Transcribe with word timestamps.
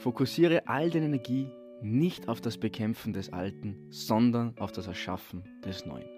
Fokussiere 0.00 0.66
all 0.66 0.88
deine 0.88 1.04
Energie 1.04 1.50
nicht 1.82 2.26
auf 2.26 2.40
das 2.40 2.56
Bekämpfen 2.56 3.12
des 3.12 3.34
Alten, 3.34 3.76
sondern 3.90 4.56
auf 4.58 4.72
das 4.72 4.86
Erschaffen 4.86 5.44
des 5.62 5.84
Neuen. 5.84 6.08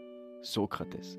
Sokrates. 0.41 1.19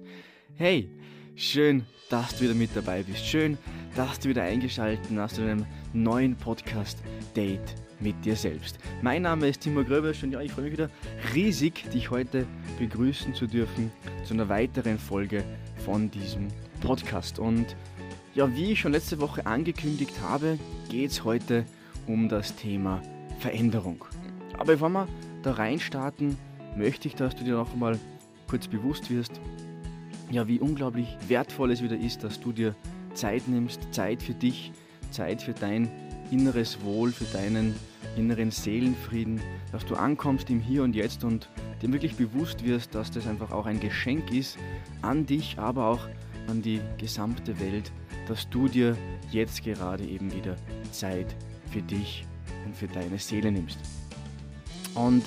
Hey, 0.55 0.89
schön, 1.35 1.85
dass 2.09 2.37
du 2.37 2.45
wieder 2.45 2.53
mit 2.53 2.69
dabei 2.73 3.03
bist. 3.03 3.25
Schön, 3.25 3.57
dass 3.97 4.17
du 4.17 4.29
wieder 4.29 4.43
eingeschaltet 4.43 5.05
hast 5.17 5.35
zu 5.35 5.41
einem 5.41 5.65
neuen 5.91 6.37
Podcast 6.37 7.03
Date 7.35 7.75
mit 7.99 8.23
dir 8.23 8.37
selbst. 8.37 8.79
Mein 9.01 9.23
Name 9.23 9.49
ist 9.49 9.59
Timo 9.59 9.83
Gröbers 9.83 10.23
und 10.23 10.31
ja, 10.31 10.39
ich 10.39 10.53
freue 10.53 10.63
mich 10.63 10.73
wieder 10.73 10.89
riesig, 11.33 11.89
dich 11.91 12.11
heute 12.11 12.47
begrüßen 12.79 13.33
zu 13.33 13.45
dürfen 13.45 13.91
zu 14.23 14.35
einer 14.35 14.47
weiteren 14.47 14.97
Folge 14.99 15.43
von 15.83 16.09
diesem 16.09 16.47
Podcast. 16.79 17.39
Und 17.39 17.75
ja, 18.35 18.55
wie 18.55 18.71
ich 18.71 18.79
schon 18.79 18.93
letzte 18.93 19.19
Woche 19.19 19.45
angekündigt 19.45 20.13
habe, 20.21 20.57
geht 20.89 21.11
es 21.11 21.25
heute 21.25 21.65
um 21.65 21.82
das 22.29 22.55
Thema 22.55 23.01
Veränderung. 23.39 24.05
Aber 24.53 24.73
bevor 24.73 24.89
wir 24.89 25.07
da 25.41 25.51
reinstarten, 25.53 26.37
möchte 26.77 27.07
ich, 27.07 27.15
dass 27.15 27.35
du 27.35 27.43
dir 27.43 27.55
noch 27.55 27.73
einmal 27.73 27.99
kurz 28.47 28.67
bewusst 28.67 29.09
wirst, 29.09 29.39
ja, 30.31 30.47
wie 30.47 30.59
unglaublich 30.59 31.17
wertvoll 31.27 31.71
es 31.71 31.83
wieder 31.83 31.97
ist, 31.97 32.23
dass 32.23 32.39
du 32.39 32.51
dir 32.51 32.75
Zeit 33.13 33.47
nimmst, 33.47 33.87
Zeit 33.91 34.23
für 34.23 34.33
dich, 34.33 34.71
Zeit 35.11 35.41
für 35.41 35.53
dein 35.53 35.89
inneres 36.31 36.81
Wohl, 36.83 37.11
für 37.11 37.25
deinen 37.25 37.75
inneren 38.17 38.51
Seelenfrieden, 38.51 39.41
dass 39.71 39.85
du 39.85 39.95
ankommst 39.95 40.49
im 40.49 40.59
Hier 40.59 40.83
und 40.83 40.95
Jetzt 40.95 41.23
und 41.23 41.49
dir 41.81 41.91
wirklich 41.91 42.15
bewusst 42.15 42.65
wirst, 42.65 42.95
dass 42.95 43.11
das 43.11 43.27
einfach 43.27 43.51
auch 43.51 43.65
ein 43.65 43.79
Geschenk 43.79 44.31
ist 44.31 44.57
an 45.01 45.25
dich, 45.25 45.57
aber 45.59 45.87
auch 45.87 46.07
an 46.47 46.61
die 46.61 46.79
gesamte 46.97 47.59
Welt, 47.59 47.91
dass 48.27 48.49
du 48.49 48.67
dir 48.67 48.97
jetzt 49.31 49.63
gerade 49.63 50.03
eben 50.03 50.33
wieder 50.33 50.55
Zeit 50.91 51.35
für 51.73 51.81
dich 51.81 52.25
und 52.65 52.75
für 52.75 52.87
deine 52.87 53.17
Seele 53.17 53.51
nimmst. 53.51 53.79
Und 54.93 55.23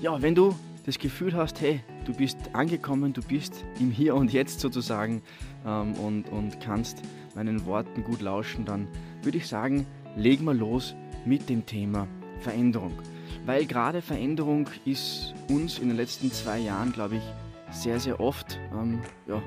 ja, 0.00 0.20
wenn 0.22 0.34
du 0.34 0.56
das 0.86 0.98
Gefühl 0.98 1.36
hast, 1.36 1.60
hey, 1.60 1.80
du 2.06 2.14
bist 2.14 2.38
angekommen, 2.54 3.12
du 3.12 3.22
bist 3.22 3.64
im 3.78 3.90
Hier 3.90 4.14
und 4.14 4.32
Jetzt 4.32 4.60
sozusagen 4.60 5.22
ähm, 5.66 5.92
und, 5.94 6.28
und 6.30 6.60
kannst 6.60 7.02
meinen 7.34 7.66
Worten 7.66 8.02
gut 8.04 8.22
lauschen, 8.22 8.64
dann 8.64 8.88
würde 9.22 9.38
ich 9.38 9.46
sagen, 9.46 9.86
legen 10.16 10.44
wir 10.44 10.54
los 10.54 10.94
mit 11.26 11.48
dem 11.48 11.66
Thema 11.66 12.08
Veränderung. 12.40 12.98
Weil 13.44 13.66
gerade 13.66 14.00
Veränderung 14.00 14.68
ist 14.84 15.34
uns 15.48 15.78
in 15.78 15.88
den 15.88 15.96
letzten 15.96 16.32
zwei 16.32 16.58
Jahren, 16.58 16.92
glaube 16.92 17.16
ich, 17.16 17.22
sehr, 17.70 18.00
sehr 18.00 18.18
oft 18.18 18.58
ähm, 18.72 19.00
ja, 19.26 19.42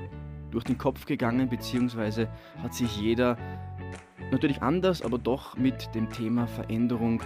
durch 0.51 0.63
den 0.63 0.77
Kopf 0.77 1.05
gegangen, 1.05 1.49
beziehungsweise 1.49 2.29
hat 2.61 2.73
sich 2.73 2.95
jeder 2.97 3.38
natürlich 4.31 4.61
anders, 4.61 5.01
aber 5.01 5.17
doch 5.17 5.57
mit 5.57 5.93
dem 5.95 6.09
Thema 6.11 6.47
Veränderung 6.47 7.21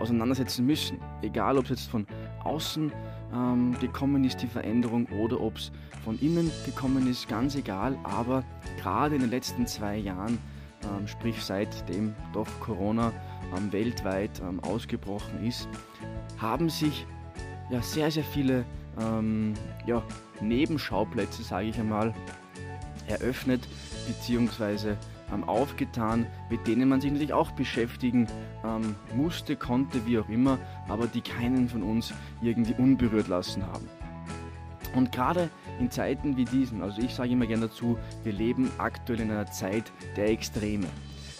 auseinandersetzen 0.00 0.66
müssen. 0.66 0.98
Egal, 1.22 1.58
ob 1.58 1.64
es 1.64 1.70
jetzt 1.70 1.90
von 1.90 2.06
außen 2.44 2.92
ähm, 3.32 3.76
gekommen 3.80 4.24
ist, 4.24 4.42
die 4.42 4.46
Veränderung, 4.46 5.06
oder 5.06 5.40
ob 5.40 5.56
es 5.56 5.70
von 6.04 6.18
innen 6.20 6.50
gekommen 6.66 7.08
ist, 7.08 7.28
ganz 7.28 7.54
egal. 7.54 7.96
Aber 8.02 8.44
gerade 8.80 9.14
in 9.14 9.20
den 9.20 9.30
letzten 9.30 9.66
zwei 9.66 9.96
Jahren, 9.96 10.38
ähm, 10.82 11.06
sprich 11.06 11.42
seitdem 11.42 12.14
doch 12.32 12.48
Corona 12.60 13.12
ähm, 13.56 13.72
weltweit 13.72 14.40
ähm, 14.40 14.60
ausgebrochen 14.60 15.44
ist, 15.46 15.68
haben 16.38 16.68
sich 16.68 17.06
ja, 17.70 17.80
sehr, 17.80 18.10
sehr 18.10 18.24
viele 18.24 18.64
ähm, 19.00 19.54
ja, 19.86 20.02
Nebenschauplätze, 20.40 21.42
sage 21.42 21.68
ich 21.68 21.78
einmal, 21.78 22.12
eröffnet 23.06 23.66
bzw. 24.06 24.96
Ähm, 25.32 25.44
aufgetan, 25.44 26.26
mit 26.50 26.66
denen 26.66 26.88
man 26.88 27.00
sich 27.00 27.10
natürlich 27.10 27.32
auch 27.32 27.52
beschäftigen 27.52 28.26
ähm, 28.64 28.94
musste, 29.14 29.56
konnte, 29.56 30.06
wie 30.06 30.18
auch 30.18 30.28
immer, 30.28 30.58
aber 30.88 31.06
die 31.06 31.22
keinen 31.22 31.68
von 31.68 31.82
uns 31.82 32.12
irgendwie 32.42 32.74
unberührt 32.74 33.28
lassen 33.28 33.66
haben. 33.66 33.88
Und 34.94 35.10
gerade 35.10 35.48
in 35.80 35.90
Zeiten 35.90 36.36
wie 36.36 36.44
diesen, 36.44 36.82
also 36.82 37.00
ich 37.00 37.14
sage 37.14 37.30
immer 37.30 37.46
gerne 37.46 37.68
dazu, 37.68 37.98
wir 38.24 38.32
leben 38.32 38.70
aktuell 38.76 39.20
in 39.20 39.30
einer 39.30 39.46
Zeit 39.46 39.90
der 40.16 40.28
Extreme. 40.28 40.86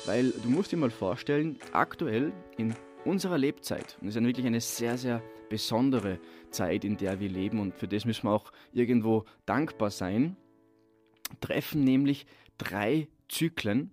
Weil 0.07 0.31
du 0.31 0.49
musst 0.49 0.73
dir 0.73 0.79
mal 0.79 0.91
vorstellen, 0.91 1.59
aktuell 1.73 2.33
in 2.57 2.75
unserer 3.05 3.37
Lebzeit, 3.37 3.99
und 4.01 4.09
es 4.09 4.17
ist 4.17 4.21
ja 4.21 4.27
wirklich 4.27 4.47
eine 4.47 4.61
sehr, 4.61 4.97
sehr 4.97 5.23
besondere 5.51 6.19
Zeit, 6.51 6.85
in 6.85 6.97
der 6.97 7.21
wir 7.21 7.29
leben 7.29 7.61
und 7.61 7.75
für 7.75 7.89
das 7.89 8.05
müssen 8.05 8.25
wir 8.25 8.33
auch 8.33 8.53
irgendwo 8.73 9.25
dankbar 9.45 9.91
sein, 9.91 10.37
treffen 11.41 11.85
nämlich 11.85 12.27
drei 12.57 13.09
Zyklen, 13.33 13.93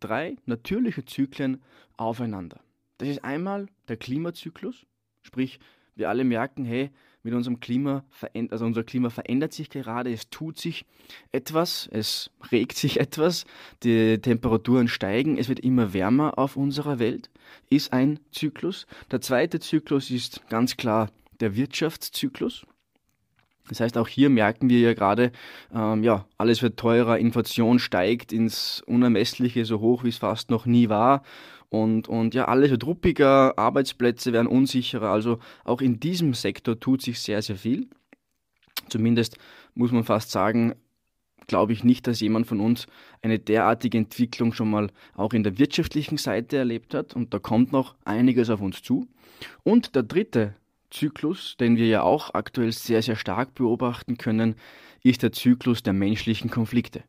drei 0.00 0.36
natürliche 0.46 1.04
Zyklen 1.04 1.62
aufeinander. 1.96 2.60
Das 2.98 3.08
ist 3.08 3.24
einmal 3.24 3.68
der 3.88 3.96
Klimazyklus, 3.96 4.84
sprich 5.22 5.60
wir 5.94 6.08
alle 6.08 6.24
merken, 6.24 6.64
hey, 6.64 6.90
mit 7.22 7.34
unserem 7.34 7.60
Klima, 7.60 8.04
also 8.50 8.64
unser 8.64 8.82
Klima 8.82 9.10
verändert 9.10 9.52
sich 9.52 9.70
gerade, 9.70 10.10
es 10.10 10.30
tut 10.30 10.58
sich 10.58 10.86
etwas, 11.30 11.88
es 11.92 12.30
regt 12.50 12.76
sich 12.76 12.98
etwas, 13.00 13.44
die 13.84 14.18
Temperaturen 14.18 14.88
steigen, 14.88 15.38
es 15.38 15.48
wird 15.48 15.60
immer 15.60 15.92
wärmer 15.92 16.38
auf 16.38 16.56
unserer 16.56 16.98
Welt, 16.98 17.30
ist 17.68 17.92
ein 17.92 18.18
Zyklus. 18.32 18.86
Der 19.10 19.20
zweite 19.20 19.60
Zyklus 19.60 20.10
ist 20.10 20.48
ganz 20.48 20.76
klar 20.76 21.10
der 21.38 21.54
Wirtschaftszyklus. 21.54 22.66
Das 23.70 23.78
heißt, 23.78 23.96
auch 23.98 24.08
hier 24.08 24.30
merken 24.30 24.68
wir 24.68 24.80
ja 24.80 24.94
gerade, 24.94 25.30
ähm, 25.72 26.02
ja, 26.02 26.26
alles 26.38 26.60
wird 26.60 26.76
teurer, 26.76 27.18
Inflation 27.18 27.78
steigt 27.78 28.32
ins 28.32 28.82
Unermessliche 28.84 29.64
so 29.64 29.78
hoch, 29.78 30.02
wie 30.02 30.08
es 30.08 30.16
fast 30.16 30.50
noch 30.50 30.66
nie 30.66 30.88
war. 30.88 31.22
Und, 31.68 32.08
und 32.08 32.34
ja, 32.34 32.46
alles 32.46 32.72
wird 32.72 32.84
ruppiger, 32.84 33.56
Arbeitsplätze 33.56 34.32
werden 34.32 34.48
unsicherer. 34.48 35.10
Also 35.10 35.38
auch 35.62 35.80
in 35.80 36.00
diesem 36.00 36.34
Sektor 36.34 36.80
tut 36.80 37.00
sich 37.00 37.20
sehr, 37.20 37.42
sehr 37.42 37.54
viel. 37.54 37.88
Zumindest 38.88 39.38
muss 39.74 39.92
man 39.92 40.02
fast 40.02 40.32
sagen, 40.32 40.74
glaube 41.46 41.72
ich 41.72 41.84
nicht, 41.84 42.08
dass 42.08 42.18
jemand 42.18 42.48
von 42.48 42.58
uns 42.58 42.88
eine 43.22 43.38
derartige 43.38 43.98
Entwicklung 43.98 44.52
schon 44.52 44.68
mal 44.68 44.88
auch 45.14 45.32
in 45.32 45.44
der 45.44 45.58
wirtschaftlichen 45.58 46.18
Seite 46.18 46.56
erlebt 46.56 46.92
hat. 46.92 47.14
Und 47.14 47.32
da 47.32 47.38
kommt 47.38 47.70
noch 47.70 47.94
einiges 48.04 48.50
auf 48.50 48.60
uns 48.60 48.82
zu. 48.82 49.06
Und 49.62 49.94
der 49.94 50.02
dritte 50.02 50.56
Zyklus, 50.90 51.56
den 51.58 51.76
wir 51.76 51.86
ja 51.86 52.02
auch 52.02 52.34
aktuell 52.34 52.72
sehr, 52.72 53.02
sehr 53.02 53.16
stark 53.16 53.54
beobachten 53.54 54.18
können, 54.18 54.56
ist 55.02 55.22
der 55.22 55.32
Zyklus 55.32 55.82
der 55.82 55.92
menschlichen 55.92 56.50
Konflikte. 56.50 57.04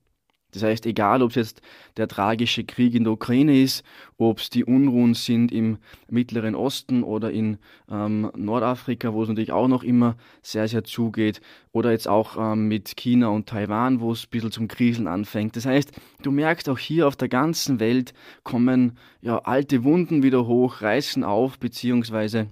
Das 0.51 0.63
heißt, 0.63 0.85
egal 0.85 1.21
ob 1.21 1.29
es 1.31 1.35
jetzt 1.35 1.61
der 1.97 2.07
tragische 2.07 2.63
Krieg 2.63 2.93
in 2.93 3.05
der 3.05 3.13
Ukraine 3.13 3.59
ist, 3.61 3.83
ob 4.17 4.39
es 4.39 4.49
die 4.49 4.65
Unruhen 4.65 5.13
sind 5.13 5.51
im 5.51 5.77
Mittleren 6.09 6.55
Osten 6.55 7.03
oder 7.03 7.31
in 7.31 7.57
ähm, 7.89 8.29
Nordafrika, 8.35 9.13
wo 9.13 9.23
es 9.23 9.29
natürlich 9.29 9.53
auch 9.53 9.67
noch 9.67 9.83
immer 9.83 10.17
sehr, 10.41 10.67
sehr 10.67 10.83
zugeht, 10.83 11.41
oder 11.71 11.91
jetzt 11.91 12.07
auch 12.07 12.35
ähm, 12.37 12.67
mit 12.67 12.97
China 12.97 13.29
und 13.29 13.47
Taiwan, 13.47 14.01
wo 14.01 14.11
es 14.11 14.25
ein 14.25 14.29
bisschen 14.29 14.51
zum 14.51 14.67
Kriseln 14.67 15.07
anfängt. 15.07 15.55
Das 15.55 15.65
heißt, 15.65 15.93
du 16.21 16.31
merkst 16.31 16.67
auch 16.67 16.79
hier 16.79 17.07
auf 17.07 17.15
der 17.15 17.29
ganzen 17.29 17.79
Welt 17.79 18.13
kommen 18.43 18.97
ja 19.21 19.39
alte 19.39 19.83
Wunden 19.85 20.21
wieder 20.21 20.47
hoch, 20.47 20.81
reißen 20.81 21.23
auf, 21.23 21.59
beziehungsweise 21.59 22.47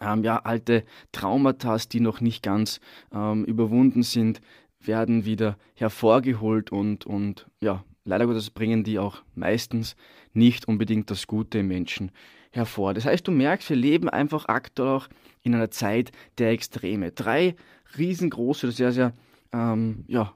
ähm, 0.00 0.24
ja, 0.24 0.38
alte 0.38 0.84
Traumata, 1.12 1.76
die 1.76 2.00
noch 2.00 2.20
nicht 2.20 2.42
ganz 2.42 2.80
ähm, 3.12 3.44
überwunden 3.44 4.02
sind, 4.02 4.40
werden 4.80 5.24
wieder 5.24 5.56
hervorgeholt 5.74 6.70
und, 6.70 7.06
und 7.06 7.46
ja, 7.60 7.84
leider 8.04 8.26
Gottes 8.26 8.50
bringen 8.50 8.84
die 8.84 8.98
auch 8.98 9.22
meistens 9.34 9.96
nicht 10.32 10.68
unbedingt 10.68 11.10
das 11.10 11.26
Gute 11.26 11.58
im 11.58 11.68
Menschen 11.68 12.10
hervor. 12.50 12.94
Das 12.94 13.04
heißt, 13.04 13.26
du 13.26 13.32
merkst, 13.32 13.68
wir 13.70 13.76
leben 13.76 14.08
einfach 14.08 14.46
aktuell 14.46 14.88
auch 14.88 15.08
in 15.42 15.54
einer 15.54 15.70
Zeit 15.70 16.12
der 16.38 16.50
Extreme. 16.50 17.12
Drei 17.12 17.56
riesengroße, 17.98 18.70
sehr, 18.72 18.92
sehr, 18.92 19.12
ähm, 19.52 20.04
ja, 20.06 20.34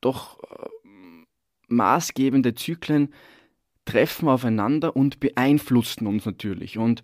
doch 0.00 0.38
äh, 0.42 0.68
maßgebende 1.68 2.54
Zyklen 2.54 3.12
treffen 3.84 4.28
aufeinander 4.28 4.96
und 4.96 5.20
beeinflussen 5.20 6.06
uns 6.06 6.24
natürlich. 6.24 6.78
Und 6.78 7.02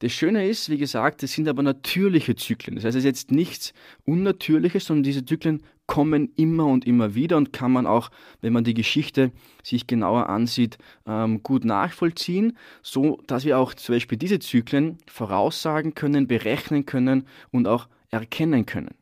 das 0.00 0.12
Schöne 0.12 0.46
ist, 0.46 0.68
wie 0.68 0.76
gesagt, 0.76 1.22
es 1.22 1.32
sind 1.32 1.48
aber 1.48 1.62
natürliche 1.62 2.36
Zyklen. 2.36 2.76
Das 2.76 2.84
heißt, 2.84 2.96
es 2.96 3.04
ist 3.04 3.06
jetzt 3.06 3.30
nichts 3.30 3.72
Unnatürliches, 4.04 4.84
sondern 4.84 5.04
diese 5.04 5.24
Zyklen 5.24 5.62
kommen 5.86 6.32
immer 6.36 6.66
und 6.66 6.86
immer 6.86 7.14
wieder 7.14 7.36
und 7.36 7.52
kann 7.52 7.72
man 7.72 7.86
auch, 7.86 8.10
wenn 8.40 8.52
man 8.52 8.64
die 8.64 8.74
Geschichte 8.74 9.30
sich 9.62 9.86
genauer 9.86 10.28
ansieht, 10.28 10.78
ähm, 11.06 11.42
gut 11.42 11.64
nachvollziehen, 11.64 12.56
so 12.82 13.22
dass 13.26 13.44
wir 13.44 13.58
auch 13.58 13.72
zum 13.74 13.94
Beispiel 13.94 14.18
diese 14.18 14.38
Zyklen 14.38 14.98
voraussagen 15.06 15.94
können, 15.94 16.26
berechnen 16.26 16.86
können 16.86 17.26
und 17.50 17.68
auch 17.68 17.88
erkennen 18.10 18.66
können. 18.66 18.94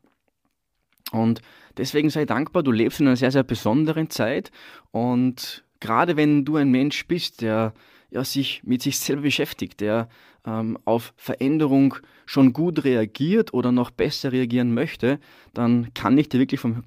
Und 1.11 1.41
deswegen 1.77 2.09
sei 2.09 2.25
dankbar, 2.25 2.63
du 2.63 2.71
lebst 2.71 2.99
in 2.99 3.07
einer 3.07 3.15
sehr, 3.15 3.31
sehr 3.31 3.43
besonderen 3.43 4.09
Zeit 4.09 4.51
und 4.91 5.63
gerade 5.79 6.17
wenn 6.17 6.45
du 6.45 6.55
ein 6.55 6.69
Mensch 6.69 7.07
bist, 7.07 7.41
der 7.41 7.73
ja, 8.09 8.23
sich 8.23 8.61
mit 8.63 8.81
sich 8.81 8.99
selber 8.99 9.23
beschäftigt, 9.23 9.81
der 9.81 10.09
ähm, 10.45 10.77
auf 10.85 11.13
Veränderung 11.17 11.95
schon 12.25 12.53
gut 12.53 12.83
reagiert 12.83 13.53
oder 13.53 13.71
noch 13.71 13.91
besser 13.91 14.31
reagieren 14.31 14.73
möchte, 14.73 15.19
dann 15.53 15.93
kann 15.93 16.17
ich 16.17 16.29
dir 16.29 16.39
wirklich 16.39 16.59
vom, 16.59 16.83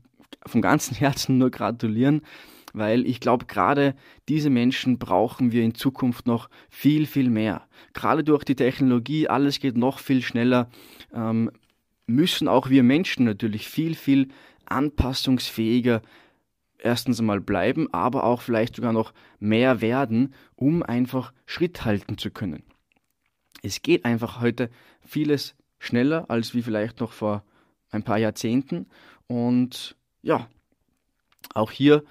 vom 0.46 0.62
ganzen 0.62 0.94
Herzen 0.96 1.38
nur 1.38 1.50
gratulieren, 1.50 2.22
weil 2.72 3.06
ich 3.06 3.20
glaube, 3.20 3.46
gerade 3.46 3.94
diese 4.28 4.50
Menschen 4.50 4.98
brauchen 4.98 5.52
wir 5.52 5.62
in 5.62 5.74
Zukunft 5.74 6.26
noch 6.26 6.48
viel, 6.68 7.06
viel 7.06 7.30
mehr. 7.30 7.66
Gerade 7.94 8.24
durch 8.24 8.44
die 8.44 8.56
Technologie, 8.56 9.28
alles 9.28 9.58
geht 9.60 9.76
noch 9.76 9.98
viel 9.98 10.22
schneller, 10.22 10.68
ähm, 11.12 11.50
müssen 12.06 12.48
auch 12.48 12.70
wir 12.70 12.82
Menschen 12.82 13.24
natürlich 13.24 13.68
viel, 13.68 13.94
viel 13.94 14.28
anpassungsfähiger 14.66 16.02
erstens 16.78 17.20
einmal 17.20 17.40
bleiben, 17.40 17.92
aber 17.92 18.24
auch 18.24 18.40
vielleicht 18.40 18.76
sogar 18.76 18.92
noch 18.92 19.12
mehr 19.38 19.80
werden, 19.80 20.34
um 20.54 20.82
einfach 20.82 21.32
Schritt 21.46 21.84
halten 21.84 22.18
zu 22.18 22.30
können. 22.30 22.62
Es 23.62 23.82
geht 23.82 24.04
einfach 24.04 24.40
heute 24.40 24.70
vieles 25.00 25.56
schneller 25.78 26.26
als 26.28 26.54
wie 26.54 26.62
vielleicht 26.62 27.00
noch 27.00 27.12
vor 27.12 27.44
ein 27.90 28.02
paar 28.02 28.18
Jahrzehnten 28.18 28.86
und 29.26 29.96
ja, 30.22 30.48
auch 31.54 31.70
hier 31.70 32.04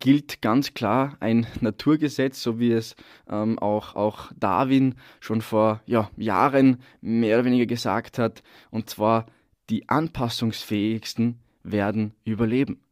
gilt 0.00 0.42
ganz 0.42 0.74
klar 0.74 1.16
ein 1.20 1.46
Naturgesetz, 1.60 2.42
so 2.42 2.58
wie 2.58 2.72
es 2.72 2.94
ähm, 3.28 3.58
auch, 3.58 3.94
auch 3.94 4.32
Darwin 4.36 4.96
schon 5.20 5.40
vor 5.40 5.82
ja, 5.86 6.10
Jahren 6.16 6.82
mehr 7.00 7.38
oder 7.38 7.46
weniger 7.46 7.66
gesagt 7.66 8.18
hat, 8.18 8.42
und 8.70 8.90
zwar 8.90 9.26
die 9.70 9.88
anpassungsfähigsten 9.88 11.40
werden 11.62 12.14
überleben. 12.24 12.83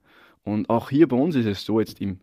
Und 0.44 0.70
auch 0.70 0.90
hier 0.90 1.08
bei 1.08 1.16
uns 1.16 1.34
ist 1.36 1.46
es 1.46 1.64
so, 1.64 1.80
jetzt 1.80 2.00
im 2.00 2.20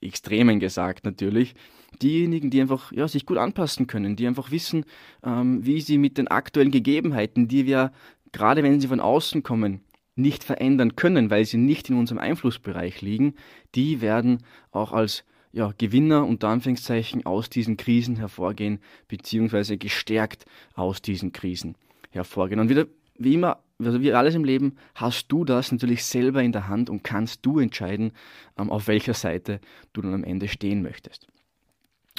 Extremen 0.00 0.60
gesagt 0.60 1.04
natürlich, 1.04 1.54
diejenigen, 2.00 2.50
die 2.50 2.60
einfach 2.60 2.92
ja, 2.92 3.06
sich 3.08 3.26
gut 3.26 3.38
anpassen 3.38 3.86
können, 3.86 4.16
die 4.16 4.26
einfach 4.26 4.50
wissen, 4.50 4.84
ähm, 5.22 5.64
wie 5.64 5.80
sie 5.80 5.98
mit 5.98 6.18
den 6.18 6.28
aktuellen 6.28 6.70
Gegebenheiten, 6.70 7.48
die 7.48 7.66
wir, 7.66 7.92
gerade 8.32 8.62
wenn 8.62 8.80
sie 8.80 8.88
von 8.88 9.00
außen 9.00 9.42
kommen, 9.42 9.80
nicht 10.14 10.44
verändern 10.44 10.96
können, 10.96 11.30
weil 11.30 11.44
sie 11.44 11.56
nicht 11.56 11.88
in 11.88 11.96
unserem 11.96 12.18
Einflussbereich 12.18 13.00
liegen, 13.00 13.34
die 13.74 14.00
werden 14.00 14.38
auch 14.70 14.92
als 14.92 15.24
ja, 15.52 15.72
Gewinner 15.76 16.26
unter 16.26 16.48
Anführungszeichen 16.48 17.24
aus 17.26 17.50
diesen 17.50 17.76
Krisen 17.76 18.16
hervorgehen, 18.16 18.80
beziehungsweise 19.08 19.76
gestärkt 19.78 20.44
aus 20.74 21.02
diesen 21.02 21.32
Krisen 21.32 21.76
hervorgehen. 22.10 22.60
Und 22.60 22.68
wieder, 22.68 22.86
wie 23.18 23.34
immer, 23.34 23.62
also 23.86 24.00
wie 24.00 24.12
alles 24.12 24.34
im 24.34 24.44
Leben, 24.44 24.76
hast 24.94 25.28
du 25.28 25.44
das 25.44 25.72
natürlich 25.72 26.04
selber 26.04 26.42
in 26.42 26.52
der 26.52 26.68
Hand 26.68 26.90
und 26.90 27.04
kannst 27.04 27.44
du 27.44 27.58
entscheiden, 27.58 28.12
ähm, 28.58 28.70
auf 28.70 28.88
welcher 28.88 29.14
Seite 29.14 29.60
du 29.92 30.02
dann 30.02 30.14
am 30.14 30.24
Ende 30.24 30.48
stehen 30.48 30.82
möchtest. 30.82 31.26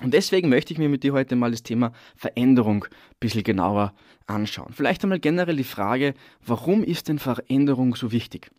Und 0.01 0.13
deswegen 0.13 0.50
möchte 0.50 0.74
ich 0.74 0.80
mir 0.80 0.89
mit 0.89 1.04
dir 1.04 1.13
heute 1.13 1.36
mal 1.36 1.51
das 1.51 1.63
Thema 1.63 1.94
Veränderung 2.15 2.86
ein 2.86 3.15
bisschen 3.19 3.44
genauer 3.44 3.94
anschauen. 4.25 4.74
Vielleicht 4.74 5.04
einmal 5.04 5.19
generell 5.19 5.56
die 5.56 5.63
Frage, 5.63 6.15
warum 6.45 6.83
ist 6.83 7.10
denn 7.10 7.19
Veränderung 7.19 7.95
so 7.95 8.12
wichtig? 8.12 8.50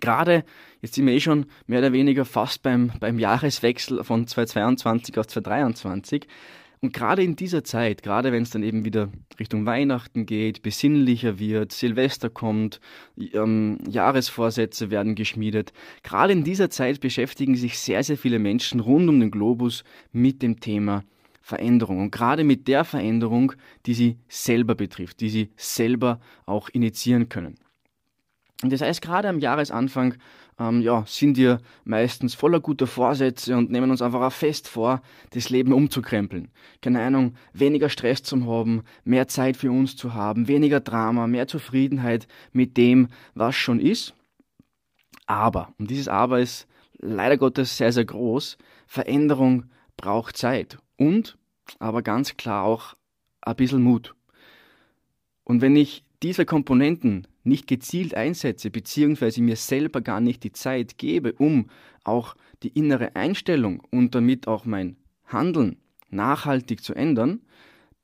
Gerade, 0.00 0.44
jetzt 0.82 0.94
sind 0.94 1.06
wir 1.06 1.14
eh 1.14 1.20
schon 1.20 1.46
mehr 1.66 1.78
oder 1.78 1.94
weniger 1.94 2.26
fast 2.26 2.62
beim, 2.62 2.92
beim 3.00 3.18
Jahreswechsel 3.18 4.04
von 4.04 4.26
2022 4.26 5.18
auf 5.18 5.26
2023. 5.26 6.26
Und 6.80 6.92
gerade 6.92 7.22
in 7.22 7.34
dieser 7.34 7.64
Zeit, 7.64 8.02
gerade 8.02 8.30
wenn 8.30 8.42
es 8.42 8.50
dann 8.50 8.62
eben 8.62 8.84
wieder 8.84 9.10
Richtung 9.38 9.66
Weihnachten 9.66 10.26
geht, 10.26 10.62
besinnlicher 10.62 11.38
wird, 11.38 11.72
Silvester 11.72 12.30
kommt, 12.30 12.80
ähm, 13.16 13.78
Jahresvorsätze 13.88 14.90
werden 14.90 15.14
geschmiedet, 15.14 15.72
gerade 16.02 16.32
in 16.32 16.44
dieser 16.44 16.70
Zeit 16.70 17.00
beschäftigen 17.00 17.56
sich 17.56 17.78
sehr, 17.78 18.02
sehr 18.04 18.16
viele 18.16 18.38
Menschen 18.38 18.80
rund 18.80 19.08
um 19.08 19.18
den 19.18 19.30
Globus 19.30 19.82
mit 20.12 20.42
dem 20.42 20.60
Thema 20.60 21.04
Veränderung. 21.40 22.00
Und 22.00 22.10
gerade 22.12 22.44
mit 22.44 22.68
der 22.68 22.84
Veränderung, 22.84 23.54
die 23.86 23.94
sie 23.94 24.18
selber 24.28 24.74
betrifft, 24.74 25.20
die 25.20 25.30
sie 25.30 25.50
selber 25.56 26.20
auch 26.46 26.68
initiieren 26.68 27.28
können. 27.28 27.56
Und 28.62 28.72
das 28.72 28.80
heißt, 28.82 29.02
gerade 29.02 29.28
am 29.28 29.38
Jahresanfang 29.38 30.14
ähm, 30.58 30.80
ja, 30.80 31.04
sind 31.06 31.36
wir 31.36 31.60
meistens 31.84 32.34
voller 32.34 32.60
guter 32.60 32.86
Vorsätze 32.86 33.56
und 33.56 33.70
nehmen 33.70 33.90
uns 33.90 34.02
einfach 34.02 34.20
auch 34.20 34.32
fest 34.32 34.68
vor, 34.68 35.02
das 35.30 35.50
Leben 35.50 35.72
umzukrempeln. 35.72 36.48
Keine 36.82 37.02
Ahnung, 37.02 37.34
weniger 37.52 37.88
Stress 37.88 38.22
zu 38.22 38.44
haben, 38.46 38.82
mehr 39.04 39.28
Zeit 39.28 39.56
für 39.56 39.70
uns 39.70 39.96
zu 39.96 40.14
haben, 40.14 40.48
weniger 40.48 40.80
Drama, 40.80 41.26
mehr 41.26 41.46
Zufriedenheit 41.46 42.26
mit 42.52 42.76
dem, 42.76 43.08
was 43.34 43.54
schon 43.54 43.80
ist. 43.80 44.14
Aber, 45.26 45.72
und 45.78 45.90
dieses 45.90 46.08
Aber 46.08 46.40
ist 46.40 46.66
leider 46.98 47.36
Gottes 47.36 47.76
sehr, 47.76 47.92
sehr 47.92 48.04
groß, 48.04 48.58
Veränderung 48.86 49.66
braucht 49.96 50.36
Zeit 50.36 50.78
und, 50.96 51.36
aber 51.78 52.02
ganz 52.02 52.36
klar 52.36 52.64
auch 52.64 52.94
ein 53.42 53.56
bisschen 53.56 53.82
Mut. 53.82 54.14
Und 55.44 55.60
wenn 55.60 55.76
ich 55.76 56.04
diese 56.22 56.44
Komponenten 56.44 57.26
nicht 57.48 57.66
gezielt 57.66 58.14
einsetze, 58.14 58.70
beziehungsweise 58.70 59.42
mir 59.42 59.56
selber 59.56 60.00
gar 60.00 60.20
nicht 60.20 60.44
die 60.44 60.52
Zeit 60.52 60.98
gebe, 60.98 61.32
um 61.32 61.70
auch 62.04 62.36
die 62.62 62.68
innere 62.68 63.16
Einstellung 63.16 63.82
und 63.90 64.14
damit 64.14 64.46
auch 64.46 64.64
mein 64.64 64.96
Handeln 65.26 65.78
nachhaltig 66.10 66.82
zu 66.82 66.94
ändern, 66.94 67.40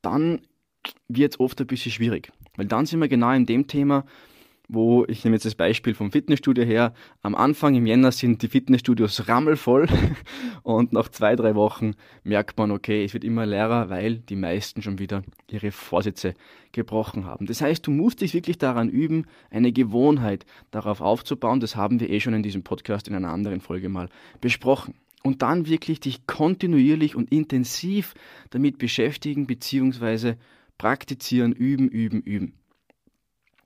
dann 0.01 0.41
wird 1.07 1.33
es 1.33 1.39
oft 1.39 1.59
ein 1.61 1.67
bisschen 1.67 1.91
schwierig. 1.91 2.31
Weil 2.55 2.67
dann 2.67 2.85
sind 2.85 2.99
wir 2.99 3.07
genau 3.07 3.31
in 3.31 3.45
dem 3.45 3.67
Thema, 3.67 4.05
wo 4.67 5.05
ich 5.07 5.23
nehme 5.23 5.35
jetzt 5.35 5.45
das 5.45 5.55
Beispiel 5.55 5.93
vom 5.93 6.11
Fitnessstudio 6.11 6.63
her. 6.63 6.93
Am 7.21 7.35
Anfang 7.35 7.75
im 7.75 7.85
Jänner 7.85 8.11
sind 8.11 8.41
die 8.41 8.47
Fitnessstudios 8.47 9.27
rammelvoll 9.27 9.87
und 10.63 10.93
nach 10.93 11.09
zwei, 11.09 11.35
drei 11.35 11.55
Wochen 11.55 11.95
merkt 12.23 12.57
man, 12.57 12.71
okay, 12.71 13.03
es 13.03 13.13
wird 13.13 13.23
immer 13.23 13.45
leerer, 13.45 13.89
weil 13.89 14.15
die 14.17 14.35
meisten 14.35 14.81
schon 14.81 14.99
wieder 14.99 15.23
ihre 15.49 15.71
Vorsätze 15.71 16.33
gebrochen 16.71 17.25
haben. 17.25 17.45
Das 17.45 17.61
heißt, 17.61 17.85
du 17.87 17.91
musst 17.91 18.21
dich 18.21 18.33
wirklich 18.33 18.57
daran 18.57 18.89
üben, 18.89 19.25
eine 19.49 19.71
Gewohnheit 19.71 20.45
darauf 20.71 21.01
aufzubauen. 21.01 21.59
Das 21.59 21.75
haben 21.75 21.99
wir 21.99 22.09
eh 22.09 22.19
schon 22.19 22.33
in 22.33 22.43
diesem 22.43 22.63
Podcast 22.63 23.07
in 23.07 23.15
einer 23.15 23.29
anderen 23.29 23.61
Folge 23.61 23.89
mal 23.89 24.09
besprochen. 24.41 24.95
Und 25.23 25.41
dann 25.41 25.65
wirklich 25.65 25.99
dich 25.99 26.27
kontinuierlich 26.27 27.15
und 27.15 27.31
intensiv 27.31 28.13
damit 28.51 28.77
beschäftigen, 28.77 29.47
beziehungsweise 29.47 30.37
praktizieren, 30.77 31.51
üben, 31.51 31.87
üben, 31.87 32.21
üben. 32.21 32.53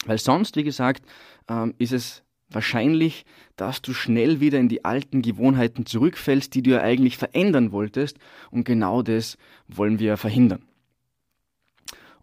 Weil 0.05 0.17
sonst, 0.17 0.55
wie 0.55 0.63
gesagt, 0.63 1.05
ähm, 1.49 1.73
ist 1.77 1.91
es 1.91 2.23
wahrscheinlich, 2.49 3.25
dass 3.55 3.81
du 3.81 3.93
schnell 3.93 4.39
wieder 4.39 4.59
in 4.59 4.69
die 4.69 4.85
alten 4.85 5.21
Gewohnheiten 5.21 5.85
zurückfällst, 5.85 6.53
die 6.55 6.63
du 6.63 6.71
ja 6.71 6.81
eigentlich 6.81 7.17
verändern 7.17 7.71
wolltest. 7.71 8.17
Und 8.51 8.63
genau 8.63 9.01
das 9.01 9.37
wollen 9.67 9.99
wir 9.99 10.17
verhindern. 10.17 10.63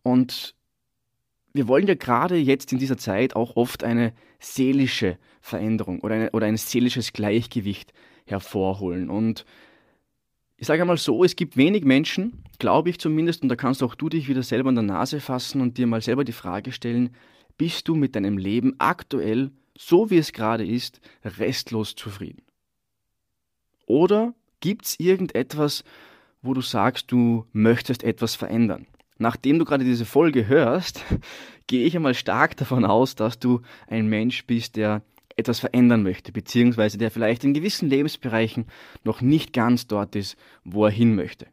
Und 0.03 0.55
wir 1.53 1.69
wollen 1.69 1.87
ja 1.87 1.95
gerade 1.95 2.37
jetzt 2.37 2.73
in 2.73 2.79
dieser 2.79 2.99
Zeit 2.99 3.35
auch 3.35 3.57
oft 3.57 3.83
eine 3.83 4.13
seelische 4.39 5.19
Veränderung 5.41 6.01
oder, 6.01 6.15
eine, 6.15 6.31
oder 6.33 6.47
ein 6.47 6.57
seelisches 6.57 7.13
Gleichgewicht 7.13 7.93
hervorholen. 8.27 9.09
Und 9.11 9.45
ich 10.59 10.67
sage 10.67 10.83
einmal 10.83 10.97
so, 10.97 11.25
es 11.25 11.37
gibt 11.37 11.57
wenig 11.57 11.85
Menschen, 11.85 12.43
glaube 12.59 12.91
ich 12.91 12.99
zumindest, 12.99 13.43
und 13.43 13.49
da 13.49 13.57
kannst 13.57 13.83
auch 13.83 13.95
du 13.95 14.09
dich 14.09 14.29
wieder 14.29 14.43
selber 14.43 14.69
an 14.69 14.75
der 14.75 14.85
Nase 14.85 15.21
fassen 15.21 15.61
und 15.61 15.79
dir 15.79 15.87
mal 15.87 16.03
selber 16.03 16.25
die 16.25 16.33
Frage 16.33 16.73
stellen, 16.73 17.11
bist 17.59 17.89
du 17.89 17.95
mit 17.95 18.17
deinem 18.17 18.39
Leben 18.39 18.75
aktuell, 18.79 19.51
so 19.77 20.11
wie 20.11 20.19
es 20.19 20.33
gerade 20.33 20.67
ist, 20.67 21.01
restlos 21.25 21.95
zufrieden? 21.95 22.43
Oder 23.87 24.35
gibt 24.61 24.87
es 24.87 25.01
irgendetwas, 25.01 25.85
wo 26.43 26.55
du 26.55 26.61
sagst, 26.61 27.11
du 27.13 27.47
möchtest 27.53 28.03
etwas 28.03 28.35
verändern? 28.35 28.87
Nachdem 29.19 29.59
du 29.59 29.65
gerade 29.65 29.85
diese 29.85 30.05
Folge 30.05 30.47
hörst, 30.47 31.03
gehe 31.67 31.87
ich 31.87 31.97
einmal 31.97 32.15
stark 32.15 32.57
davon 32.57 32.85
aus, 32.85 33.15
dass 33.15 33.39
du 33.39 33.63
ein 33.87 34.09
Mensch 34.09 34.47
bist, 34.47 34.77
der 34.77 35.03
etwas 35.37 35.61
verändern 35.61 36.03
möchte, 36.03 36.33
beziehungsweise 36.33 36.99
der 36.99 37.11
vielleicht 37.11 37.45
in 37.45 37.55
gewissen 37.55 37.89
Lebensbereichen 37.89 38.67
noch 39.05 39.21
nicht 39.21 39.53
ganz 39.53 39.87
dort 39.87 40.17
ist, 40.17 40.37
wo 40.65 40.85
er 40.87 40.91
hin 40.91 41.15
möchte. 41.15 41.47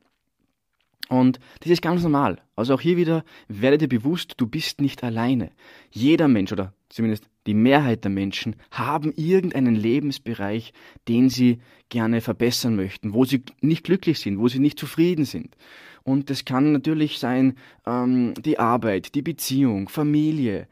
Und 1.13 1.39
das 1.59 1.69
ist 1.69 1.83
ganz 1.83 2.01
normal. 2.01 2.41
Also 2.55 2.73
auch 2.73 2.81
hier 2.81 2.97
wieder, 2.97 3.23
werde 3.47 3.77
dir 3.77 3.87
bewusst, 3.87 4.33
du 4.37 4.47
bist 4.47 4.81
nicht 4.81 5.03
alleine. 5.03 5.51
Jeder 5.91 6.27
Mensch 6.27 6.51
oder 6.51 6.73
zumindest 6.89 7.29
die 7.45 7.53
Mehrheit 7.53 8.03
der 8.03 8.09
Menschen 8.09 8.55
haben 8.71 9.13
irgendeinen 9.15 9.75
Lebensbereich, 9.75 10.73
den 11.07 11.29
sie 11.29 11.59
gerne 11.89 12.19
verbessern 12.19 12.75
möchten, 12.75 13.13
wo 13.13 13.25
sie 13.25 13.43
nicht 13.61 13.83
glücklich 13.83 14.21
sind, 14.21 14.39
wo 14.39 14.47
sie 14.47 14.57
nicht 14.57 14.79
zufrieden 14.79 15.25
sind. 15.25 15.55
Und 16.01 16.31
das 16.31 16.45
kann 16.45 16.71
natürlich 16.71 17.19
sein 17.19 17.59
ähm, 17.85 18.33
die 18.43 18.57
Arbeit, 18.57 19.13
die 19.13 19.21
Beziehung, 19.21 19.89
Familie, 19.89 20.67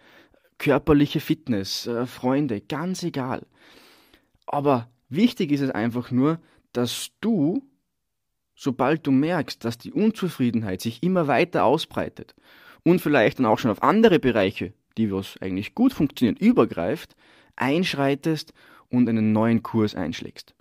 körperliche 0.58 1.20
Fitness, 1.20 1.86
äh, 1.86 2.08
Freunde, 2.08 2.62
ganz 2.62 3.04
egal. 3.04 3.46
Aber 4.48 4.90
wichtig 5.08 5.52
ist 5.52 5.62
es 5.62 5.70
einfach 5.70 6.10
nur, 6.10 6.40
dass 6.74 7.12
du 7.22 7.62
sobald 8.62 9.08
du 9.08 9.12
merkst, 9.12 9.65
dass 9.65 9.80
die 9.80 9.91
Unzufriedenheit 9.91 10.82
sich 10.82 11.01
immer 11.01 11.27
weiter 11.27 11.63
ausbreitet 11.63 12.36
und 12.84 13.01
vielleicht 13.01 13.39
dann 13.39 13.48
auch 13.48 13.58
schon 13.58 13.72
auf 13.72 13.82
andere 13.82 14.20
Bereiche, 14.20 14.74
die 14.98 15.12
was 15.12 15.36
eigentlich 15.41 15.74
gut 15.74 15.94
funktionieren, 15.94 16.38
übergreift, 16.38 17.15
einschreitest 17.56 18.53
und 18.89 19.10
einen 19.10 19.32
neuen 19.32 19.63
Kurs 19.63 19.96
einschlägst. 19.96 20.53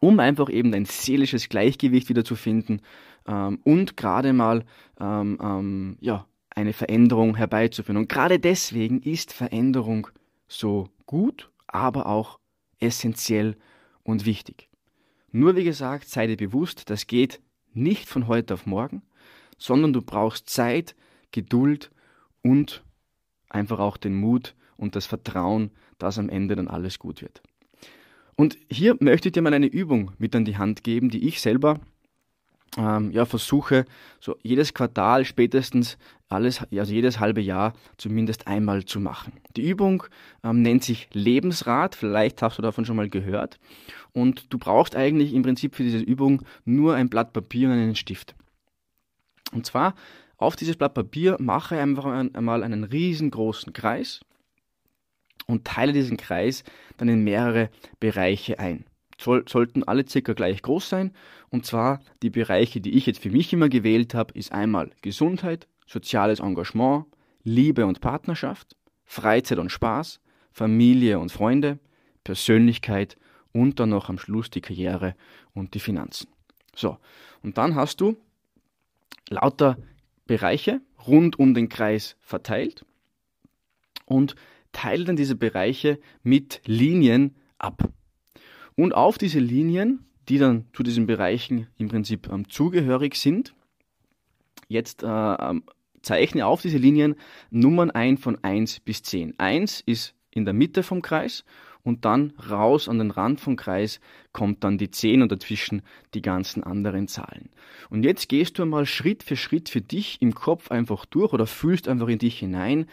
Um 0.00 0.20
einfach 0.20 0.50
eben 0.50 0.72
dein 0.72 0.84
seelisches 0.84 1.48
Gleichgewicht 1.48 2.10
wieder 2.10 2.22
zu 2.22 2.36
finden 2.36 2.82
ähm, 3.26 3.60
und 3.64 3.96
gerade 3.96 4.34
mal 4.34 4.66
ähm, 5.00 5.38
ähm, 5.40 5.96
ja, 6.00 6.26
eine 6.50 6.74
Veränderung 6.74 7.34
herbeizuführen. 7.34 7.96
Und 7.96 8.10
gerade 8.10 8.38
deswegen 8.38 9.00
ist 9.00 9.32
Veränderung 9.32 10.08
so 10.48 10.90
gut, 11.06 11.50
aber 11.66 12.04
auch 12.04 12.38
essentiell 12.78 13.56
und 14.02 14.26
wichtig. 14.26 14.68
Nur 15.36 15.56
wie 15.56 15.64
gesagt, 15.64 16.08
sei 16.08 16.28
dir 16.28 16.36
bewusst, 16.36 16.90
das 16.90 17.08
geht 17.08 17.40
nicht 17.72 18.08
von 18.08 18.28
heute 18.28 18.54
auf 18.54 18.66
morgen, 18.66 19.02
sondern 19.58 19.92
du 19.92 20.00
brauchst 20.00 20.48
Zeit, 20.48 20.94
Geduld 21.32 21.90
und 22.42 22.84
einfach 23.48 23.80
auch 23.80 23.96
den 23.96 24.14
Mut 24.14 24.54
und 24.76 24.94
das 24.94 25.06
Vertrauen, 25.06 25.72
dass 25.98 26.20
am 26.20 26.28
Ende 26.28 26.54
dann 26.54 26.68
alles 26.68 27.00
gut 27.00 27.20
wird. 27.20 27.42
Und 28.36 28.56
hier 28.70 28.96
möchte 29.00 29.26
ich 29.26 29.32
dir 29.32 29.42
mal 29.42 29.52
eine 29.52 29.66
Übung 29.66 30.12
mit 30.18 30.36
an 30.36 30.44
die 30.44 30.56
Hand 30.56 30.84
geben, 30.84 31.10
die 31.10 31.26
ich 31.26 31.40
selber 31.40 31.80
ähm, 32.78 33.10
ja, 33.10 33.24
versuche, 33.24 33.86
so 34.20 34.36
jedes 34.40 34.72
Quartal, 34.72 35.24
spätestens 35.24 35.98
alles, 36.34 36.62
also 36.62 36.92
jedes 36.92 37.20
halbe 37.20 37.40
Jahr 37.40 37.74
zumindest 37.96 38.46
einmal 38.46 38.84
zu 38.84 39.00
machen. 39.00 39.32
Die 39.56 39.68
Übung 39.68 40.04
ähm, 40.42 40.62
nennt 40.62 40.84
sich 40.84 41.08
Lebensrat, 41.12 41.94
vielleicht 41.94 42.42
hast 42.42 42.58
du 42.58 42.62
davon 42.62 42.84
schon 42.84 42.96
mal 42.96 43.08
gehört. 43.08 43.58
Und 44.12 44.52
du 44.52 44.58
brauchst 44.58 44.96
eigentlich 44.96 45.32
im 45.32 45.42
Prinzip 45.42 45.74
für 45.74 45.82
diese 45.82 45.98
Übung 45.98 46.42
nur 46.64 46.94
ein 46.94 47.08
Blatt 47.08 47.32
Papier 47.32 47.68
und 47.68 47.74
einen 47.74 47.96
Stift. 47.96 48.34
Und 49.52 49.66
zwar 49.66 49.94
auf 50.36 50.56
dieses 50.56 50.76
Blatt 50.76 50.94
Papier 50.94 51.36
mache 51.40 51.78
einfach 51.78 52.04
einmal 52.06 52.62
einen 52.62 52.84
riesengroßen 52.84 53.72
Kreis 53.72 54.20
und 55.46 55.64
teile 55.64 55.92
diesen 55.92 56.16
Kreis 56.16 56.64
dann 56.96 57.08
in 57.08 57.24
mehrere 57.24 57.70
Bereiche 58.00 58.58
ein 58.58 58.84
soll, 59.20 59.44
sollten 59.48 59.84
alle 59.84 60.06
circa 60.06 60.32
gleich 60.32 60.62
groß 60.62 60.88
sein. 60.88 61.12
Und 61.50 61.66
zwar 61.66 62.00
die 62.22 62.30
Bereiche, 62.30 62.80
die 62.80 62.96
ich 62.96 63.06
jetzt 63.06 63.22
für 63.22 63.30
mich 63.30 63.52
immer 63.52 63.68
gewählt 63.68 64.14
habe, 64.14 64.34
ist 64.34 64.52
einmal 64.52 64.90
Gesundheit, 65.02 65.68
soziales 65.86 66.40
Engagement, 66.40 67.06
Liebe 67.42 67.86
und 67.86 68.00
Partnerschaft, 68.00 68.76
Freizeit 69.04 69.58
und 69.58 69.70
Spaß, 69.70 70.20
Familie 70.52 71.18
und 71.18 71.30
Freunde, 71.30 71.78
Persönlichkeit 72.24 73.16
und 73.52 73.80
dann 73.80 73.90
noch 73.90 74.08
am 74.08 74.18
Schluss 74.18 74.50
die 74.50 74.60
Karriere 74.60 75.14
und 75.52 75.74
die 75.74 75.80
Finanzen. 75.80 76.28
So, 76.74 76.98
und 77.42 77.58
dann 77.58 77.74
hast 77.74 78.00
du 78.00 78.16
lauter 79.28 79.76
Bereiche 80.26 80.80
rund 81.06 81.38
um 81.38 81.54
den 81.54 81.68
Kreis 81.68 82.16
verteilt 82.20 82.84
und 84.06 84.34
teile 84.72 85.04
dann 85.04 85.16
diese 85.16 85.36
Bereiche 85.36 85.98
mit 86.22 86.62
Linien 86.66 87.36
ab. 87.58 87.90
Und 88.76 88.94
auf 88.94 89.18
diese 89.18 89.38
Linien, 89.38 90.06
die 90.28 90.38
dann 90.38 90.66
zu 90.72 90.82
diesen 90.82 91.06
Bereichen 91.06 91.68
im 91.76 91.88
Prinzip 91.88 92.28
ähm, 92.30 92.48
zugehörig 92.48 93.16
sind, 93.16 93.54
jetzt 94.74 95.02
äh, 95.02 95.06
ähm, 95.06 95.64
zeichne 96.02 96.46
auf 96.46 96.60
diese 96.60 96.78
Linien 96.78 97.16
Nummern 97.50 97.90
ein 97.90 98.18
von 98.18 98.38
1 98.42 98.80
bis 98.80 99.02
10. 99.02 99.38
1 99.38 99.80
ist 99.86 100.14
in 100.30 100.44
der 100.44 100.52
Mitte 100.54 100.82
vom 100.82 101.00
Kreis 101.00 101.44
und 101.82 102.04
dann 102.04 102.32
raus 102.50 102.88
an 102.88 102.98
den 102.98 103.10
Rand 103.10 103.40
vom 103.40 103.56
Kreis 103.56 104.00
kommt 104.32 104.64
dann 104.64 104.78
die 104.78 104.90
10 104.90 105.22
und 105.22 105.30
dazwischen 105.30 105.82
die 106.14 106.22
ganzen 106.22 106.64
anderen 106.64 107.08
Zahlen. 107.08 107.50
Und 107.90 108.04
jetzt 108.04 108.28
gehst 108.28 108.58
du 108.58 108.62
einmal 108.62 108.86
Schritt 108.86 109.22
für 109.22 109.36
Schritt 109.36 109.68
für 109.68 109.80
dich 109.80 110.20
im 110.20 110.34
Kopf 110.34 110.70
einfach 110.70 111.04
durch 111.06 111.32
oder 111.32 111.46
fühlst 111.46 111.88
einfach 111.88 112.08
in 112.08 112.18
dich 112.18 112.38
hinein, 112.38 112.86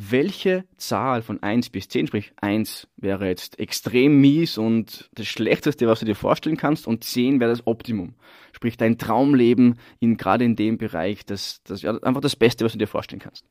welche 0.00 0.64
Zahl 0.76 1.22
von 1.22 1.42
1 1.42 1.70
bis 1.70 1.88
10, 1.88 2.06
sprich 2.06 2.32
1 2.40 2.86
wäre 2.98 3.26
jetzt 3.26 3.58
extrem 3.58 4.20
mies 4.20 4.56
und 4.56 5.10
das 5.14 5.26
Schlechteste, 5.26 5.88
was 5.88 5.98
du 5.98 6.06
dir 6.06 6.14
vorstellen 6.14 6.56
kannst, 6.56 6.86
und 6.86 7.02
10 7.02 7.40
wäre 7.40 7.50
das 7.50 7.66
Optimum. 7.66 8.14
Sprich 8.52 8.76
dein 8.76 8.96
Traumleben 8.96 9.74
in, 9.98 10.16
gerade 10.16 10.44
in 10.44 10.54
dem 10.54 10.78
Bereich, 10.78 11.26
das, 11.26 11.64
das 11.64 11.82
ja, 11.82 11.98
einfach 11.98 12.20
das 12.20 12.36
Beste, 12.36 12.64
was 12.64 12.72
du 12.72 12.78
dir 12.78 12.86
vorstellen 12.86 13.18
kannst. 13.18 13.44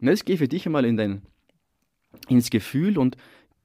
Und 0.00 0.08
jetzt 0.08 0.26
geh 0.26 0.36
für 0.36 0.48
dich 0.48 0.66
einmal 0.66 0.84
in 0.84 0.96
dein, 0.96 1.22
ins 2.28 2.50
Gefühl 2.50 2.98
und 2.98 3.16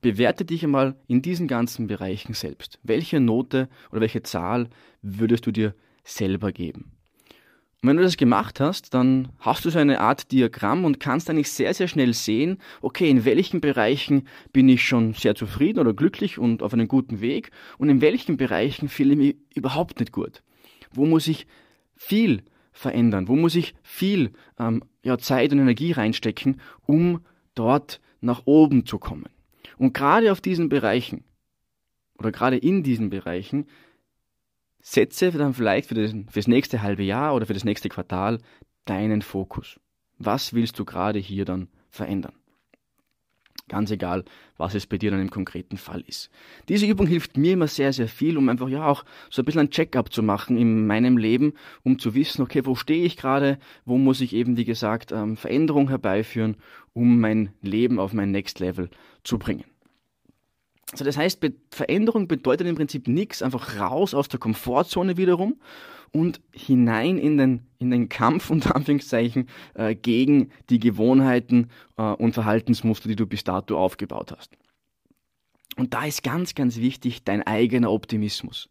bewerte 0.02 0.46
dich 0.46 0.64
einmal 0.64 0.96
in 1.08 1.24
diesen 1.24 1.48
ganzen 1.48 1.88
Bereichen 1.88 2.36
selbst. 2.36 2.78
Welche 2.84 3.20
Note 3.20 3.68
oder 3.90 4.02
welche 4.02 4.22
Zahl 4.22 4.70
würdest 5.02 5.48
du 5.48 5.52
dir 5.52 5.74
selber 6.04 6.52
geben? 6.52 6.95
Und 7.86 7.90
wenn 7.90 7.98
du 7.98 8.04
das 8.04 8.18
gemacht 8.18 8.60
hast, 8.60 8.96
dann 8.96 9.28
hast 9.38 9.64
du 9.64 9.70
so 9.70 9.78
eine 9.78 10.00
Art 10.02 10.32
Diagramm 10.32 10.86
und 10.86 11.00
kannst 11.00 11.30
eigentlich 11.30 11.52
sehr, 11.52 11.72
sehr 11.76 11.88
schnell 11.88 12.16
sehen, 12.16 12.58
okay, 12.82 13.08
in 13.12 13.26
welchen 13.26 13.62
Bereichen 13.62 14.28
bin 14.52 14.68
ich 14.70 14.82
schon 14.82 15.14
sehr 15.14 15.36
zufrieden 15.36 15.78
oder 15.78 15.94
glücklich 15.94 16.40
und 16.40 16.64
auf 16.64 16.74
einem 16.74 16.88
guten 16.88 17.22
Weg 17.22 17.52
und 17.78 17.90
in 17.90 18.02
welchen 18.02 18.38
Bereichen 18.38 18.90
fühle 18.90 19.12
ich 19.12 19.18
mich 19.20 19.36
überhaupt 19.54 20.00
nicht 20.00 20.12
gut. 20.12 20.42
Wo 20.94 21.06
muss 21.06 21.28
ich 21.28 21.46
viel 21.96 22.42
verändern? 22.72 23.28
Wo 23.28 23.36
muss 23.36 23.54
ich 23.54 23.76
viel 23.84 24.32
ähm, 24.58 24.84
ja, 25.04 25.20
Zeit 25.20 25.52
und 25.52 25.60
Energie 25.60 25.92
reinstecken, 25.92 26.60
um 26.88 27.20
dort 27.54 28.02
nach 28.20 28.42
oben 28.46 28.88
zu 28.88 28.98
kommen? 28.98 29.30
Und 29.78 29.94
gerade 29.94 30.32
auf 30.32 30.42
diesen 30.42 30.70
Bereichen 30.70 31.24
oder 32.18 32.32
gerade 32.32 32.58
in 32.58 32.82
diesen 32.82 33.12
Bereichen 33.12 33.68
setze 34.86 35.32
dann 35.32 35.56
vielleicht 35.56 35.90
für, 35.90 35.96
den, 35.96 36.30
für 36.30 36.40
das 36.40 36.48
nächste 36.48 36.84
halbe 36.84 37.02
Jahr 37.02 37.34
oder 37.34 37.48
für 37.48 37.56
das 37.56 37.66
nächste 37.66 37.90
Quartal 37.90 38.38
deinen 38.86 39.24
Fokus. 39.24 39.80
Was 40.20 40.54
willst 40.54 40.78
du 40.78 40.86
gerade 40.86 41.18
hier 41.18 41.44
dann 41.44 41.70
verändern? 41.90 42.34
Ganz 43.68 43.90
egal, 43.90 44.26
was 44.58 44.76
es 44.76 44.86
bei 44.86 45.00
dir 45.00 45.10
dann 45.10 45.22
im 45.22 45.32
konkreten 45.32 45.78
Fall 45.78 46.02
ist. 46.02 46.30
Diese 46.70 46.86
Übung 46.86 47.08
hilft 47.08 47.36
mir 47.36 47.54
immer 47.54 47.68
sehr, 47.68 47.94
sehr 47.94 48.08
viel, 48.08 48.38
um 48.38 48.48
einfach 48.48 48.70
ja 48.70 48.86
auch 48.86 49.06
so 49.32 49.42
ein 49.42 49.46
bisschen 49.46 49.62
ein 49.62 49.72
Check-up 49.72 50.14
zu 50.14 50.22
machen 50.22 50.56
in 50.56 50.86
meinem 50.86 51.18
Leben, 51.18 51.54
um 51.82 51.98
zu 51.98 52.14
wissen, 52.14 52.44
okay, 52.44 52.64
wo 52.64 52.76
stehe 52.76 53.06
ich 53.06 53.18
gerade, 53.18 53.58
wo 53.86 53.98
muss 53.98 54.22
ich 54.22 54.36
eben, 54.36 54.56
wie 54.56 54.66
gesagt, 54.66 55.12
ähm, 55.12 55.36
Veränderung 55.36 55.90
herbeiführen, 55.90 56.58
um 56.94 57.20
mein 57.20 57.54
Leben 57.64 58.00
auf 58.00 58.14
mein 58.14 58.30
Next 58.30 58.60
Level 58.60 58.92
zu 59.24 59.40
bringen. 59.40 59.64
Also 60.92 61.04
das 61.04 61.18
heißt, 61.18 61.42
Veränderung 61.72 62.28
bedeutet 62.28 62.68
im 62.68 62.76
Prinzip 62.76 63.08
nichts, 63.08 63.42
einfach 63.42 63.80
raus 63.80 64.14
aus 64.14 64.28
der 64.28 64.40
Komfortzone 64.40 65.18
wiederum 65.18 65.60
und 66.12 66.40
hinein 66.52 67.18
in 67.18 67.38
den, 67.38 67.62
in 67.80 67.92
den 67.92 68.08
Kampf, 68.08 68.50
unter 68.52 68.76
Anführungszeichen, 68.76 69.50
äh, 69.74 69.96
gegen 69.96 70.52
die 70.70 70.80
Gewohnheiten 70.80 71.70
äh, 71.98 72.04
und 72.04 72.34
Verhaltensmuster, 72.34 73.10
die 73.10 73.16
du 73.16 73.26
bis 73.26 73.44
dato 73.44 73.78
aufgebaut 73.78 74.32
hast. 74.36 74.52
Und 75.76 75.94
da 75.94 76.06
ist 76.06 76.24
ganz, 76.24 76.56
ganz 76.56 76.78
wichtig 76.78 77.24
dein 77.24 77.44
eigener 77.44 77.92
Optimismus. 77.92 78.70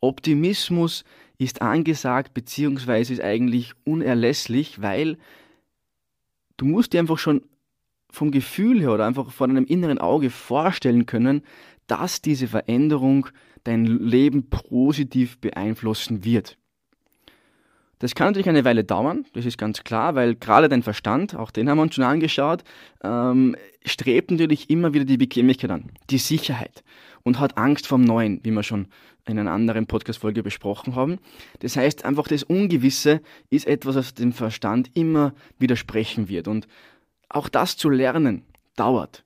Optimismus 0.00 1.04
ist 1.38 1.60
angesagt, 1.60 2.32
beziehungsweise 2.32 3.12
ist 3.12 3.20
eigentlich 3.20 3.72
unerlässlich, 3.84 4.80
weil 4.80 5.18
du 6.56 6.64
musst 6.64 6.92
dir 6.92 7.00
einfach 7.00 7.18
schon 7.18 7.42
vom 8.16 8.30
Gefühl 8.30 8.80
her 8.80 8.92
oder 8.92 9.04
einfach 9.04 9.30
vor 9.30 9.46
deinem 9.46 9.66
inneren 9.66 9.98
Auge 9.98 10.30
vorstellen 10.30 11.04
können, 11.04 11.42
dass 11.86 12.22
diese 12.22 12.48
Veränderung 12.48 13.28
dein 13.64 13.84
Leben 13.84 14.48
positiv 14.48 15.38
beeinflussen 15.38 16.24
wird. 16.24 16.56
Das 17.98 18.14
kann 18.14 18.28
natürlich 18.28 18.48
eine 18.48 18.64
Weile 18.64 18.84
dauern, 18.84 19.26
das 19.34 19.44
ist 19.44 19.58
ganz 19.58 19.84
klar, 19.84 20.14
weil 20.14 20.34
gerade 20.34 20.70
dein 20.70 20.82
Verstand, 20.82 21.34
auch 21.34 21.50
den 21.50 21.68
haben 21.68 21.76
wir 21.76 21.82
uns 21.82 21.94
schon 21.94 22.04
angeschaut, 22.04 22.64
ähm, 23.04 23.54
strebt 23.84 24.30
natürlich 24.30 24.70
immer 24.70 24.94
wieder 24.94 25.04
die 25.04 25.18
Bequemlichkeit 25.18 25.70
an, 25.70 25.90
die 26.08 26.18
Sicherheit 26.18 26.84
und 27.22 27.38
hat 27.38 27.58
Angst 27.58 27.86
vom 27.86 28.02
Neuen, 28.02 28.40
wie 28.44 28.50
wir 28.50 28.62
schon 28.62 28.88
in 29.28 29.38
einer 29.38 29.52
anderen 29.52 29.86
Podcast-Folge 29.86 30.42
besprochen 30.42 30.94
haben. 30.94 31.18
Das 31.58 31.76
heißt, 31.76 32.04
einfach 32.04 32.28
das 32.28 32.44
Ungewisse 32.44 33.20
ist 33.50 33.66
etwas, 33.66 33.96
was 33.96 34.14
dem 34.14 34.32
Verstand 34.32 34.90
immer 34.94 35.34
widersprechen 35.58 36.28
wird. 36.28 36.48
Und 36.48 36.66
auch 37.28 37.48
das 37.48 37.76
zu 37.76 37.88
lernen 37.88 38.42
dauert. 38.76 39.24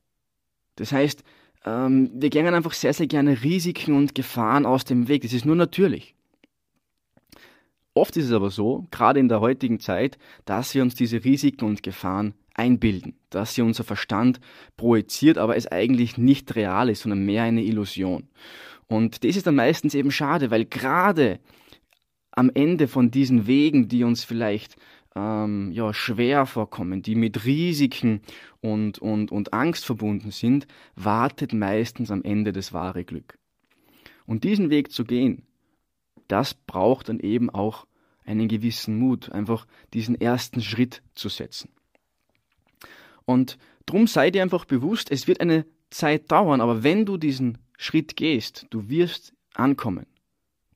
Das 0.76 0.92
heißt, 0.92 1.22
ähm, 1.64 2.10
wir 2.14 2.30
gehen 2.30 2.46
einfach 2.46 2.72
sehr, 2.72 2.94
sehr 2.94 3.06
gerne 3.06 3.42
Risiken 3.42 3.94
und 3.94 4.14
Gefahren 4.14 4.66
aus 4.66 4.84
dem 4.84 5.08
Weg. 5.08 5.22
Das 5.22 5.32
ist 5.32 5.44
nur 5.44 5.56
natürlich. 5.56 6.14
Oft 7.92 8.16
ist 8.16 8.26
es 8.26 8.32
aber 8.32 8.50
so, 8.50 8.86
gerade 8.90 9.20
in 9.20 9.28
der 9.28 9.40
heutigen 9.40 9.80
Zeit, 9.80 10.16
dass 10.44 10.74
wir 10.74 10.82
uns 10.82 10.94
diese 10.94 11.24
Risiken 11.24 11.64
und 11.64 11.82
Gefahren 11.82 12.34
einbilden, 12.54 13.14
dass 13.30 13.54
sie 13.54 13.62
unser 13.62 13.84
Verstand 13.84 14.40
projiziert, 14.76 15.38
aber 15.38 15.56
es 15.56 15.66
eigentlich 15.66 16.16
nicht 16.16 16.54
real 16.56 16.88
ist, 16.88 17.02
sondern 17.02 17.24
mehr 17.24 17.42
eine 17.42 17.62
Illusion. 17.62 18.28
Und 18.86 19.24
das 19.24 19.36
ist 19.36 19.46
dann 19.46 19.56
meistens 19.56 19.94
eben 19.94 20.10
schade, 20.10 20.50
weil 20.50 20.64
gerade 20.64 21.40
am 22.32 22.50
Ende 22.54 22.86
von 22.88 23.10
diesen 23.10 23.46
Wegen, 23.46 23.88
die 23.88 24.04
uns 24.04 24.24
vielleicht 24.24 24.76
ähm, 25.16 25.72
ja, 25.72 25.92
schwer 25.92 26.46
vorkommen, 26.46 27.02
die 27.02 27.14
mit 27.14 27.44
Risiken 27.44 28.20
und, 28.60 28.98
und, 28.98 29.32
und 29.32 29.52
Angst 29.52 29.84
verbunden 29.84 30.30
sind, 30.30 30.66
wartet 30.94 31.52
meistens 31.52 32.10
am 32.10 32.22
Ende 32.22 32.52
das 32.52 32.72
wahre 32.72 33.04
Glück. 33.04 33.38
Und 34.26 34.44
diesen 34.44 34.70
Weg 34.70 34.92
zu 34.92 35.04
gehen, 35.04 35.42
das 36.28 36.54
braucht 36.54 37.08
dann 37.08 37.18
eben 37.18 37.50
auch 37.50 37.86
einen 38.24 38.46
gewissen 38.48 38.98
Mut, 38.98 39.32
einfach 39.32 39.66
diesen 39.92 40.20
ersten 40.20 40.62
Schritt 40.62 41.02
zu 41.14 41.28
setzen. 41.28 41.70
Und 43.24 43.58
drum 43.86 44.06
sei 44.06 44.30
dir 44.30 44.42
einfach 44.42 44.64
bewusst, 44.64 45.10
es 45.10 45.26
wird 45.26 45.40
eine 45.40 45.66
Zeit 45.90 46.30
dauern, 46.30 46.60
aber 46.60 46.84
wenn 46.84 47.04
du 47.04 47.16
diesen 47.16 47.58
Schritt 47.76 48.16
gehst, 48.16 48.66
du 48.70 48.88
wirst 48.88 49.34
ankommen. 49.54 50.06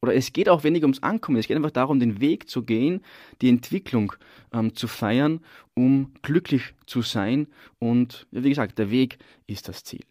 Oder 0.04 0.14
es 0.14 0.34
geht 0.34 0.50
auch 0.50 0.64
wenig 0.64 0.82
ums 0.82 1.02
Ankommen, 1.02 1.38
es 1.38 1.48
geht 1.48 1.56
einfach 1.56 1.70
darum, 1.70 1.98
den 1.98 2.20
Weg 2.20 2.46
zu 2.46 2.62
gehen, 2.62 3.00
die 3.40 3.48
Entwicklung 3.48 4.12
ähm, 4.52 4.74
zu 4.74 4.86
feiern, 4.86 5.40
um 5.72 6.12
glücklich 6.20 6.74
zu 6.84 7.00
sein. 7.00 7.46
Und 7.78 8.26
wie 8.30 8.50
gesagt, 8.50 8.78
der 8.78 8.90
Weg 8.90 9.16
ist 9.46 9.66
das 9.66 9.82
Ziel. 9.82 10.04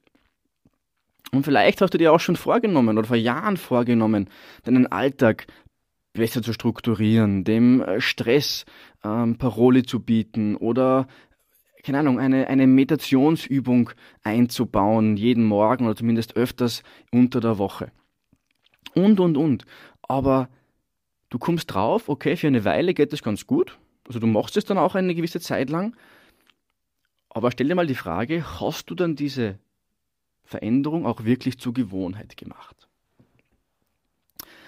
Und 1.31 1.43
vielleicht 1.43 1.79
hast 1.79 1.93
du 1.93 1.99
dir 1.99 2.11
auch 2.11 2.19
schon 2.19 2.35
vorgenommen 2.35 2.97
oder 2.97 3.07
vor 3.07 3.17
Jahren 3.17 3.57
vorgenommen, 3.57 4.29
deinen 4.63 4.87
Alltag 4.87 5.45
besser 6.13 6.41
zu 6.41 6.53
strukturieren, 6.53 7.43
dem 7.43 7.81
äh, 7.81 8.01
Stress 8.01 8.65
ähm, 9.03 9.37
Parole 9.37 9.83
zu 9.83 9.99
bieten 9.99 10.55
oder 10.55 11.07
keine 11.83 11.99
Ahnung, 11.99 12.19
eine, 12.19 12.47
eine 12.47 12.65
Meditationsübung 12.65 13.91
einzubauen, 14.23 15.17
jeden 15.17 15.43
Morgen 15.43 15.85
oder 15.85 15.95
zumindest 15.95 16.35
öfters 16.35 16.81
unter 17.11 17.41
der 17.41 17.59
Woche. 17.59 17.91
Und, 18.95 19.19
und, 19.19 19.37
und. 19.37 19.65
Aber 20.01 20.49
du 21.29 21.39
kommst 21.39 21.73
drauf, 21.73 22.09
okay, 22.09 22.35
für 22.35 22.47
eine 22.47 22.65
Weile 22.65 22.93
geht 22.93 23.13
das 23.13 23.23
ganz 23.23 23.47
gut. 23.47 23.77
Also 24.07 24.19
du 24.19 24.27
machst 24.27 24.57
es 24.57 24.65
dann 24.65 24.77
auch 24.77 24.95
eine 24.95 25.15
gewisse 25.15 25.39
Zeit 25.39 25.69
lang. 25.69 25.95
Aber 27.29 27.51
stell 27.51 27.67
dir 27.67 27.75
mal 27.75 27.87
die 27.87 27.95
Frage, 27.95 28.59
hast 28.59 28.89
du 28.89 28.95
dann 28.95 29.15
diese 29.15 29.57
Veränderung 30.43 31.05
auch 31.05 31.23
wirklich 31.23 31.57
zur 31.57 31.73
Gewohnheit 31.73 32.37
gemacht? 32.37 32.87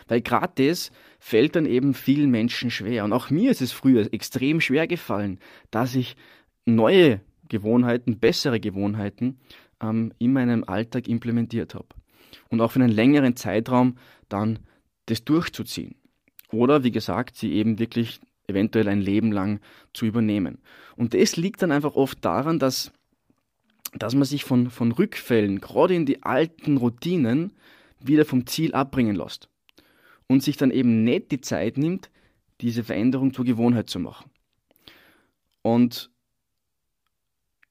Weil 0.07 0.21
gerade 0.21 0.67
das 0.67 0.91
fällt 1.19 1.55
dann 1.55 1.65
eben 1.65 1.93
vielen 1.93 2.29
Menschen 2.29 2.71
schwer. 2.71 3.03
Und 3.03 3.13
auch 3.13 3.29
mir 3.29 3.51
ist 3.51 3.61
es 3.61 3.71
früher 3.71 4.11
extrem 4.13 4.61
schwer 4.61 4.87
gefallen, 4.87 5.39
dass 5.71 5.95
ich 5.95 6.15
neue 6.65 7.21
Gewohnheiten, 7.49 8.19
bessere 8.19 8.59
Gewohnheiten 8.59 9.39
ähm, 9.81 10.13
in 10.17 10.33
meinem 10.33 10.63
Alltag 10.63 11.07
implementiert 11.07 11.75
habe. 11.75 11.87
Und 12.49 12.61
auch 12.61 12.71
für 12.71 12.79
einen 12.79 12.91
längeren 12.91 13.35
Zeitraum 13.35 13.97
dann 14.29 14.59
das 15.05 15.23
durchzuziehen. 15.23 15.95
Oder 16.51 16.83
wie 16.83 16.91
gesagt, 16.91 17.35
sie 17.37 17.53
eben 17.53 17.79
wirklich 17.79 18.19
eventuell 18.47 18.87
ein 18.87 19.01
Leben 19.01 19.31
lang 19.31 19.59
zu 19.93 20.05
übernehmen. 20.05 20.59
Und 20.95 21.13
das 21.13 21.35
liegt 21.35 21.61
dann 21.61 21.71
einfach 21.71 21.95
oft 21.95 22.23
daran, 22.23 22.59
dass, 22.59 22.91
dass 23.93 24.15
man 24.15 24.25
sich 24.25 24.43
von, 24.43 24.69
von 24.69 24.91
Rückfällen, 24.91 25.59
gerade 25.59 25.95
in 25.95 26.05
die 26.05 26.23
alten 26.23 26.77
Routinen, 26.77 27.53
wieder 27.99 28.25
vom 28.25 28.45
Ziel 28.45 28.73
abbringen 28.73 29.15
lässt. 29.15 29.49
Und 30.27 30.43
sich 30.43 30.57
dann 30.57 30.71
eben 30.71 31.03
nicht 31.03 31.31
die 31.31 31.41
Zeit 31.41 31.77
nimmt, 31.77 32.09
diese 32.61 32.83
Veränderung 32.83 33.33
zur 33.33 33.45
Gewohnheit 33.45 33.89
zu 33.89 33.99
machen. 33.99 34.29
Und 35.61 36.09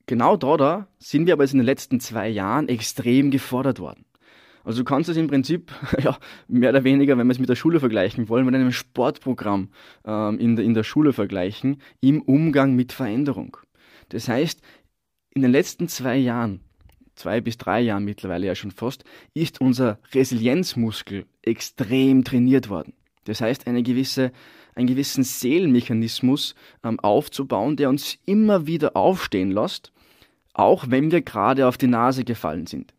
genau 0.06 0.36
da, 0.36 0.56
da 0.56 0.88
sind 0.98 1.26
wir 1.26 1.34
aber 1.34 1.44
in 1.44 1.58
den 1.58 1.62
letzten 1.62 2.00
zwei 2.00 2.28
Jahren 2.28 2.68
extrem 2.68 3.30
gefordert 3.30 3.78
worden. 3.78 4.04
Also 4.64 4.78
du 4.80 4.84
kannst 4.84 5.10
es 5.10 5.16
im 5.16 5.28
Prinzip, 5.28 5.70
ja, 6.02 6.18
mehr 6.48 6.70
oder 6.70 6.84
weniger, 6.84 7.16
wenn 7.16 7.26
wir 7.26 7.32
es 7.32 7.38
mit 7.38 7.48
der 7.48 7.54
Schule 7.54 7.80
vergleichen 7.80 8.28
wollen, 8.28 8.46
mit 8.46 8.54
einem 8.54 8.72
Sportprogramm 8.72 9.68
ähm, 10.04 10.38
in, 10.38 10.56
der, 10.56 10.64
in 10.64 10.74
der 10.74 10.84
Schule 10.84 11.12
vergleichen, 11.12 11.80
im 12.00 12.22
Umgang 12.22 12.74
mit 12.74 12.92
Veränderung. 12.92 13.58
Das 14.08 14.28
heißt, 14.28 14.60
in 15.34 15.42
den 15.42 15.52
letzten 15.52 15.88
zwei 15.88 16.16
Jahren, 16.16 16.60
zwei 17.14 17.40
bis 17.40 17.58
drei 17.58 17.80
Jahren 17.80 18.04
mittlerweile 18.04 18.46
ja 18.46 18.54
schon 18.54 18.70
fast, 18.70 19.04
ist 19.34 19.60
unser 19.60 19.98
Resilienzmuskel 20.12 21.26
extrem 21.42 22.24
trainiert 22.24 22.68
worden. 22.68 22.94
Das 23.24 23.40
heißt, 23.40 23.66
eine 23.66 23.82
gewisse, 23.82 24.32
einen 24.74 24.86
gewissen 24.86 25.24
Seelenmechanismus 25.24 26.54
ähm, 26.82 26.98
aufzubauen, 27.00 27.76
der 27.76 27.88
uns 27.88 28.18
immer 28.24 28.66
wieder 28.66 28.96
aufstehen 28.96 29.50
lässt, 29.50 29.92
auch 30.52 30.86
wenn 30.88 31.10
wir 31.10 31.20
gerade 31.20 31.66
auf 31.66 31.76
die 31.76 31.86
Nase 31.86 32.24
gefallen 32.24 32.66
sind. 32.66 32.94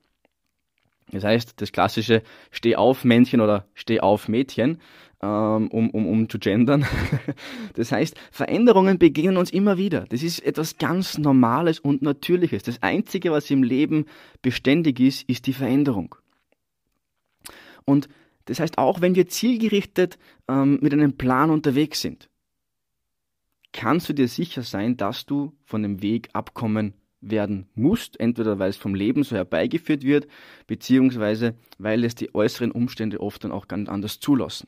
Das 1.11 1.23
heißt, 1.23 1.61
das 1.61 1.71
klassische 1.71 2.23
Steh 2.51 2.75
auf 2.75 3.03
Männchen 3.03 3.41
oder 3.41 3.67
Steh 3.73 3.99
auf 3.99 4.27
Mädchen, 4.27 4.79
ähm, 5.21 5.67
um, 5.67 5.89
um, 5.89 6.07
um 6.07 6.29
zu 6.29 6.39
gendern. 6.39 6.85
Das 7.73 7.91
heißt, 7.91 8.15
Veränderungen 8.31 8.97
begegnen 8.97 9.37
uns 9.37 9.51
immer 9.51 9.77
wieder. 9.77 10.05
Das 10.09 10.23
ist 10.23 10.39
etwas 10.39 10.77
ganz 10.77 11.17
Normales 11.17 11.79
und 11.79 12.01
Natürliches. 12.01 12.63
Das 12.63 12.81
Einzige, 12.81 13.31
was 13.31 13.51
im 13.51 13.63
Leben 13.63 14.05
beständig 14.41 14.99
ist, 14.99 15.27
ist 15.29 15.45
die 15.45 15.53
Veränderung. 15.53 16.15
Und 17.83 18.07
das 18.45 18.59
heißt, 18.59 18.77
auch 18.77 19.01
wenn 19.01 19.15
wir 19.15 19.27
zielgerichtet 19.27 20.17
ähm, 20.47 20.79
mit 20.81 20.93
einem 20.93 21.17
Plan 21.17 21.49
unterwegs 21.49 22.01
sind, 22.01 22.29
kannst 23.73 24.07
du 24.07 24.13
dir 24.13 24.27
sicher 24.27 24.63
sein, 24.63 24.95
dass 24.95 25.25
du 25.25 25.53
von 25.65 25.83
dem 25.83 26.01
Weg 26.01 26.29
abkommen 26.33 26.93
werden 27.29 27.67
musst, 27.75 28.19
entweder 28.19 28.59
weil 28.59 28.69
es 28.69 28.77
vom 28.77 28.95
Leben 28.95 29.23
so 29.23 29.35
herbeigeführt 29.35 30.03
wird, 30.03 30.27
beziehungsweise 30.67 31.55
weil 31.77 32.03
es 32.03 32.15
die 32.15 32.33
äußeren 32.33 32.71
Umstände 32.71 33.19
oft 33.19 33.43
dann 33.43 33.51
auch 33.51 33.67
ganz 33.67 33.89
anders 33.89 34.19
zulassen. 34.19 34.67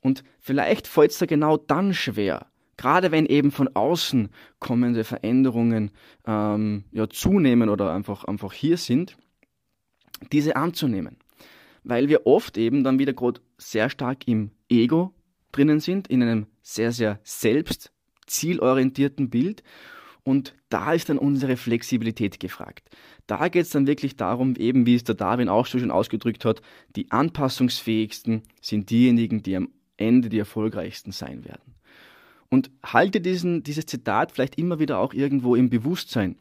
Und 0.00 0.24
vielleicht 0.38 0.86
fällt 0.86 1.10
es 1.10 1.18
da 1.18 1.26
genau 1.26 1.56
dann 1.56 1.94
schwer, 1.94 2.46
gerade 2.76 3.12
wenn 3.12 3.26
eben 3.26 3.50
von 3.50 3.68
außen 3.74 4.30
kommende 4.58 5.04
Veränderungen 5.04 5.90
ähm, 6.26 6.84
ja, 6.92 7.08
zunehmen 7.08 7.68
oder 7.68 7.92
einfach, 7.92 8.24
einfach 8.24 8.52
hier 8.52 8.78
sind, 8.78 9.16
diese 10.32 10.56
anzunehmen. 10.56 11.18
Weil 11.84 12.08
wir 12.08 12.26
oft 12.26 12.56
eben 12.58 12.84
dann 12.84 12.98
wieder 12.98 13.12
gerade 13.12 13.40
sehr 13.58 13.90
stark 13.90 14.26
im 14.26 14.50
Ego 14.68 15.14
drinnen 15.52 15.80
sind, 15.80 16.08
in 16.08 16.22
einem 16.22 16.46
sehr, 16.62 16.92
sehr 16.92 17.20
selbst 17.22 17.92
zielorientierten 18.26 19.28
Bild 19.28 19.62
und 20.22 20.54
da 20.68 20.92
ist 20.92 21.08
dann 21.08 21.18
unsere 21.18 21.56
Flexibilität 21.56 22.40
gefragt. 22.40 22.88
Da 23.26 23.48
geht 23.48 23.62
es 23.62 23.70
dann 23.70 23.86
wirklich 23.86 24.16
darum, 24.16 24.56
eben 24.56 24.86
wie 24.86 24.94
es 24.94 25.04
der 25.04 25.14
Darwin 25.14 25.48
auch 25.48 25.66
schon 25.66 25.90
ausgedrückt 25.90 26.44
hat, 26.44 26.62
die 26.96 27.10
anpassungsfähigsten 27.10 28.42
sind 28.60 28.90
diejenigen, 28.90 29.42
die 29.42 29.56
am 29.56 29.70
Ende 29.96 30.28
die 30.28 30.38
erfolgreichsten 30.38 31.12
sein 31.12 31.44
werden. 31.44 31.74
Und 32.48 32.70
halte 32.82 33.20
diesen, 33.20 33.62
dieses 33.62 33.86
Zitat 33.86 34.32
vielleicht 34.32 34.58
immer 34.58 34.78
wieder 34.78 34.98
auch 34.98 35.14
irgendwo 35.14 35.54
im 35.54 35.70
Bewusstsein. 35.70 36.36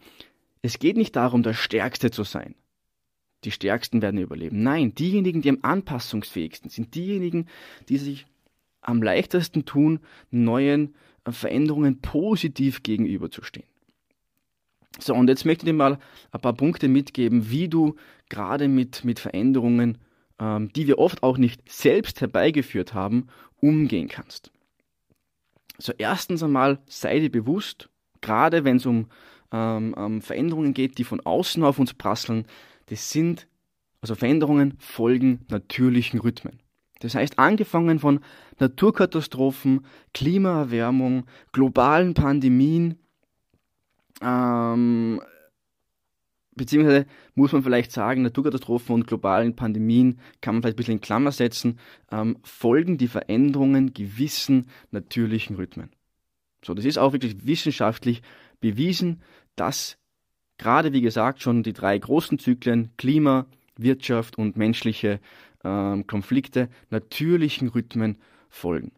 Es 0.62 0.80
geht 0.80 0.98
nicht 0.98 1.16
darum, 1.16 1.44
der 1.44 1.54
Stärkste 1.54 2.10
zu 2.10 2.24
sein. 2.24 2.56
Die 3.44 3.52
Stärksten 3.52 4.02
werden 4.02 4.20
überleben. 4.20 4.64
Nein, 4.64 4.96
diejenigen, 4.96 5.42
die 5.42 5.50
am 5.50 5.60
anpassungsfähigsten 5.62 6.70
sind, 6.70 6.96
diejenigen, 6.96 7.46
die 7.88 7.98
sich 7.98 8.26
am 8.82 9.02
leichtesten 9.02 9.66
tun, 9.66 10.00
neuen 10.32 10.96
Veränderungen 11.32 12.02
positiv 12.02 12.84
gegenüberzustehen. 12.84 13.66
So, 15.00 15.14
und 15.14 15.30
jetzt 15.30 15.46
möchte 15.46 15.66
ich 15.66 15.72
dir 15.72 15.78
mal 15.78 16.00
ein 16.32 16.42
paar 16.42 16.54
Punkte 16.54 16.88
mitgeben, 16.88 17.50
wie 17.50 17.68
du 17.68 17.96
gerade 18.28 18.68
mit, 18.68 19.06
mit 19.06 19.20
Veränderungen, 19.20 19.98
ähm, 20.40 20.72
die 20.74 20.88
wir 20.88 21.00
oft 21.00 21.24
auch 21.24 21.38
nicht 21.38 21.62
selbst 21.70 22.22
herbeigeführt 22.22 22.94
haben, 22.94 23.28
umgehen 23.62 24.08
kannst. 24.08 24.52
So, 25.78 25.94
erstens 25.98 26.44
einmal 26.44 26.80
sei 26.88 27.20
dir 27.20 27.32
bewusst, 27.32 27.90
gerade 28.22 28.66
wenn 28.66 28.78
es 28.78 28.86
um 28.86 29.08
ähm, 29.52 29.96
ähm, 29.98 30.22
Veränderungen 30.22 30.74
geht, 30.74 30.98
die 30.98 31.04
von 31.04 31.22
außen 31.22 31.64
auf 31.64 31.80
uns 31.80 31.94
prasseln, 31.94 32.46
das 32.88 33.10
sind, 33.10 33.48
also 34.02 34.16
Veränderungen 34.16 34.76
folgen 34.80 35.46
natürlichen 35.50 36.20
Rhythmen. 36.20 36.60
Das 37.00 37.16
heißt, 37.16 37.40
angefangen 37.40 38.00
von 38.00 38.20
Naturkatastrophen, 38.60 39.86
Klimaerwärmung, 40.14 41.26
globalen 41.54 42.14
Pandemien, 42.14 43.00
ähm, 44.22 45.22
beziehungsweise 46.56 47.06
muss 47.36 47.54
man 47.54 47.64
vielleicht 47.64 47.92
sagen, 47.92 48.22
Naturkatastrophen 48.22 48.94
und 48.94 49.08
globalen 49.08 49.56
Pandemien 49.56 50.20
kann 50.42 50.56
man 50.56 50.62
vielleicht 50.62 50.76
ein 50.76 50.78
bisschen 50.78 50.96
in 50.96 51.02
Klammer 51.02 51.32
setzen, 51.32 51.80
ähm, 52.12 52.38
folgen 52.44 52.98
die 52.98 53.08
Veränderungen 53.08 53.94
gewissen 53.94 54.68
natürlichen 54.92 55.56
Rhythmen. 55.56 55.90
So, 56.64 56.74
das 56.74 56.86
ist 56.86 56.98
auch 56.98 57.14
wirklich 57.14 57.46
wissenschaftlich 57.46 58.22
bewiesen, 58.60 59.22
dass 59.56 59.98
gerade 60.58 60.92
wie 60.92 61.02
gesagt 61.02 61.42
schon 61.42 61.64
die 61.64 61.74
drei 61.74 61.98
großen 61.98 62.38
Zyklen 62.38 62.92
Klima, 62.98 63.46
Wirtschaft 63.78 64.38
und 64.38 64.58
menschliche 64.58 65.22
ähm, 65.64 66.08
Konflikte 66.08 66.70
natürlichen 66.90 67.68
Rhythmen 67.70 68.18
folgen. 68.50 68.92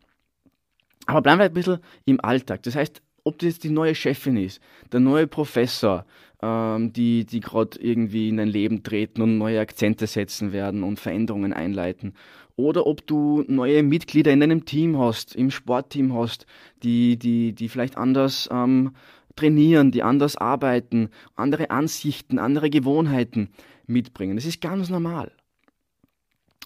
Aber 1.06 1.22
bleiben 1.22 1.40
wir 1.40 1.46
ein 1.46 1.54
bisschen 1.54 1.80
im 2.06 2.24
Alltag. 2.24 2.64
Das 2.64 2.76
heißt, 2.76 3.02
ob 3.24 3.40
das 3.40 3.60
die 3.60 3.70
neue 3.70 3.96
Chefin 3.96 4.38
ist, 4.38 4.62
der 4.92 5.00
neue 5.00 5.28
Professor, 5.28 6.06
ähm, 6.42 6.94
die, 6.94 7.26
die 7.26 7.40
gerade 7.40 7.80
irgendwie 7.80 8.30
in 8.30 8.38
dein 8.38 8.48
Leben 8.48 8.84
treten 8.84 9.22
und 9.22 9.38
neue 9.38 9.60
Akzente 9.60 10.08
setzen 10.08 10.54
werden 10.54 10.84
und 10.84 11.00
Veränderungen 11.00 11.54
einleiten. 11.54 12.14
Oder 12.56 12.86
ob 12.86 13.06
du 13.08 13.44
neue 13.48 13.84
Mitglieder 13.84 14.32
in 14.32 14.40
deinem 14.40 14.66
Team 14.66 14.98
hast, 14.98 15.36
im 15.36 15.52
Sportteam 15.52 16.14
hast, 16.14 16.46
die, 16.84 17.18
die, 17.18 17.54
die 17.54 17.70
vielleicht 17.70 17.98
anders 17.98 18.50
ähm, 18.52 18.94
trainieren, 19.36 19.92
die 19.92 20.04
anders 20.04 20.36
arbeiten, 20.36 21.10
andere 21.36 21.72
Ansichten, 21.72 22.40
andere 22.40 22.70
Gewohnheiten 22.70 23.50
mitbringen. 23.88 24.36
Das 24.36 24.46
ist 24.46 24.62
ganz 24.62 24.90
normal. 24.90 25.32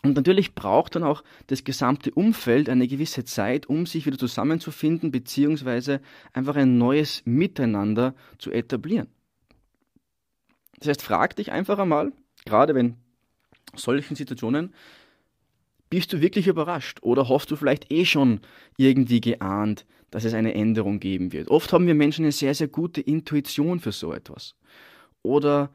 Und 0.05 0.15
natürlich 0.15 0.53
braucht 0.53 0.95
dann 0.95 1.03
auch 1.03 1.23
das 1.47 1.63
gesamte 1.63 2.11
Umfeld 2.11 2.69
eine 2.69 2.87
gewisse 2.87 3.25
Zeit, 3.25 3.65
um 3.65 3.85
sich 3.85 4.05
wieder 4.05 4.17
zusammenzufinden, 4.17 5.11
beziehungsweise 5.11 5.99
einfach 6.31 6.55
ein 6.55 6.77
neues 6.77 7.23
Miteinander 7.25 8.13
zu 8.37 8.51
etablieren. 8.51 9.07
Das 10.79 10.89
heißt, 10.89 11.01
frag 11.01 11.35
dich 11.35 11.51
einfach 11.51 11.79
einmal, 11.79 12.11
gerade 12.45 12.75
wenn 12.75 12.97
solchen 13.75 14.15
Situationen, 14.15 14.73
bist 15.89 16.13
du 16.13 16.21
wirklich 16.21 16.47
überrascht 16.47 16.99
oder 17.01 17.27
hast 17.29 17.49
du 17.49 17.55
vielleicht 17.55 17.91
eh 17.91 18.05
schon 18.05 18.41
irgendwie 18.77 19.21
geahnt, 19.21 19.85
dass 20.11 20.23
es 20.23 20.33
eine 20.33 20.53
Änderung 20.53 20.99
geben 20.99 21.31
wird? 21.33 21.49
Oft 21.49 21.73
haben 21.73 21.87
wir 21.87 21.95
Menschen 21.95 22.25
eine 22.25 22.31
sehr, 22.31 22.53
sehr 22.53 22.67
gute 22.67 23.01
Intuition 23.01 23.79
für 23.79 23.91
so 23.91 24.13
etwas. 24.13 24.55
Oder 25.23 25.71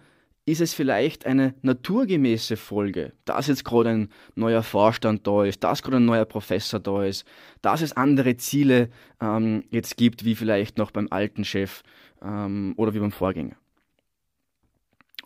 ist 0.51 0.61
es 0.61 0.75
vielleicht 0.75 1.27
eine 1.27 1.55
naturgemäße 1.63 2.57
Folge, 2.57 3.13
dass 3.25 3.47
jetzt 3.47 3.65
gerade 3.65 3.91
ein 3.91 4.09
neuer 4.35 4.63
Vorstand 4.63 5.27
da 5.27 5.45
ist, 5.45 5.63
dass 5.63 5.83
gerade 5.83 5.99
ein 5.99 6.05
neuer 6.05 6.25
Professor 6.25 6.81
da 6.81 7.05
ist, 7.05 7.25
dass 7.63 7.83
es 7.83 7.93
andere 7.97 8.37
Ziele 8.37 8.91
ähm, 9.21 9.65
jetzt 9.71 9.97
gibt, 9.97 10.25
wie 10.25 10.35
vielleicht 10.35 10.79
noch 10.79 10.91
beim 10.91 11.09
alten 11.11 11.45
Chef 11.45 11.83
ähm, 12.23 12.75
oder 12.77 12.95
wie 12.95 12.99
beim 12.99 13.13
Vorgänger. 13.13 13.57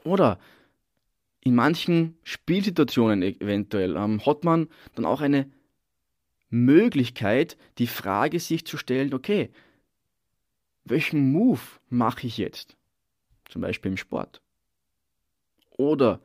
Oder 0.05 0.39
in 1.41 1.55
manchen 1.55 2.19
Spielsituationen 2.23 3.23
e-, 3.23 3.37
eventuell 3.41 3.97
ähm, 3.97 4.25
hat 4.27 4.45
man 4.45 4.69
dann 4.95 5.07
auch 5.07 5.21
eine 5.21 5.51
Möglichkeit, 6.51 7.57
die 7.79 7.87
Frage 7.87 8.39
sich 8.39 8.67
zu 8.67 8.77
stellen, 8.77 9.15
okay, 9.15 9.51
welchen 10.85 11.33
Move 11.33 11.61
mache 11.89 12.27
ich 12.27 12.37
jetzt? 12.37 12.77
Zum 13.49 13.63
Beispiel 13.63 13.93
im 13.93 13.97
Sport. 13.97 14.44
Oder 15.77 16.21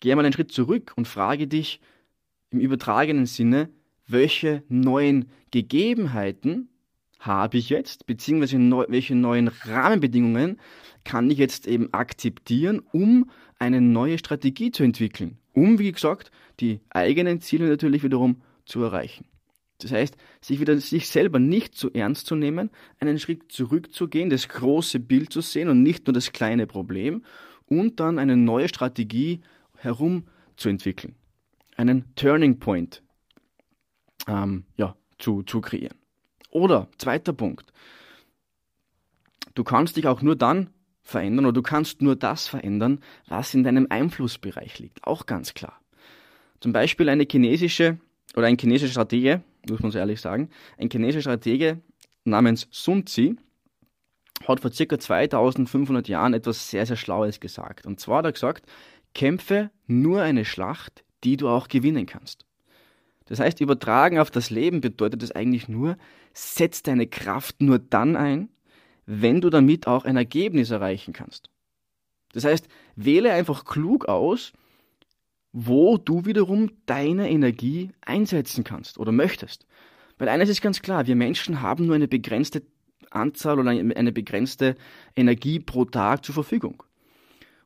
geh 0.00 0.14
mal 0.14 0.24
einen 0.24 0.32
Schritt 0.32 0.52
zurück 0.52 0.92
und 0.96 1.08
frage 1.08 1.46
dich 1.46 1.80
im 2.50 2.60
übertragenen 2.60 3.26
Sinne, 3.26 3.70
welche 4.06 4.62
neuen 4.68 5.30
Gegebenheiten 5.50 6.68
habe 7.18 7.58
ich 7.58 7.70
jetzt, 7.70 8.06
beziehungsweise 8.06 8.58
neu, 8.58 8.84
welche 8.88 9.14
neuen 9.14 9.48
Rahmenbedingungen 9.48 10.60
kann 11.04 11.30
ich 11.30 11.38
jetzt 11.38 11.66
eben 11.66 11.92
akzeptieren, 11.92 12.80
um 12.92 13.30
eine 13.58 13.80
neue 13.80 14.18
Strategie 14.18 14.70
zu 14.70 14.82
entwickeln, 14.82 15.38
um, 15.52 15.78
wie 15.78 15.92
gesagt, 15.92 16.30
die 16.60 16.80
eigenen 16.90 17.40
Ziele 17.40 17.68
natürlich 17.68 18.02
wiederum 18.02 18.42
zu 18.64 18.82
erreichen. 18.82 19.24
Das 19.78 19.92
heißt, 19.92 20.16
sich 20.40 20.60
wieder 20.60 20.78
sich 20.78 21.08
selber 21.08 21.38
nicht 21.38 21.74
zu 21.74 21.92
ernst 21.92 22.26
zu 22.26 22.34
nehmen, 22.34 22.70
einen 22.98 23.18
Schritt 23.18 23.52
zurückzugehen, 23.52 24.30
das 24.30 24.48
große 24.48 25.00
Bild 25.00 25.32
zu 25.32 25.40
sehen 25.40 25.68
und 25.68 25.82
nicht 25.82 26.06
nur 26.06 26.14
das 26.14 26.32
kleine 26.32 26.66
Problem 26.66 27.22
und 27.66 28.00
dann 28.00 28.18
eine 28.18 28.36
neue 28.36 28.68
Strategie 28.68 29.40
herumzuentwickeln, 29.76 31.14
einen 31.76 32.14
Turning 32.14 32.58
Point 32.58 33.02
ähm, 34.26 34.64
ja, 34.76 34.96
zu, 35.18 35.42
zu 35.42 35.60
kreieren. 35.60 35.98
Oder 36.50 36.88
zweiter 36.96 37.32
Punkt, 37.32 37.72
du 39.54 39.64
kannst 39.64 39.96
dich 39.96 40.06
auch 40.06 40.22
nur 40.22 40.36
dann 40.36 40.70
verändern 41.02 41.46
oder 41.46 41.52
du 41.52 41.62
kannst 41.62 42.02
nur 42.02 42.16
das 42.16 42.48
verändern, 42.48 43.00
was 43.28 43.54
in 43.54 43.62
deinem 43.62 43.86
Einflussbereich 43.90 44.78
liegt. 44.78 45.04
Auch 45.04 45.26
ganz 45.26 45.54
klar. 45.54 45.80
Zum 46.60 46.72
Beispiel 46.72 47.08
eine 47.08 47.26
chinesische 47.30 47.98
oder 48.34 48.46
ein 48.46 48.58
chinesischer 48.58 48.92
Stratege, 48.92 49.42
muss 49.68 49.80
man 49.80 49.90
so 49.90 49.98
ehrlich 49.98 50.20
sagen, 50.20 50.50
ein 50.78 50.88
chinesischer 50.90 51.22
Stratege 51.30 51.80
namens 52.24 52.68
Sun 52.70 53.06
Tzu 53.06 53.36
hat 54.46 54.60
vor 54.60 54.72
circa 54.72 54.98
2500 54.98 56.08
Jahren 56.08 56.34
etwas 56.34 56.70
sehr, 56.70 56.86
sehr 56.86 56.96
Schlaues 56.96 57.40
gesagt. 57.40 57.86
Und 57.86 58.00
zwar 58.00 58.18
hat 58.18 58.26
er 58.26 58.32
gesagt, 58.32 58.66
kämpfe 59.14 59.70
nur 59.86 60.22
eine 60.22 60.44
Schlacht, 60.44 61.04
die 61.24 61.36
du 61.36 61.48
auch 61.48 61.68
gewinnen 61.68 62.06
kannst. 62.06 62.44
Das 63.26 63.40
heißt, 63.40 63.60
übertragen 63.60 64.18
auf 64.18 64.30
das 64.30 64.50
Leben 64.50 64.80
bedeutet 64.80 65.22
es 65.22 65.32
eigentlich 65.32 65.68
nur, 65.68 65.96
setz 66.32 66.82
deine 66.82 67.06
Kraft 67.06 67.60
nur 67.60 67.78
dann 67.78 68.14
ein, 68.14 68.50
wenn 69.04 69.40
du 69.40 69.50
damit 69.50 69.86
auch 69.86 70.04
ein 70.04 70.16
Ergebnis 70.16 70.70
erreichen 70.70 71.12
kannst. 71.12 71.50
Das 72.32 72.44
heißt, 72.44 72.68
wähle 72.94 73.32
einfach 73.32 73.64
klug 73.64 74.06
aus, 74.06 74.52
wo 75.58 75.96
du 75.96 76.26
wiederum 76.26 76.70
deine 76.84 77.30
Energie 77.30 77.90
einsetzen 78.02 78.62
kannst 78.62 78.98
oder 78.98 79.10
möchtest. 79.10 79.66
Weil 80.18 80.28
eines 80.28 80.50
ist 80.50 80.60
ganz 80.60 80.82
klar, 80.82 81.06
wir 81.06 81.16
Menschen 81.16 81.62
haben 81.62 81.86
nur 81.86 81.94
eine 81.94 82.08
begrenzte 82.08 82.60
Anzahl 83.10 83.58
oder 83.58 83.70
eine 83.70 84.12
begrenzte 84.12 84.74
Energie 85.16 85.58
pro 85.58 85.86
Tag 85.86 86.26
zur 86.26 86.34
Verfügung. 86.34 86.82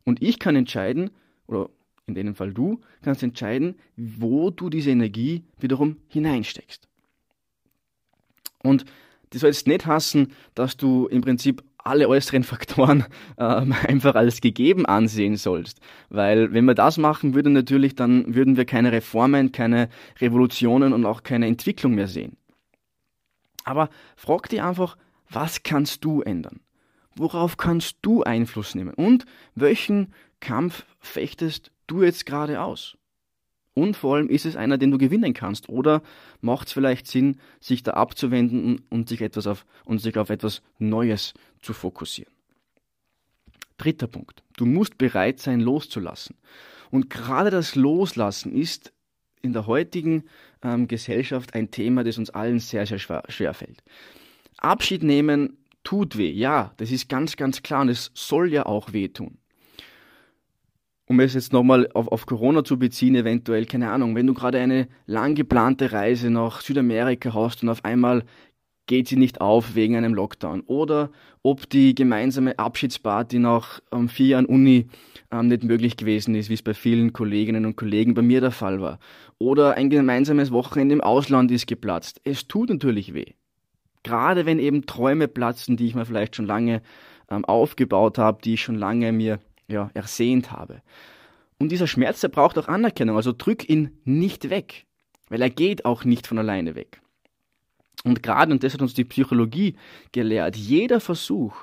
Und 0.04 0.22
ich 0.22 0.38
kann 0.38 0.54
entscheiden, 0.54 1.10
oder 1.48 1.68
in 2.06 2.14
dem 2.14 2.36
Fall 2.36 2.52
du, 2.52 2.80
kannst 3.02 3.24
entscheiden, 3.24 3.74
wo 3.96 4.50
du 4.50 4.70
diese 4.70 4.90
Energie 4.90 5.42
wiederum 5.58 5.96
hineinsteckst. 6.06 6.86
Und 8.62 8.84
das 9.30 9.40
soll 9.40 9.50
jetzt 9.50 9.66
nicht 9.66 9.86
hassen, 9.86 10.32
dass 10.54 10.76
du 10.76 11.08
im 11.08 11.22
Prinzip 11.22 11.64
alle 11.84 12.08
äußeren 12.08 12.44
Faktoren 12.44 13.04
ähm, 13.38 13.74
einfach 13.86 14.14
als 14.14 14.40
gegeben 14.40 14.86
ansehen 14.86 15.36
sollst. 15.36 15.80
Weil 16.08 16.52
wenn 16.52 16.64
wir 16.64 16.74
das 16.74 16.98
machen 16.98 17.34
würden, 17.34 17.52
natürlich, 17.52 17.94
dann 17.94 18.34
würden 18.34 18.56
wir 18.56 18.64
keine 18.64 18.92
Reformen, 18.92 19.52
keine 19.52 19.88
Revolutionen 20.20 20.92
und 20.92 21.04
auch 21.06 21.22
keine 21.22 21.46
Entwicklung 21.46 21.94
mehr 21.94 22.08
sehen. 22.08 22.36
Aber 23.64 23.88
frag 24.16 24.48
dich 24.48 24.62
einfach, 24.62 24.96
was 25.28 25.62
kannst 25.62 26.04
du 26.04 26.22
ändern? 26.22 26.60
Worauf 27.14 27.56
kannst 27.56 27.98
du 28.02 28.22
Einfluss 28.22 28.74
nehmen? 28.74 28.94
Und 28.94 29.26
welchen 29.54 30.14
Kampf 30.40 30.84
fechtest 30.98 31.70
du 31.86 32.02
jetzt 32.02 32.24
gerade 32.26 32.60
aus? 32.60 32.96
Und 33.80 33.96
vor 33.96 34.16
allem 34.16 34.28
ist 34.28 34.44
es 34.44 34.56
einer, 34.56 34.76
den 34.76 34.90
du 34.90 34.98
gewinnen 34.98 35.32
kannst? 35.32 35.70
Oder 35.70 36.02
macht 36.42 36.66
es 36.66 36.74
vielleicht 36.74 37.06
Sinn, 37.06 37.38
sich 37.60 37.82
da 37.82 37.92
abzuwenden 37.92 38.82
und 38.90 39.08
sich, 39.08 39.22
etwas 39.22 39.46
auf, 39.46 39.64
und 39.86 40.02
sich 40.02 40.18
auf 40.18 40.28
etwas 40.28 40.60
Neues 40.78 41.32
zu 41.62 41.72
fokussieren? 41.72 42.30
Dritter 43.78 44.06
Punkt. 44.06 44.42
Du 44.58 44.66
musst 44.66 44.98
bereit 44.98 45.40
sein, 45.40 45.60
loszulassen. 45.60 46.36
Und 46.90 47.08
gerade 47.08 47.48
das 47.48 47.74
Loslassen 47.74 48.54
ist 48.54 48.92
in 49.40 49.54
der 49.54 49.66
heutigen 49.66 50.24
ähm, 50.62 50.86
Gesellschaft 50.86 51.54
ein 51.54 51.70
Thema, 51.70 52.04
das 52.04 52.18
uns 52.18 52.28
allen 52.28 52.58
sehr, 52.58 52.84
sehr 52.84 52.98
schwer, 52.98 53.22
schwer 53.28 53.54
fällt. 53.54 53.82
Abschied 54.58 55.02
nehmen 55.02 55.56
tut 55.84 56.18
weh, 56.18 56.30
ja, 56.30 56.74
das 56.76 56.90
ist 56.90 57.08
ganz, 57.08 57.36
ganz 57.36 57.62
klar 57.62 57.80
und 57.80 57.88
es 57.88 58.10
soll 58.12 58.52
ja 58.52 58.66
auch 58.66 58.92
wehtun. 58.92 59.39
Um 61.10 61.18
es 61.18 61.34
jetzt 61.34 61.52
nochmal 61.52 61.88
auf, 61.92 62.06
auf 62.06 62.24
Corona 62.24 62.62
zu 62.62 62.78
beziehen, 62.78 63.16
eventuell, 63.16 63.66
keine 63.66 63.90
Ahnung, 63.90 64.14
wenn 64.14 64.28
du 64.28 64.32
gerade 64.32 64.60
eine 64.60 64.86
lang 65.06 65.34
geplante 65.34 65.90
Reise 65.90 66.30
nach 66.30 66.60
Südamerika 66.60 67.34
hast 67.34 67.64
und 67.64 67.68
auf 67.68 67.84
einmal 67.84 68.22
geht 68.86 69.08
sie 69.08 69.16
nicht 69.16 69.40
auf 69.40 69.74
wegen 69.74 69.96
einem 69.96 70.14
Lockdown. 70.14 70.60
Oder 70.60 71.10
ob 71.42 71.68
die 71.68 71.96
gemeinsame 71.96 72.60
Abschiedsparty 72.60 73.40
nach 73.40 73.80
ähm, 73.90 74.08
vier 74.08 74.26
Jahren 74.26 74.46
Uni 74.46 74.86
ähm, 75.32 75.48
nicht 75.48 75.64
möglich 75.64 75.96
gewesen 75.96 76.36
ist, 76.36 76.48
wie 76.48 76.54
es 76.54 76.62
bei 76.62 76.74
vielen 76.74 77.12
Kolleginnen 77.12 77.66
und 77.66 77.74
Kollegen 77.74 78.14
bei 78.14 78.22
mir 78.22 78.40
der 78.40 78.52
Fall 78.52 78.80
war. 78.80 79.00
Oder 79.38 79.74
ein 79.74 79.90
gemeinsames 79.90 80.52
Wochenende 80.52 80.94
im 80.94 81.00
Ausland 81.00 81.50
ist 81.50 81.66
geplatzt. 81.66 82.20
Es 82.22 82.46
tut 82.46 82.70
natürlich 82.70 83.14
weh. 83.14 83.32
Gerade 84.04 84.46
wenn 84.46 84.60
eben 84.60 84.86
Träume 84.86 85.26
platzen, 85.26 85.76
die 85.76 85.88
ich 85.88 85.96
mir 85.96 86.06
vielleicht 86.06 86.36
schon 86.36 86.46
lange 86.46 86.82
ähm, 87.28 87.44
aufgebaut 87.44 88.16
habe, 88.16 88.42
die 88.44 88.54
ich 88.54 88.62
schon 88.62 88.76
lange 88.76 89.10
mir 89.10 89.40
ja, 89.70 89.90
ersehnt 89.94 90.52
habe. 90.52 90.82
Und 91.58 91.70
dieser 91.70 91.86
Schmerz, 91.86 92.20
der 92.20 92.28
braucht 92.28 92.58
auch 92.58 92.68
Anerkennung. 92.68 93.16
Also 93.16 93.32
drück 93.36 93.68
ihn 93.68 93.98
nicht 94.04 94.50
weg, 94.50 94.86
weil 95.28 95.42
er 95.42 95.50
geht 95.50 95.84
auch 95.84 96.04
nicht 96.04 96.26
von 96.26 96.38
alleine 96.38 96.74
weg. 96.74 97.00
Und 98.02 98.22
gerade, 98.22 98.52
und 98.52 98.64
das 98.64 98.72
hat 98.72 98.82
uns 98.82 98.94
die 98.94 99.04
Psychologie 99.04 99.76
gelehrt, 100.12 100.56
jeder 100.56 101.00
Versuch, 101.00 101.54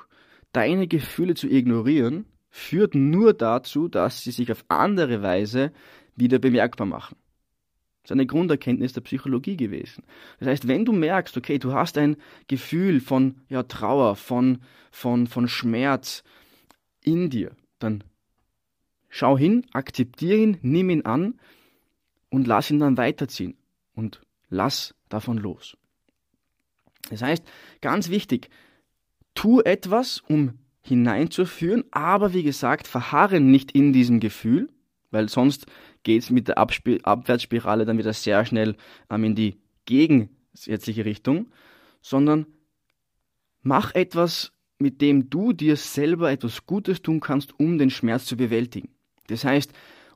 deine 0.52 0.86
Gefühle 0.86 1.34
zu 1.34 1.48
ignorieren, 1.48 2.26
führt 2.48 2.94
nur 2.94 3.34
dazu, 3.34 3.88
dass 3.88 4.22
sie 4.22 4.30
sich 4.30 4.50
auf 4.52 4.64
andere 4.68 5.22
Weise 5.22 5.72
wieder 6.16 6.38
bemerkbar 6.38 6.86
machen. 6.86 7.16
Das 8.02 8.10
ist 8.10 8.12
eine 8.12 8.26
Grunderkenntnis 8.26 8.94
der 8.94 9.02
Psychologie 9.02 9.56
gewesen. 9.56 10.04
Das 10.38 10.48
heißt, 10.48 10.68
wenn 10.68 10.84
du 10.84 10.92
merkst, 10.92 11.36
okay, 11.36 11.58
du 11.58 11.74
hast 11.74 11.98
ein 11.98 12.16
Gefühl 12.46 13.00
von 13.00 13.42
ja, 13.48 13.64
Trauer, 13.64 14.16
von, 14.16 14.62
von, 14.90 15.26
von 15.26 15.46
Schmerz 15.46 16.24
in 17.02 17.28
dir, 17.28 17.50
dann 17.78 18.04
schau 19.08 19.38
hin, 19.38 19.66
akzeptiere 19.72 20.38
ihn, 20.38 20.58
nimm 20.62 20.90
ihn 20.90 21.04
an 21.04 21.38
und 22.30 22.46
lass 22.46 22.70
ihn 22.70 22.78
dann 22.78 22.96
weiterziehen 22.96 23.56
und 23.94 24.20
lass 24.50 24.94
davon 25.08 25.38
los. 25.38 25.76
Das 27.10 27.22
heißt, 27.22 27.44
ganz 27.80 28.10
wichtig, 28.10 28.50
tu 29.34 29.60
etwas, 29.60 30.20
um 30.20 30.58
hineinzuführen, 30.82 31.84
aber 31.90 32.32
wie 32.32 32.42
gesagt, 32.42 32.86
verharre 32.86 33.40
nicht 33.40 33.72
in 33.72 33.92
diesem 33.92 34.20
Gefühl, 34.20 34.68
weil 35.10 35.28
sonst 35.28 35.66
geht 36.02 36.22
es 36.22 36.30
mit 36.30 36.48
der 36.48 36.58
Absp 36.58 37.00
Abwärtsspirale 37.02 37.84
dann 37.84 37.98
wieder 37.98 38.12
sehr 38.12 38.44
schnell 38.44 38.76
ähm, 39.10 39.24
in 39.24 39.34
die 39.34 39.60
gegensätzliche 39.84 41.04
Richtung, 41.04 41.50
sondern 42.00 42.46
mach 43.62 43.94
etwas, 43.94 44.52
mit 44.78 45.00
dem 45.00 45.30
du 45.30 45.52
dir 45.52 45.76
selber 45.76 46.30
etwas 46.30 46.66
Gutes 46.66 47.02
tun 47.02 47.20
kannst, 47.20 47.58
um 47.58 47.78
den 47.78 47.90
Schmerz 47.90 48.24
zu 48.26 48.36
bewältigen. 48.36 48.88
Das 49.26 49.44
heißt, 49.44 49.72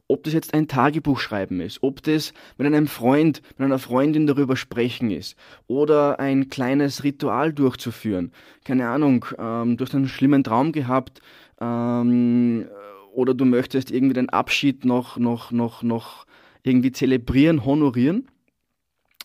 ob 0.08 0.24
das 0.24 0.34
jetzt 0.34 0.52
ein 0.52 0.68
Tagebuch 0.68 1.18
schreiben 1.18 1.60
ist, 1.60 1.82
ob 1.82 2.02
das 2.02 2.34
mit 2.58 2.66
einem 2.66 2.86
Freund, 2.86 3.40
mit 3.56 3.66
einer 3.66 3.78
Freundin 3.78 4.26
darüber 4.26 4.56
sprechen 4.56 5.10
ist 5.10 5.36
oder 5.66 6.20
ein 6.20 6.48
kleines 6.48 7.02
Ritual 7.04 7.52
durchzuführen. 7.52 8.32
Keine 8.64 8.88
Ahnung, 8.88 9.24
ähm, 9.38 9.76
du 9.76 9.84
hast 9.84 9.94
einen 9.94 10.08
schlimmen 10.08 10.44
Traum 10.44 10.72
gehabt, 10.72 11.22
ähm, 11.60 12.66
oder 13.12 13.34
du 13.34 13.44
möchtest 13.44 13.90
irgendwie 13.90 14.14
den 14.14 14.30
Abschied 14.30 14.84
noch, 14.84 15.18
noch, 15.18 15.52
noch, 15.52 15.82
noch 15.82 16.26
irgendwie 16.62 16.92
zelebrieren, 16.92 17.64
honorieren, 17.64 18.28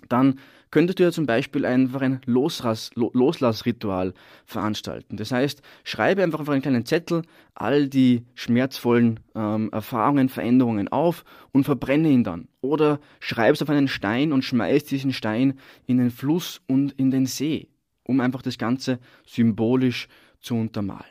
dann 0.10 0.40
könntest 0.72 1.00
du 1.00 1.04
ja 1.04 1.12
zum 1.12 1.26
Beispiel 1.26 1.66
einfach 1.66 2.02
ein 2.02 2.22
Loslass, 2.26 2.92
Loslassritual 2.96 4.14
veranstalten. 4.46 5.18
Das 5.18 5.32
heißt, 5.32 5.62
schreibe 5.84 6.24
einfach 6.24 6.40
auf 6.40 6.50
einen 6.50 6.62
kleinen 6.62 6.86
Zettel 6.86 7.24
all 7.54 7.88
die 7.88 8.26
schmerzvollen 8.36 9.20
ähm, 9.36 9.70
Erfahrungen, 9.72 10.30
Veränderungen 10.30 10.88
auf 10.88 11.24
und 11.52 11.64
verbrenne 11.64 12.10
ihn 12.10 12.24
dann. 12.24 12.48
Oder 12.62 13.00
schreib 13.20 13.56
es 13.56 13.62
auf 13.62 13.70
einen 13.70 13.88
Stein 13.88 14.32
und 14.32 14.44
schmeiß 14.44 14.86
diesen 14.86 15.14
Stein 15.14 15.60
in 15.86 15.98
den 15.98 16.12
Fluss 16.12 16.62
und 16.68 16.92
in 16.94 17.12
den 17.12 17.26
See, 17.26 17.68
um 18.04 18.20
einfach 18.20 18.42
das 18.42 18.58
Ganze 18.58 19.00
symbolisch 19.26 20.08
zu 20.40 20.56
untermalen. 20.56 21.06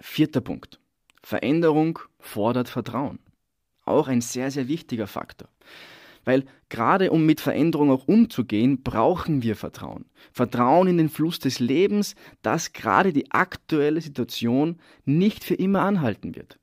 Vierter 0.00 0.40
Punkt. 0.40 0.80
Veränderung 1.22 2.00
fordert 2.18 2.68
Vertrauen. 2.68 3.20
Auch 3.84 4.08
ein 4.08 4.20
sehr, 4.20 4.50
sehr 4.50 4.68
wichtiger 4.68 5.06
Faktor. 5.06 5.48
Weil 6.24 6.44
gerade 6.68 7.10
um 7.10 7.26
mit 7.26 7.40
Veränderung 7.40 7.90
auch 7.90 8.06
umzugehen, 8.06 8.82
brauchen 8.82 9.42
wir 9.42 9.56
Vertrauen. 9.56 10.06
Vertrauen 10.32 10.88
in 10.88 10.98
den 10.98 11.08
Fluss 11.08 11.38
des 11.38 11.58
Lebens, 11.58 12.14
dass 12.42 12.72
gerade 12.72 13.12
die 13.12 13.30
aktuelle 13.32 14.00
Situation 14.00 14.78
nicht 15.04 15.44
für 15.44 15.54
immer 15.54 15.82
anhalten 15.82 16.34
wird. 16.36 16.58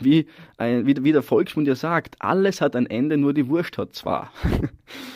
Wie, 0.00 0.26
ein, 0.56 0.86
wie, 0.86 1.12
der 1.12 1.22
Volksmund 1.22 1.68
ja 1.68 1.74
sagt, 1.74 2.16
alles 2.20 2.60
hat 2.60 2.74
ein 2.74 2.86
Ende, 2.86 3.18
nur 3.18 3.34
die 3.34 3.48
Wurst 3.48 3.78
hat 3.78 3.94
zwar. 3.94 4.32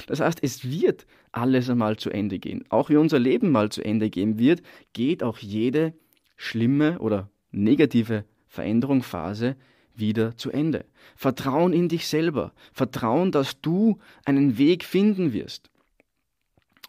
Das 0.07 0.21
heißt, 0.21 0.41
es 0.43 0.71
wird 0.71 1.07
alles 1.33 1.71
einmal 1.71 1.97
zu 1.97 2.11
Ende 2.11 2.39
gehen. 2.39 2.63
Auch 2.69 2.91
wie 2.91 2.97
unser 2.97 3.19
Leben 3.19 3.51
mal 3.51 3.71
zu 3.71 3.83
Ende 3.83 4.11
gehen 4.11 4.39
wird, 4.39 4.61
geht 4.93 5.23
auch 5.23 5.39
jede 5.39 5.95
schlimme 6.37 6.99
oder 6.99 7.31
negative 7.51 8.27
Veränderung, 8.47 9.03
Phase 9.03 9.57
wieder 9.97 10.37
zu 10.37 10.51
Ende. 10.51 10.85
Vertrauen 11.17 11.73
in 11.73 11.89
dich 11.89 12.07
selber. 12.07 12.53
Vertrauen, 12.73 13.33
dass 13.33 13.61
du 13.61 13.99
einen 14.25 14.59
Weg 14.59 14.85
finden 14.85 15.33
wirst. 15.33 15.71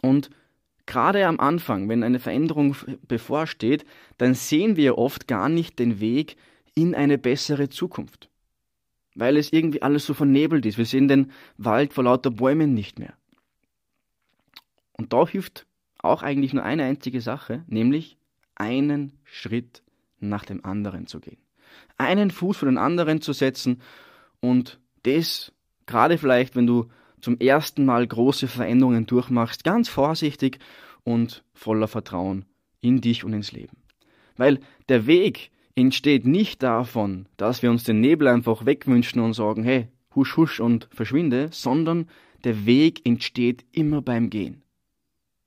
Und 0.02 0.30
gerade 0.86 1.26
am 1.28 1.40
Anfang, 1.40 1.90
wenn 1.90 2.04
eine 2.04 2.20
Veränderung 2.20 2.76
bevorsteht, 3.08 3.86
dann 4.18 4.34
sehen 4.34 4.76
wir 4.76 4.98
oft 4.98 5.28
gar 5.28 5.50
nicht 5.50 5.80
den 5.80 6.00
Weg 6.00 6.36
in 6.74 6.96
eine 6.96 7.18
bessere 7.18 7.70
Zukunft. 7.70 8.30
Weil 9.16 9.38
es 9.38 9.54
irgendwie 9.54 9.82
alles 9.82 10.06
so 10.06 10.14
vernebelt 10.14 10.66
ist. 10.66 10.78
Wir 10.78 10.86
sehen 10.86 11.08
den 11.08 11.32
Wald 11.58 11.94
vor 11.94 12.04
lauter 12.04 12.32
Bäumen 12.32 12.74
nicht 12.74 13.00
mehr. 13.00 13.14
Und 14.94 15.14
da 15.14 15.28
hilft 15.28 15.66
auch 16.00 16.22
eigentlich 16.22 16.54
nur 16.54 16.64
eine 16.64 16.84
einzige 16.84 17.22
Sache, 17.22 17.64
nämlich 17.68 18.18
einen 18.56 19.14
Schritt 19.24 19.84
nach 20.20 20.46
dem 20.46 20.64
anderen 20.64 21.08
zu 21.08 21.20
gehen 21.20 21.45
einen 21.98 22.32
Fuß 22.32 22.58
für 22.58 22.66
den 22.66 22.78
anderen 22.78 23.22
zu 23.22 23.34
setzen 23.34 23.82
und 24.40 24.80
das 25.04 25.54
gerade 25.86 26.18
vielleicht, 26.18 26.56
wenn 26.56 26.68
du 26.68 26.88
zum 27.22 27.40
ersten 27.40 27.86
Mal 27.86 28.06
große 28.06 28.48
Veränderungen 28.48 29.06
durchmachst, 29.06 29.64
ganz 29.64 29.90
vorsichtig 29.90 30.60
und 31.04 31.44
voller 31.54 31.88
Vertrauen 31.88 32.46
in 32.82 33.02
dich 33.02 33.24
und 33.24 33.34
ins 33.34 33.52
Leben. 33.52 33.78
Weil 34.38 34.60
der 34.90 35.08
Weg 35.08 35.52
entsteht 35.76 36.26
nicht 36.26 36.64
davon, 36.64 37.28
dass 37.38 37.62
wir 37.62 37.72
uns 37.72 37.84
den 37.84 38.00
Nebel 38.00 38.28
einfach 38.28 38.66
wegwünschen 38.66 39.22
und 39.22 39.34
sagen, 39.34 39.64
hey, 39.64 39.88
husch, 40.14 40.38
husch 40.38 40.60
und 40.60 40.88
verschwinde, 40.92 41.50
sondern 41.52 42.10
der 42.44 42.66
Weg 42.66 43.06
entsteht 43.06 43.66
immer 43.72 44.02
beim 44.02 44.30
Gehen. 44.30 44.64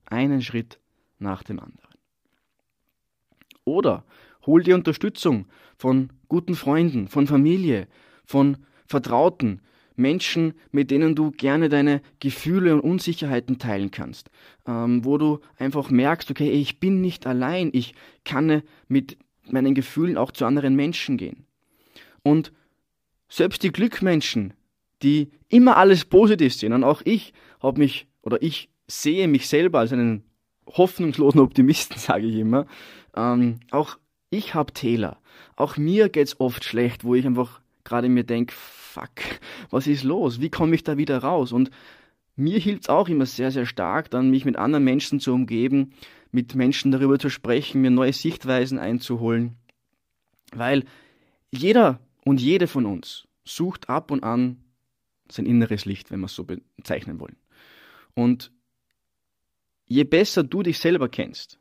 Einen 0.07 0.43
Schritt 0.43 0.81
nach 1.19 1.43
dem 1.43 1.61
anderen. 1.61 1.95
Oder 3.65 4.05
hol 4.47 4.63
dir 4.63 4.75
Unterstützung 4.75 5.47
von 5.77 6.11
guten 6.29 6.55
Freunden, 6.55 7.09
von 7.09 7.27
Familie, 7.27 7.89
von 8.25 8.59
Vertrauten, 8.87 9.61
Menschen, 9.99 10.55
mit 10.71 10.91
denen 10.91 11.15
du 11.15 11.33
gerne 11.33 11.69
deine 11.69 12.01
Gefühle 12.21 12.75
und 12.75 12.81
Unsicherheiten 12.81 13.59
teilen 13.59 13.91
kannst, 13.91 14.31
ähm, 14.67 15.05
wo 15.05 15.19
du 15.19 15.41
einfach 15.59 15.91
merkst, 15.91 16.31
okay, 16.31 16.51
ich 16.51 16.79
bin 16.79 17.01
nicht 17.01 17.27
allein, 17.27 17.71
ich 17.73 17.95
kann 18.25 18.63
mit 18.87 19.19
meinen 19.51 19.75
Gefühlen 19.75 20.17
auch 20.17 20.31
zu 20.31 20.47
anderen 20.47 20.77
Menschen 20.77 21.17
gehen. 21.17 21.47
Und 22.23 22.53
selbst 23.29 23.63
die 23.63 23.73
Glückmenschen, 23.73 24.55
die 25.03 25.31
immer 25.49 25.77
alles 25.77 26.05
positiv 26.05 26.55
sehen, 26.55 26.73
und 26.73 26.85
auch 26.85 27.03
ich 27.05 27.33
habe 27.61 27.81
mich 27.81 28.07
oder 28.23 28.41
ich 28.43 28.69
sehe 28.87 29.29
mich 29.29 29.49
selber 29.49 29.81
als 29.81 29.93
einen 29.93 30.25
hoffnungslosen 30.67 31.41
Optimisten, 31.41 31.99
sage 31.99 32.27
ich 32.27 32.37
immer, 32.37 32.67
ähm, 33.17 33.61
auch 33.71 33.99
ich 34.31 34.55
habe 34.55 34.73
Täler. 34.73 35.21
Auch 35.57 35.77
mir 35.77 36.09
geht's 36.09 36.41
oft 36.41 36.65
schlecht, 36.65 37.05
wo 37.05 37.15
ich 37.15 37.27
einfach 37.27 37.61
gerade 37.85 38.09
mir 38.09 38.25
denke, 38.25 38.55
fuck, 38.55 39.11
was 39.71 39.87
ist 39.87 40.05
los? 40.05 40.41
Wie 40.41 40.51
komme 40.51 40.75
ich 40.75 40.85
da 40.85 40.97
wieder 40.97 41.19
raus? 41.19 41.53
Und 41.53 41.71
mir 42.37 42.59
hilft's 42.59 42.89
auch 42.89 43.09
immer 43.09 43.27
sehr, 43.27 43.51
sehr 43.51 43.67
stark, 43.67 44.11
dann 44.11 44.31
mich 44.31 44.45
mit 44.45 44.57
anderen 44.57 44.85
Menschen 44.85 45.21
zu 45.21 45.33
umgeben, 45.33 45.93
mit 46.31 46.55
Menschen 46.55 46.93
darüber 46.93 47.19
zu 47.19 47.31
sprechen, 47.31 47.81
mir 47.81 47.91
neue 47.91 48.13
Sichtweisen 48.13 48.79
einzuholen. 48.79 49.57
Weil 50.53 50.85
jeder 51.51 52.01
und 52.25 52.41
jede 52.41 52.67
von 52.67 52.87
uns 52.87 53.27
sucht 53.45 53.89
ab 53.89 54.11
und 54.11 54.23
an 54.23 54.59
sein 55.31 55.47
inneres 55.47 55.85
Licht, 55.85 56.11
wenn 56.11 56.21
wir 56.21 56.27
es 56.27 56.35
so 56.35 56.45
bezeichnen 56.45 57.21
wollen. 57.21 57.37
Und 58.15 58.51
je 59.87 60.05
besser 60.05 60.43
du 60.43 60.63
dich 60.63 60.79
selber 60.79 61.09
kennst 61.09 61.59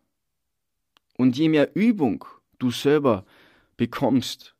und 1.18 1.38
je 1.38 1.50
mehr 1.50 1.76
Übung 1.76 2.26
du 2.60 2.72
selber 2.72 3.26
bekommst, 3.78 4.56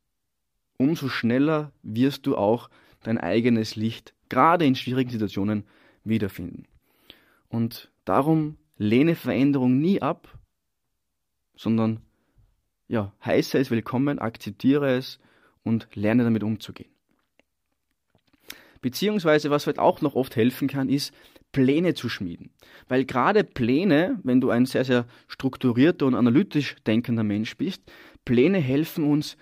umso 0.76 1.08
schneller 1.08 1.72
wirst 1.82 2.26
du 2.26 2.36
auch 2.36 2.70
dein 3.02 3.18
eigenes 3.18 3.76
Licht, 3.76 4.14
gerade 4.28 4.64
in 4.64 4.74
schwierigen 4.74 5.10
Situationen, 5.10 5.64
wiederfinden. 6.04 6.66
Und 7.48 7.90
darum 8.04 8.56
lehne 8.76 9.14
Veränderung 9.14 9.78
nie 9.78 10.00
ab, 10.00 10.38
sondern 11.56 12.00
ja, 12.86 13.12
heiße 13.24 13.58
es 13.58 13.70
willkommen, 13.70 14.18
akzeptiere 14.18 14.96
es 14.96 15.18
und 15.62 15.88
lerne 15.94 16.24
damit 16.24 16.42
umzugehen. 16.42 16.90
Beziehungsweise, 18.80 19.50
was 19.50 19.64
vielleicht 19.64 19.80
auch 19.80 20.00
noch 20.00 20.14
oft 20.14 20.36
helfen 20.36 20.68
kann, 20.68 20.88
ist, 20.88 21.12
Pläne 21.52 21.94
zu 21.94 22.08
schmieden. 22.08 22.50
Weil 22.88 23.04
gerade 23.04 23.44
Pläne, 23.44 24.18
wenn 24.22 24.40
du 24.40 24.50
ein 24.50 24.66
sehr, 24.66 24.84
sehr 24.84 25.06
strukturierter 25.28 26.06
und 26.06 26.14
analytisch 26.14 26.76
denkender 26.86 27.24
Mensch 27.24 27.56
bist, 27.56 27.82
Pläne 28.24 28.58
helfen 28.58 29.04
uns 29.04 29.36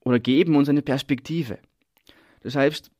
oder 0.00 0.18
geben 0.18 0.56
uns 0.56 0.68
eine 0.68 0.82
Perspektive. 0.82 1.58
Das 2.40 2.54
heißt, 2.54 2.90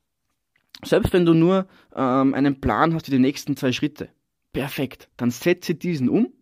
selbst 0.85 1.13
wenn 1.13 1.25
du 1.25 1.35
nur 1.35 1.67
ähm, 1.95 2.35
einen 2.35 2.61
Plan 2.61 2.95
hast 2.95 3.07
für 3.07 3.13
die 3.13 3.19
nächsten 3.19 3.57
zwei 3.57 3.73
Schritte, 3.73 4.09
perfekt, 4.53 5.09
dann 5.17 5.31
setze 5.31 5.75
diesen 5.75 6.09
um 6.09 6.33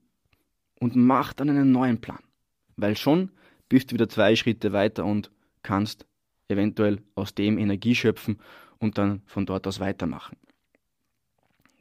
und 0.81 0.97
mach 0.97 1.33
dann 1.33 1.51
einen 1.51 1.73
neuen 1.73 2.01
Plan. 2.01 2.23
Weil 2.77 2.97
schon 2.97 3.31
bist 3.69 3.91
du 3.91 3.95
wieder 3.95 4.09
zwei 4.09 4.37
Schritte 4.37 4.73
weiter 4.73 5.05
und 5.05 5.31
kannst 5.63 6.07
eventuell 6.49 7.01
aus 7.15 7.35
dem 7.35 7.59
Energie 7.59 7.95
schöpfen 7.95 8.39
und 8.79 8.99
dann 8.99 9.23
von 9.27 9.47
dort 9.47 9.67
aus 9.67 9.81
weitermachen. 9.81 10.37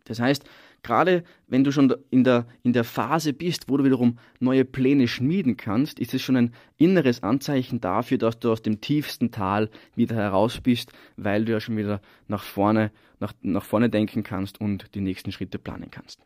Das 0.06 0.20
heißt, 0.20 0.44
gerade 0.82 1.24
wenn 1.48 1.63
du 1.63 1.72
schon 1.72 1.94
in 2.10 2.24
der, 2.24 2.46
in 2.62 2.74
der 2.74 2.84
Phase 2.84 3.34
bist, 3.34 3.70
wo 3.70 3.78
du 3.78 3.84
wiederum 3.84 4.20
neue 4.39 4.66
Pläne 4.66 5.08
schmieden 5.08 5.58
kannst, 5.58 6.00
ist 6.00 6.13
es 6.13 6.22
schon 6.22 6.36
ein 6.36 6.54
inneres 6.78 7.24
Anzeichen 7.24 7.80
dafür, 7.80 8.18
dass 8.18 8.39
du 8.39 8.52
aus 8.52 8.62
dem 8.62 8.82
tiefsten 8.82 9.32
Tal 9.32 9.70
wieder 9.96 10.16
heraus 10.16 10.60
bist, 10.62 10.92
weil 11.16 11.46
du 11.46 11.54
ja 11.54 11.60
schon 11.60 11.78
wieder 11.78 12.02
nach 12.28 12.44
vorne, 12.44 12.92
nach, 13.20 13.34
nach 13.42 13.63
vorne 13.63 13.89
denken 13.89 14.24
kannst 14.24 14.60
und 14.60 14.94
die 14.94 15.02
nächsten 15.02 15.32
Schritte 15.32 15.58
planen 15.58 15.89
kannst. 15.89 16.20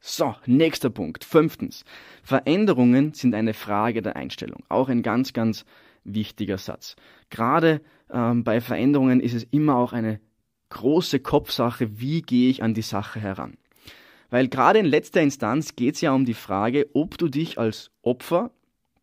So, 0.00 0.34
nächster 0.46 0.88
Punkt. 0.88 1.24
Fünftens. 1.24 1.84
Veränderungen 2.22 3.12
sind 3.12 3.34
eine 3.34 3.52
Frage 3.52 4.00
der 4.00 4.16
Einstellung. 4.16 4.64
Auch 4.70 4.88
ein 4.88 5.02
ganz, 5.02 5.34
ganz 5.34 5.66
wichtiger 6.04 6.56
Satz. 6.56 6.96
Gerade 7.28 7.82
ähm, 8.10 8.42
bei 8.42 8.62
Veränderungen 8.62 9.20
ist 9.20 9.34
es 9.34 9.44
immer 9.44 9.76
auch 9.76 9.92
eine 9.92 10.18
große 10.70 11.20
Kopfsache, 11.20 12.00
wie 12.00 12.22
gehe 12.22 12.50
ich 12.50 12.62
an 12.62 12.74
die 12.74 12.82
Sache 12.82 13.20
heran. 13.20 13.56
Weil 14.30 14.48
gerade 14.48 14.78
in 14.78 14.86
letzter 14.86 15.20
Instanz 15.20 15.76
geht 15.76 15.96
es 15.96 16.00
ja 16.00 16.12
um 16.12 16.24
die 16.24 16.34
Frage, 16.34 16.88
ob 16.94 17.18
du 17.18 17.28
dich 17.28 17.58
als 17.58 17.90
Opfer 18.02 18.50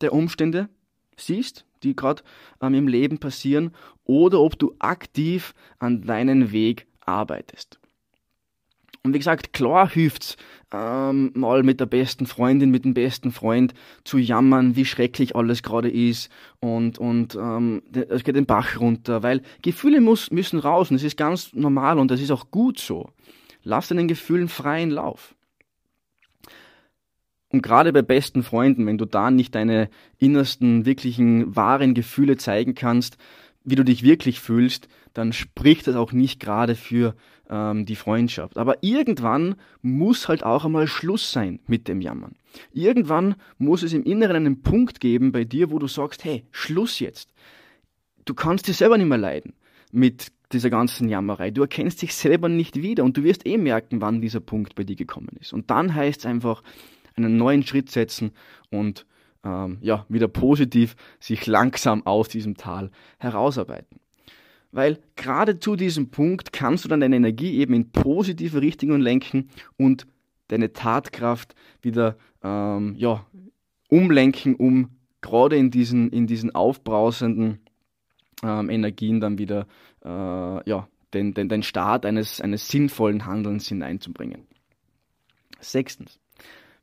der 0.02 0.14
Umstände 0.14 0.70
siehst, 1.18 1.66
die 1.84 1.96
gerade 1.96 2.24
ähm, 2.62 2.74
im 2.74 2.88
Leben 2.88 3.20
passieren, 3.20 3.72
oder 4.06 4.40
ob 4.40 4.58
du 4.58 4.74
aktiv 4.80 5.54
an 5.80 6.02
deinen 6.02 6.52
Weg 6.52 6.88
arbeitest. 7.02 7.80
Und 9.08 9.14
wie 9.14 9.20
gesagt, 9.20 9.54
klar 9.54 9.90
hilft's, 9.90 10.36
ähm, 10.74 11.32
mal 11.34 11.64
mit 11.64 11.80
der 11.80 11.86
besten 11.86 12.26
Freundin, 12.26 12.72
mit 12.72 12.84
dem 12.84 12.94
besten 12.94 13.32
Freund 13.32 13.74
zu 14.04 14.18
jammern, 14.18 14.76
wie 14.76 14.84
schrecklich 14.84 15.34
alles 15.34 15.64
gerade 15.64 15.90
ist 15.90 16.30
und, 16.60 17.00
und 17.00 17.36
ähm, 17.36 17.84
es 18.10 18.26
geht 18.26 18.36
den 18.36 18.46
Bach 18.46 18.78
runter, 18.78 19.24
weil 19.24 19.44
Gefühle 19.62 20.02
muss, 20.02 20.30
müssen 20.30 20.60
raus 20.60 20.92
und 20.92 20.96
das 20.96 21.06
ist 21.06 21.16
ganz 21.16 21.54
normal 21.54 22.00
und 22.00 22.12
das 22.12 22.20
ist 22.20 22.32
auch 22.32 22.52
gut 22.52 22.80
so. 22.80 23.10
Lass 23.64 23.88
deinen 23.88 24.10
Gefühlen 24.10 24.50
freien 24.50 24.92
Lauf. 24.92 25.36
Und 27.48 27.62
gerade 27.62 27.94
bei 27.94 28.02
besten 28.02 28.44
Freunden, 28.44 28.86
wenn 28.86 28.98
du 28.98 29.06
da 29.06 29.32
nicht 29.32 29.56
deine 29.56 29.90
innersten, 30.18 30.86
wirklichen, 30.86 31.56
wahren 31.56 31.94
Gefühle 31.94 32.36
zeigen 32.36 32.76
kannst, 32.76 33.18
wie 33.64 33.76
du 33.76 33.86
dich 33.86 34.04
wirklich 34.04 34.42
fühlst, 34.42 34.90
dann 35.14 35.32
spricht 35.32 35.88
das 35.88 35.96
auch 35.96 36.12
nicht 36.12 36.42
gerade 36.42 36.76
für 36.76 37.16
ähm, 37.50 37.86
die 37.86 37.96
Freundschaft. 37.96 38.58
Aber 38.58 38.78
irgendwann 38.82 39.56
muss 39.82 40.28
halt 40.28 40.44
auch 40.44 40.66
einmal 40.66 40.88
Schluss 40.88 41.32
sein 41.32 41.60
mit 41.68 41.88
dem 41.88 42.02
Jammern. 42.02 42.36
Irgendwann 42.74 43.36
muss 43.58 43.84
es 43.84 43.94
im 43.94 44.04
Inneren 44.04 44.36
einen 44.38 44.62
Punkt 44.62 45.00
geben 45.00 45.32
bei 45.32 45.44
dir, 45.44 45.72
wo 45.72 45.80
du 45.80 45.88
sagst, 45.88 46.24
hey, 46.24 46.46
Schluss 46.52 47.00
jetzt. 47.00 47.30
Du 48.26 48.34
kannst 48.34 48.68
dich 48.68 48.78
selber 48.78 48.98
nicht 48.98 49.08
mehr 49.08 49.18
leiden 49.18 49.54
mit 49.92 50.32
dieser 50.52 50.70
ganzen 50.70 51.10
Jammerei. 51.10 51.52
Du 51.52 51.62
erkennst 51.62 52.02
dich 52.02 52.16
selber 52.16 52.50
nicht 52.50 52.82
wieder 52.82 53.04
und 53.04 53.18
du 53.18 53.24
wirst 53.24 53.46
eh 53.46 53.58
merken, 53.58 54.02
wann 54.02 54.22
dieser 54.22 54.40
Punkt 54.40 54.76
bei 54.76 54.84
dir 54.84 54.96
gekommen 54.96 55.36
ist. 55.40 55.54
Und 55.54 55.70
dann 55.70 55.94
heißt 55.94 56.22
es 56.22 56.26
einfach, 56.26 56.64
einen 57.16 57.38
neuen 57.38 57.64
Schritt 57.64 57.90
setzen 57.90 58.32
und 58.70 59.06
ähm, 59.44 59.78
ja, 59.82 60.06
wieder 60.10 60.28
positiv 60.28 60.96
sich 61.20 61.48
langsam 61.48 62.06
aus 62.06 62.30
diesem 62.30 62.58
Tal 62.58 62.92
herausarbeiten. 63.18 64.00
Weil 64.72 65.00
gerade 65.16 65.60
zu 65.60 65.76
diesem 65.76 66.10
Punkt 66.10 66.54
kannst 66.54 66.86
du 66.86 66.90
dann 66.90 67.00
deine 67.00 67.16
Energie 67.16 67.58
eben 67.58 67.74
in 67.74 67.92
positive 67.92 68.62
Richtungen 68.62 69.02
lenken 69.02 69.50
und 69.78 70.06
deine 70.48 70.74
Tatkraft 70.74 71.56
wieder 71.82 72.18
ähm, 72.44 72.96
ja, 72.98 73.26
umlenken, 73.90 74.56
um 74.56 74.90
gerade 75.22 75.58
in 75.58 75.72
diesen, 75.72 76.10
in 76.10 76.28
diesen 76.28 76.54
aufbrausenden 76.54 77.60
ähm, 78.44 78.70
Energien 78.70 79.20
dann 79.20 79.38
wieder 79.38 79.68
äh, 80.04 80.10
ja, 80.70 80.88
den, 81.14 81.34
den, 81.34 81.50
den 81.50 81.64
Start 81.64 82.06
eines, 82.06 82.42
eines 82.42 82.68
sinnvollen 82.68 83.26
Handelns 83.26 83.68
hineinzubringen. 83.68 84.48
Sechstens. 85.60 86.20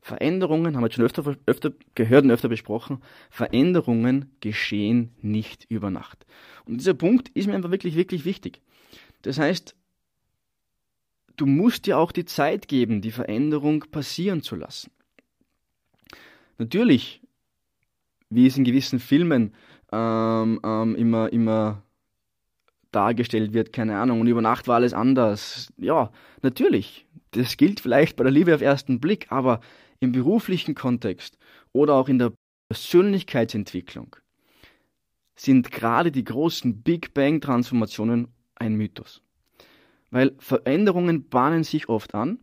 Veränderungen, 0.05 0.75
haben 0.75 0.83
wir 0.83 0.91
schon 0.91 1.03
öfter, 1.03 1.35
öfter 1.47 1.71
gehört 1.95 2.25
und 2.25 2.29
öfter 2.29 2.47
besprochen, 2.47 3.01
Veränderungen 3.31 4.35
geschehen 4.39 5.15
nicht 5.23 5.65
über 5.67 5.89
Nacht. 5.89 6.27
Und 6.65 6.77
dieser 6.77 6.93
Punkt 6.93 7.29
ist 7.29 7.47
mir 7.47 7.55
einfach 7.55 7.71
wirklich, 7.71 7.95
wirklich 7.95 8.23
wichtig. 8.23 8.61
Das 9.23 9.39
heißt, 9.39 9.75
du 11.37 11.47
musst 11.47 11.87
dir 11.87 11.97
auch 11.97 12.11
die 12.11 12.25
Zeit 12.25 12.67
geben, 12.67 13.01
die 13.01 13.09
Veränderung 13.09 13.85
passieren 13.89 14.43
zu 14.43 14.55
lassen. 14.55 14.91
Natürlich, 16.59 17.23
wie 18.29 18.45
es 18.45 18.57
in 18.57 18.63
gewissen 18.63 18.99
Filmen 18.99 19.55
ähm, 19.91 20.59
ähm, 20.63 20.95
immer, 20.95 21.33
immer 21.33 21.81
dargestellt 22.91 23.53
wird, 23.53 23.73
keine 23.73 23.97
Ahnung, 23.97 24.21
und 24.21 24.27
über 24.27 24.43
Nacht 24.43 24.67
war 24.67 24.75
alles 24.75 24.93
anders. 24.93 25.73
Ja, 25.77 26.11
natürlich, 26.43 27.07
das 27.31 27.57
gilt 27.57 27.79
vielleicht 27.79 28.17
bei 28.17 28.23
der 28.23 28.31
Liebe 28.31 28.53
auf 28.53 28.61
ersten 28.61 28.99
Blick, 28.99 29.31
aber 29.31 29.61
im 29.99 30.11
beruflichen 30.11 30.75
Kontext 30.75 31.37
oder 31.71 31.95
auch 31.95 32.09
in 32.09 32.19
der 32.19 32.33
Persönlichkeitsentwicklung 32.69 34.15
sind 35.35 35.71
gerade 35.71 36.11
die 36.11 36.23
großen 36.23 36.81
Big 36.81 37.13
Bang-Transformationen 37.13 38.29
ein 38.55 38.75
Mythos. 38.75 39.21
Weil 40.09 40.33
Veränderungen 40.39 41.27
bahnen 41.27 41.63
sich 41.63 41.89
oft 41.89 42.15
an, 42.15 42.39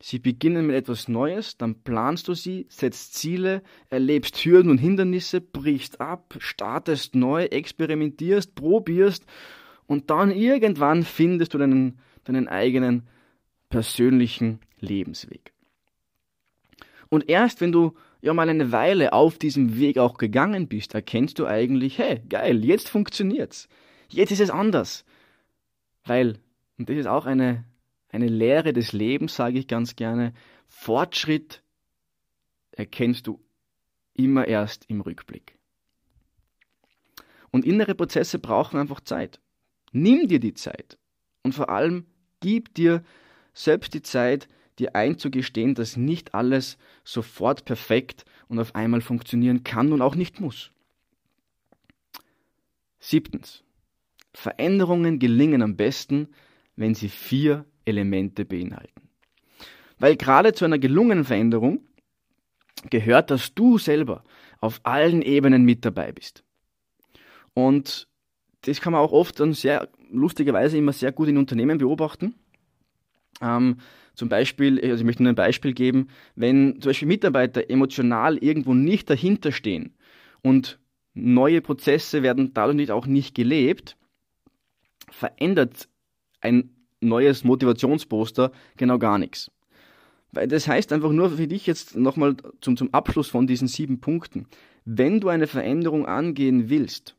sie 0.00 0.18
beginnen 0.18 0.66
mit 0.66 0.76
etwas 0.76 1.08
Neues, 1.08 1.58
dann 1.58 1.82
planst 1.82 2.28
du 2.28 2.34
sie, 2.34 2.66
setzt 2.70 3.14
Ziele, 3.14 3.62
erlebst 3.90 4.36
Hürden 4.38 4.70
und 4.70 4.78
Hindernisse, 4.78 5.40
brichst 5.40 6.00
ab, 6.00 6.34
startest 6.38 7.14
neu, 7.14 7.44
experimentierst, 7.44 8.54
probierst 8.54 9.26
und 9.86 10.08
dann 10.08 10.30
irgendwann 10.30 11.02
findest 11.02 11.52
du 11.52 11.58
deinen, 11.58 11.98
deinen 12.24 12.48
eigenen 12.48 13.06
persönlichen 13.68 14.60
Lebensweg. 14.78 15.52
Und 17.10 17.28
erst 17.28 17.60
wenn 17.60 17.72
du 17.72 17.94
ja 18.22 18.32
mal 18.32 18.48
eine 18.48 18.72
Weile 18.72 19.12
auf 19.12 19.36
diesem 19.36 19.76
Weg 19.76 19.98
auch 19.98 20.16
gegangen 20.16 20.68
bist, 20.68 20.94
erkennst 20.94 21.38
du 21.38 21.46
eigentlich, 21.46 21.98
hey, 21.98 22.22
geil, 22.28 22.64
jetzt 22.64 22.88
funktioniert's. 22.88 23.68
Jetzt 24.08 24.30
ist 24.30 24.40
es 24.40 24.50
anders. 24.50 25.04
Weil, 26.04 26.38
und 26.78 26.88
das 26.88 26.96
ist 26.96 27.06
auch 27.06 27.26
eine, 27.26 27.64
eine 28.08 28.28
Lehre 28.28 28.72
des 28.72 28.92
Lebens, 28.92 29.34
sage 29.34 29.58
ich 29.58 29.66
ganz 29.66 29.96
gerne, 29.96 30.32
Fortschritt 30.68 31.62
erkennst 32.72 33.26
du 33.26 33.40
immer 34.14 34.46
erst 34.46 34.88
im 34.88 35.00
Rückblick. 35.00 35.58
Und 37.50 37.64
innere 37.64 37.96
Prozesse 37.96 38.38
brauchen 38.38 38.78
einfach 38.78 39.00
Zeit. 39.00 39.40
Nimm 39.92 40.28
dir 40.28 40.38
die 40.38 40.54
Zeit. 40.54 40.98
Und 41.42 41.54
vor 41.54 41.68
allem 41.68 42.06
gib 42.38 42.72
dir 42.74 43.02
selbst 43.52 43.94
die 43.94 44.02
Zeit, 44.02 44.48
dir 44.80 44.96
einzugestehen, 44.96 45.74
dass 45.74 45.96
nicht 45.96 46.34
alles 46.34 46.78
sofort 47.04 47.64
perfekt 47.64 48.24
und 48.48 48.58
auf 48.58 48.74
einmal 48.74 49.00
funktionieren 49.00 49.62
kann 49.62 49.92
und 49.92 50.02
auch 50.02 50.14
nicht 50.14 50.40
muss. 50.40 50.70
Siebtens. 52.98 53.64
Veränderungen 54.32 55.18
gelingen 55.18 55.62
am 55.62 55.76
besten, 55.76 56.28
wenn 56.76 56.94
sie 56.94 57.08
vier 57.08 57.64
Elemente 57.84 58.44
beinhalten. 58.44 59.08
Weil 59.98 60.16
gerade 60.16 60.52
zu 60.52 60.64
einer 60.64 60.78
gelungenen 60.78 61.24
Veränderung 61.24 61.86
gehört, 62.88 63.30
dass 63.30 63.54
du 63.54 63.78
selber 63.78 64.24
auf 64.60 64.80
allen 64.84 65.22
Ebenen 65.22 65.64
mit 65.64 65.84
dabei 65.84 66.12
bist. 66.12 66.44
Und 67.54 68.08
das 68.62 68.80
kann 68.80 68.92
man 68.92 69.02
auch 69.02 69.12
oft 69.12 69.40
dann 69.40 69.52
sehr 69.52 69.88
lustigerweise 70.10 70.78
immer 70.78 70.92
sehr 70.92 71.12
gut 71.12 71.28
in 71.28 71.38
Unternehmen 71.38 71.78
beobachten. 71.78 72.34
Ähm, 73.40 73.78
zum 74.20 74.28
Beispiel, 74.28 74.78
also 74.82 74.96
ich 74.96 75.04
möchte 75.04 75.22
nur 75.22 75.32
ein 75.32 75.34
Beispiel 75.34 75.72
geben, 75.72 76.08
wenn 76.36 76.78
zum 76.82 76.90
Beispiel 76.90 77.08
Mitarbeiter 77.08 77.70
emotional 77.70 78.36
irgendwo 78.36 78.74
nicht 78.74 79.08
dahinter 79.08 79.50
stehen 79.50 79.94
und 80.42 80.78
neue 81.14 81.62
Prozesse 81.62 82.22
werden 82.22 82.52
dadurch 82.52 82.92
auch 82.92 83.06
nicht 83.06 83.34
gelebt, 83.34 83.96
verändert 85.08 85.88
ein 86.42 86.68
neues 87.00 87.44
Motivationsposter 87.44 88.52
genau 88.76 88.98
gar 88.98 89.16
nichts. 89.16 89.50
Weil 90.32 90.48
das 90.48 90.68
heißt 90.68 90.92
einfach 90.92 91.12
nur 91.12 91.30
für 91.30 91.48
dich 91.48 91.66
jetzt 91.66 91.96
nochmal 91.96 92.36
zum, 92.60 92.76
zum 92.76 92.92
Abschluss 92.92 93.28
von 93.28 93.46
diesen 93.46 93.68
sieben 93.68 94.00
Punkten. 94.00 94.48
Wenn 94.84 95.20
du 95.20 95.30
eine 95.30 95.46
Veränderung 95.46 96.04
angehen 96.04 96.68
willst, 96.68 97.16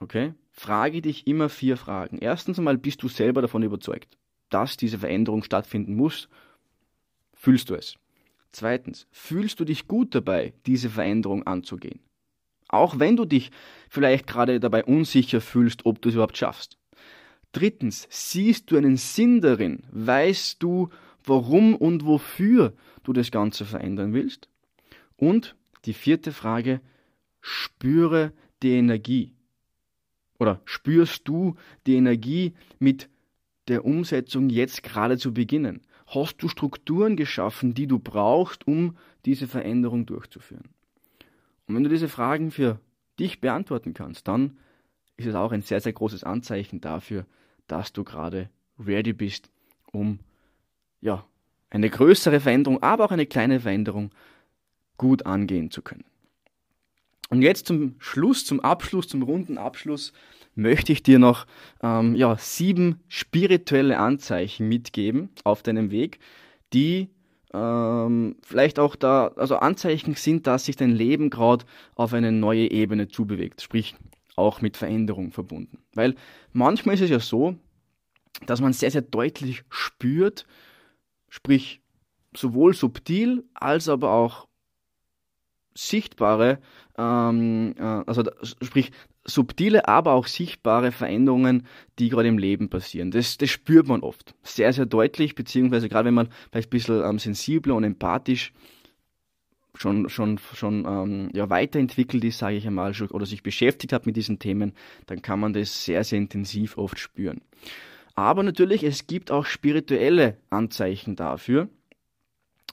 okay, 0.00 0.34
frage 0.50 1.02
dich 1.02 1.28
immer 1.28 1.48
vier 1.48 1.76
Fragen. 1.76 2.18
Erstens 2.18 2.58
einmal, 2.58 2.78
bist 2.78 3.00
du 3.04 3.06
selber 3.06 3.42
davon 3.42 3.62
überzeugt? 3.62 4.18
Dass 4.52 4.76
diese 4.76 4.98
Veränderung 4.98 5.42
stattfinden 5.42 5.94
muss, 5.94 6.28
fühlst 7.34 7.70
du 7.70 7.74
es. 7.74 7.96
Zweitens, 8.52 9.06
fühlst 9.10 9.60
du 9.60 9.64
dich 9.64 9.88
gut 9.88 10.14
dabei, 10.14 10.52
diese 10.66 10.90
Veränderung 10.90 11.46
anzugehen? 11.46 12.00
Auch 12.68 12.98
wenn 12.98 13.16
du 13.16 13.24
dich 13.24 13.50
vielleicht 13.88 14.26
gerade 14.26 14.60
dabei 14.60 14.84
unsicher 14.84 15.40
fühlst, 15.40 15.86
ob 15.86 16.00
du 16.00 16.08
es 16.08 16.14
überhaupt 16.14 16.36
schaffst. 16.36 16.78
Drittens, 17.52 18.06
siehst 18.10 18.70
du 18.70 18.76
einen 18.76 18.96
Sinn 18.96 19.40
darin? 19.40 19.82
Weißt 19.90 20.62
du, 20.62 20.88
warum 21.24 21.74
und 21.74 22.06
wofür 22.06 22.74
du 23.04 23.12
das 23.12 23.30
Ganze 23.30 23.64
verändern 23.64 24.14
willst? 24.14 24.48
Und 25.16 25.54
die 25.84 25.92
vierte 25.92 26.32
Frage, 26.32 26.80
spüre 27.40 28.32
die 28.62 28.72
Energie. 28.72 29.34
Oder 30.38 30.60
spürst 30.64 31.28
du 31.28 31.56
die 31.86 31.96
Energie, 31.96 32.54
mit 32.78 33.08
der 33.68 33.84
Umsetzung 33.84 34.48
jetzt 34.48 34.82
gerade 34.82 35.18
zu 35.18 35.32
beginnen? 35.32 35.82
Hast 36.06 36.42
du 36.42 36.48
Strukturen 36.48 37.16
geschaffen, 37.16 37.74
die 37.74 37.86
du 37.86 37.98
brauchst, 37.98 38.66
um 38.66 38.96
diese 39.24 39.46
Veränderung 39.46 40.06
durchzuführen? 40.06 40.68
Und 41.66 41.76
wenn 41.76 41.84
du 41.84 41.90
diese 41.90 42.08
Fragen 42.08 42.50
für 42.50 42.80
dich 43.18 43.40
beantworten 43.40 43.94
kannst, 43.94 44.28
dann 44.28 44.58
ist 45.16 45.26
es 45.26 45.34
auch 45.34 45.52
ein 45.52 45.62
sehr, 45.62 45.80
sehr 45.80 45.92
großes 45.92 46.24
Anzeichen 46.24 46.80
dafür, 46.80 47.26
dass 47.66 47.92
du 47.92 48.04
gerade 48.04 48.50
ready 48.78 49.12
bist, 49.12 49.50
um 49.92 50.18
ja, 51.00 51.24
eine 51.70 51.88
größere 51.88 52.40
Veränderung, 52.40 52.82
aber 52.82 53.04
auch 53.04 53.10
eine 53.10 53.26
kleine 53.26 53.60
Veränderung 53.60 54.10
gut 54.98 55.24
angehen 55.24 55.70
zu 55.70 55.82
können. 55.82 56.04
Und 57.30 57.40
jetzt 57.42 57.66
zum 57.66 57.94
Schluss, 57.98 58.44
zum 58.44 58.60
Abschluss, 58.60 59.08
zum 59.08 59.22
runden 59.22 59.56
Abschluss 59.56 60.12
möchte 60.54 60.92
ich 60.92 61.02
dir 61.02 61.18
noch 61.18 61.46
ähm, 61.82 62.14
ja, 62.14 62.36
sieben 62.38 63.00
spirituelle 63.08 63.98
Anzeichen 63.98 64.68
mitgeben 64.68 65.30
auf 65.44 65.62
deinem 65.62 65.90
Weg, 65.90 66.18
die 66.72 67.08
ähm, 67.54 68.36
vielleicht 68.42 68.78
auch 68.78 68.96
da, 68.96 69.28
also 69.36 69.56
Anzeichen 69.56 70.14
sind, 70.14 70.46
dass 70.46 70.64
sich 70.64 70.76
dein 70.76 70.90
Leben 70.90 71.30
gerade 71.30 71.64
auf 71.94 72.12
eine 72.12 72.32
neue 72.32 72.70
Ebene 72.70 73.08
zubewegt, 73.08 73.62
sprich 73.62 73.94
auch 74.36 74.60
mit 74.62 74.76
Veränderung 74.76 75.32
verbunden. 75.32 75.78
Weil 75.94 76.14
manchmal 76.52 76.94
ist 76.94 77.02
es 77.02 77.10
ja 77.10 77.20
so, 77.20 77.56
dass 78.46 78.60
man 78.60 78.72
sehr, 78.72 78.90
sehr 78.90 79.02
deutlich 79.02 79.64
spürt, 79.68 80.46
sprich 81.28 81.82
sowohl 82.34 82.74
subtil 82.74 83.44
als 83.54 83.88
aber 83.88 84.10
auch 84.12 84.48
sichtbare, 85.74 86.58
ähm, 86.96 87.74
äh, 87.78 87.82
also 87.82 88.24
sprich 88.62 88.92
subtile, 89.24 89.88
aber 89.88 90.12
auch 90.12 90.26
sichtbare 90.26 90.92
Veränderungen, 90.92 91.66
die 91.98 92.08
gerade 92.08 92.28
im 92.28 92.38
Leben 92.38 92.68
passieren. 92.68 93.10
Das, 93.10 93.38
das 93.38 93.50
spürt 93.50 93.86
man 93.86 94.00
oft 94.00 94.34
sehr, 94.42 94.72
sehr 94.72 94.86
deutlich, 94.86 95.34
beziehungsweise 95.34 95.88
gerade 95.88 96.06
wenn 96.06 96.14
man 96.14 96.28
vielleicht 96.50 96.68
ein 96.68 96.70
bisschen 96.70 97.02
ähm, 97.04 97.18
sensibler 97.18 97.74
und 97.74 97.84
empathisch 97.84 98.52
schon, 99.74 100.08
schon, 100.08 100.38
schon 100.38 100.84
ähm, 100.86 101.30
ja, 101.34 101.48
weiterentwickelt 101.50 102.24
ist, 102.24 102.38
sage 102.38 102.56
ich 102.56 102.66
einmal, 102.66 102.92
oder 103.10 103.26
sich 103.26 103.42
beschäftigt 103.42 103.92
hat 103.92 104.06
mit 104.06 104.16
diesen 104.16 104.38
Themen, 104.38 104.72
dann 105.06 105.22
kann 105.22 105.40
man 105.40 105.52
das 105.52 105.84
sehr, 105.84 106.04
sehr 106.04 106.18
intensiv 106.18 106.76
oft 106.76 106.98
spüren. 106.98 107.40
Aber 108.14 108.42
natürlich, 108.42 108.82
es 108.82 109.06
gibt 109.06 109.30
auch 109.30 109.46
spirituelle 109.46 110.36
Anzeichen 110.50 111.16
dafür, 111.16 111.68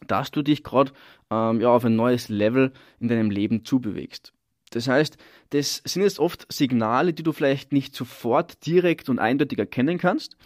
dass 0.07 0.31
du 0.31 0.41
dich 0.41 0.63
gerade 0.63 0.91
ähm, 1.29 1.61
ja, 1.61 1.69
auf 1.69 1.85
ein 1.85 1.95
neues 1.95 2.29
Level 2.29 2.73
in 2.99 3.07
deinem 3.07 3.31
Leben 3.31 3.63
zubewegst. 3.65 4.33
Das 4.71 4.87
heißt, 4.87 5.17
das 5.49 5.81
sind 5.85 6.03
jetzt 6.03 6.19
oft 6.19 6.51
Signale, 6.51 7.13
die 7.13 7.23
du 7.23 7.31
vielleicht 7.31 7.71
nicht 7.71 7.95
sofort 7.95 8.65
direkt 8.65 9.09
und 9.09 9.19
eindeutig 9.19 9.57
erkennen 9.57 9.97
kannst, 9.97 10.37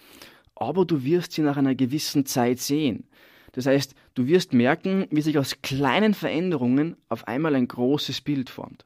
aber 0.55 0.85
du 0.85 1.03
wirst 1.03 1.33
sie 1.33 1.41
nach 1.41 1.57
einer 1.57 1.75
gewissen 1.75 2.25
Zeit 2.25 2.59
sehen. 2.59 3.07
Das 3.53 3.65
heißt, 3.65 3.95
du 4.15 4.27
wirst 4.27 4.53
merken, 4.53 5.07
wie 5.11 5.21
sich 5.21 5.37
aus 5.37 5.61
kleinen 5.61 6.13
Veränderungen 6.13 6.97
auf 7.09 7.27
einmal 7.27 7.55
ein 7.55 7.67
großes 7.67 8.21
Bild 8.21 8.49
formt. 8.49 8.85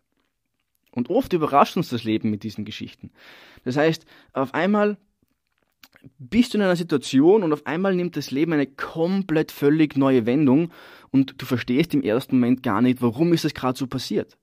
Und 0.92 1.10
oft 1.10 1.32
überrascht 1.34 1.78
uns 1.78 1.90
das 1.90 2.04
Leben 2.04 2.30
mit 2.32 2.44
diesen 2.44 2.66
Geschichten. 2.66 3.12
Das 3.64 3.78
heißt, 3.78 4.06
auf 4.34 4.54
einmal 4.54 4.98
bist 6.18 6.54
du 6.54 6.58
in 6.58 6.64
einer 6.64 6.76
Situation 6.76 7.44
und 7.44 7.54
auf 7.54 7.66
einmal 7.66 7.96
nimmt 7.96 8.18
das 8.18 8.32
Leben 8.32 8.54
eine 8.54 8.68
komplett 8.68 9.52
völlig 9.52 9.96
neue 9.96 10.26
Wendung 10.26 10.72
und 11.12 11.42
du 11.42 11.46
verstehst 11.46 11.94
im 11.94 12.02
ersten 12.02 12.40
Moment 12.40 12.64
gar 12.64 12.82
nicht, 12.82 13.02
warum 13.02 13.34
ist 13.34 13.46
das 13.46 13.54
gerade 13.54 13.78
so 13.78 13.88
passiert. 13.88 14.38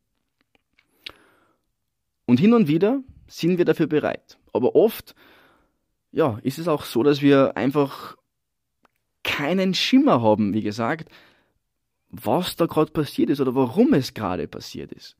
Und 2.26 2.40
hin 2.40 2.54
und 2.54 2.68
wieder 2.68 3.02
sind 3.26 3.58
wir 3.58 3.64
dafür 3.64 3.86
bereit. 3.86 4.38
Aber 4.52 4.74
oft, 4.74 5.14
ja, 6.12 6.38
ist 6.42 6.58
es 6.58 6.68
auch 6.68 6.84
so, 6.84 7.02
dass 7.02 7.22
wir 7.22 7.56
einfach 7.56 8.16
keinen 9.22 9.74
Schimmer 9.74 10.22
haben, 10.22 10.54
wie 10.54 10.62
gesagt, 10.62 11.08
was 12.10 12.56
da 12.56 12.66
gerade 12.66 12.92
passiert 12.92 13.30
ist 13.30 13.40
oder 13.40 13.54
warum 13.54 13.92
es 13.94 14.14
gerade 14.14 14.46
passiert 14.46 14.92
ist. 14.92 15.16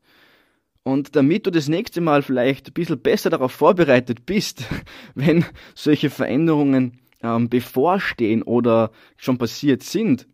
Und 0.85 1.17
damit 1.17 1.47
du 1.47 1.51
das 1.51 1.69
nächste 1.69 2.01
Mal 2.01 2.23
vielleicht 2.23 2.69
ein 2.69 2.75
bisschen 2.75 3.01
besser 3.01 3.31
darauf 3.31 3.53
vorbereitet 3.53 4.27
bist, 4.27 4.65
wenn 5.15 5.45
solche 5.75 6.11
Veränderungen 6.11 7.01
ähm, 7.23 7.49
bevorstehen 7.49 8.43
oder 8.43 8.93
schon 9.17 9.39
passiert 9.39 9.83
sind, 9.83 10.29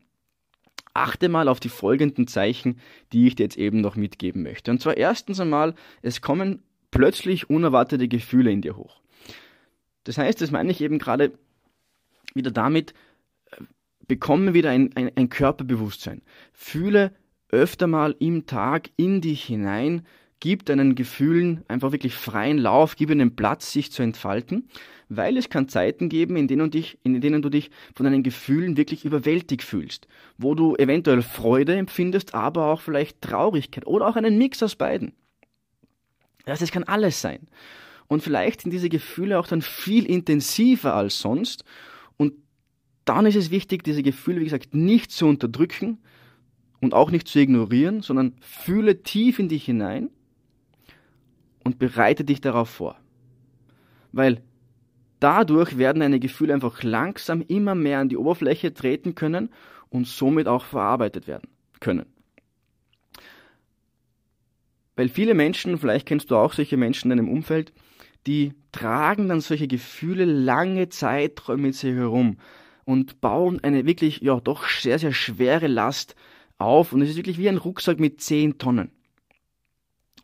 achte 0.95 1.29
mal 1.29 1.49
auf 1.49 1.61
die 1.61 1.69
folgenden 1.69 2.27
Zeichen, 2.27 2.81
die 3.13 3.27
ich 3.27 3.37
dir 3.37 3.45
jetzt 3.45 3.59
eben 3.59 3.81
noch 3.81 3.97
mitgeben 3.97 4.43
möchte. 4.43 4.71
Und 4.71 4.81
zwar 4.81 4.97
erstens 4.97 5.41
einmal, 5.41 5.75
es 6.03 6.21
kommen 6.21 6.63
plötzlich 6.91 7.49
unerwartete 7.49 8.09
Gefühle 8.09 8.51
in 8.51 8.63
dir 8.63 8.77
hoch. 8.77 9.01
Das 10.05 10.19
heißt, 10.19 10.41
das 10.41 10.51
meine 10.51 10.71
ich 10.71 10.81
eben 10.81 10.99
gerade 10.99 11.33
wieder 12.35 12.51
damit, 12.51 12.95
äh, 13.53 13.63
bekomme 14.07 14.55
wieder 14.55 14.71
ein, 14.71 14.91
ein, 14.97 15.11
ein 15.15 15.29
Körperbewusstsein. 15.29 16.23
Fühle 16.53 17.13
öfter 17.49 17.87
mal 17.87 18.15
im 18.19 18.47
Tag 18.47 18.91
in 18.97 19.21
dich 19.21 19.45
hinein, 19.45 20.07
gib 20.41 20.65
deinen 20.65 20.95
Gefühlen 20.95 21.63
einfach 21.69 21.93
wirklich 21.93 22.15
freien 22.15 22.59
Lauf, 22.59 22.97
gib 22.97 23.11
ihnen 23.11 23.37
Platz, 23.37 23.73
sich 23.73 23.93
zu 23.93 24.03
entfalten, 24.03 24.69
weil 25.11 25.37
es 25.37 25.51
kann 25.51 25.69
Zeiten 25.69 26.09
geben, 26.09 26.37
in 26.37 26.49
denen, 26.49 26.71
dich, 26.71 26.99
in 27.05 27.21
denen 27.21 27.43
du 27.43 27.51
dich 27.51 27.71
von 27.95 28.05
deinen 28.05 28.23
Gefühlen 28.23 28.77
wirklich 28.77 29.05
überwältigt 29.05 29.63
fühlst, 29.63 30.09
wo 30.39 30.55
du 30.55 30.75
eventuell 30.77 31.23
Freude 31.23 31.77
empfindest, 31.77 32.35
aber 32.35 32.67
auch 32.67 32.81
vielleicht 32.81 33.21
Traurigkeit 33.21 33.87
oder 33.87 34.09
auch 34.09 34.17
einen 34.17 34.39
Mix 34.39 34.63
aus 34.63 34.77
beiden. 34.77 35.13
Das, 36.47 36.61
das 36.61 36.73
kann 36.73 36.85
alles 36.85 37.21
sein. 37.21 37.49
Und 38.09 38.23
vielleicht 38.23 38.63
sind 38.63 38.73
diese 38.73 38.89
Gefühle 38.89 39.39
auch 39.39 39.47
dann 39.47 39.63
viel 39.63 40.07
intensiver 40.07 40.95
als 40.95 41.21
sonst. 41.21 41.65
Und 42.17 42.33
dann 43.05 43.27
ist 43.27 43.37
es 43.37 43.51
wichtig, 43.51 43.85
diese 43.85 44.03
Gefühle, 44.03 44.41
wie 44.41 44.45
gesagt, 44.45 44.75
nicht 44.75 45.13
zu 45.13 45.27
unterdrücken 45.27 45.99
und 46.81 46.95
auch 46.95 47.11
nicht 47.11 47.29
zu 47.29 47.39
ignorieren, 47.39 48.01
sondern 48.01 48.35
fühle 48.41 49.03
tief 49.03 49.39
in 49.39 49.49
dich 49.49 49.65
hinein 49.65 50.09
und 51.65 51.79
bereite 51.79 52.25
dich 52.25 52.41
darauf 52.41 52.69
vor. 52.69 52.97
Weil 54.13 54.43
dadurch 55.21 55.79
werden 55.79 56.01
deine 56.01 56.21
Gefühle 56.21 56.55
einfach 56.55 56.83
langsam 56.83 57.43
immer 57.43 57.75
mehr 57.75 57.99
an 58.01 58.09
die 58.09 58.17
Oberfläche 58.17 58.73
treten 58.73 59.15
können 59.15 59.51
und 59.89 60.07
somit 60.07 60.49
auch 60.49 60.65
verarbeitet 60.65 61.27
werden 61.27 61.49
können. 61.81 62.07
Weil 64.97 65.09
viele 65.09 65.35
Menschen, 65.35 65.79
vielleicht 65.79 66.07
kennst 66.07 66.31
du 66.31 66.37
auch 66.37 66.53
solche 66.53 66.77
Menschen 66.77 67.11
in 67.11 67.19
deinem 67.19 67.31
Umfeld, 67.31 67.73
die 68.27 68.53
tragen 68.73 69.29
dann 69.29 69.41
solche 69.41 69.69
Gefühle 69.69 70.25
lange 70.25 70.89
Zeiträume 70.89 71.63
mit 71.63 71.75
sich 71.75 71.95
herum 71.95 72.37
und 72.85 73.21
bauen 73.21 73.61
eine 73.63 73.87
wirklich, 73.87 74.21
ja, 74.21 74.41
doch 74.41 74.69
sehr, 74.69 74.99
sehr 74.99 75.13
schwere 75.13 75.69
Last 75.69 76.17
auf. 76.59 76.93
Und 76.93 77.03
es 77.03 77.11
ist 77.11 77.17
wirklich 77.17 77.39
wie 77.39 77.49
ein 77.49 77.57
Rucksack 77.57 77.99
mit 77.99 78.21
10 78.21 78.59
Tonnen. 78.59 78.91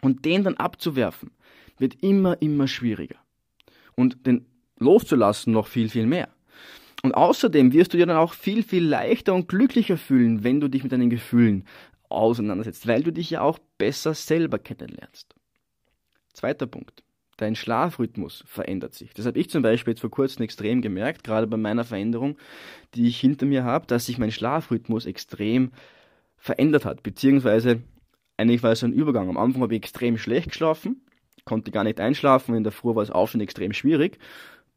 Und 0.01 0.24
den 0.24 0.44
dann 0.44 0.55
abzuwerfen, 0.55 1.30
wird 1.78 2.03
immer, 2.03 2.40
immer 2.40 2.68
schwieriger. 2.68 3.16
Und 3.94 4.26
den 4.26 4.47
loszulassen 4.78 5.53
noch 5.53 5.66
viel, 5.66 5.88
viel 5.88 6.07
mehr. 6.07 6.28
Und 7.03 7.12
außerdem 7.12 7.72
wirst 7.72 7.92
du 7.92 7.99
dir 7.99 8.07
dann 8.07 8.16
auch 8.16 8.32
viel, 8.32 8.62
viel 8.62 8.84
leichter 8.84 9.34
und 9.34 9.49
glücklicher 9.49 9.97
fühlen, 9.97 10.44
wenn 10.44 10.61
du 10.61 10.68
dich 10.68 10.82
mit 10.82 10.92
deinen 10.92 11.11
Gefühlen 11.11 11.64
auseinandersetzt, 12.09 12.86
weil 12.86 13.03
du 13.03 13.12
dich 13.12 13.30
ja 13.30 13.40
auch 13.42 13.59
besser 13.78 14.14
selber 14.14 14.59
kennenlernst. 14.59 15.34
Zweiter 16.32 16.66
Punkt. 16.66 17.03
Dein 17.36 17.55
Schlafrhythmus 17.55 18.44
verändert 18.47 18.94
sich. 18.94 19.12
Das 19.12 19.26
habe 19.26 19.38
ich 19.38 19.51
zum 19.51 19.62
Beispiel 19.62 19.92
jetzt 19.92 20.01
vor 20.01 20.11
kurzem 20.11 20.42
extrem 20.42 20.80
gemerkt, 20.80 21.22
gerade 21.22 21.47
bei 21.47 21.59
meiner 21.59 21.84
Veränderung, 21.84 22.38
die 22.94 23.07
ich 23.09 23.20
hinter 23.20 23.44
mir 23.44 23.62
habe, 23.62 23.86
dass 23.86 24.07
sich 24.07 24.16
mein 24.16 24.32
Schlafrhythmus 24.32 25.05
extrem 25.05 25.72
verändert 26.38 26.86
hat, 26.86 27.03
beziehungsweise 27.03 27.82
eigentlich 28.37 28.62
war 28.62 28.72
es 28.72 28.84
ein 28.84 28.93
Übergang. 28.93 29.28
Am 29.28 29.37
Anfang 29.37 29.62
habe 29.62 29.74
ich 29.74 29.82
extrem 29.82 30.18
schlecht 30.18 30.51
geschlafen, 30.51 31.03
konnte 31.45 31.70
gar 31.70 31.84
nicht 31.84 32.01
einschlafen, 32.01 32.55
in 32.55 32.64
der 32.64 32.72
Früh 32.72 32.95
war 32.95 33.03
es 33.03 33.11
auch 33.11 33.28
schon 33.28 33.41
extrem 33.41 33.72
schwierig, 33.72 34.18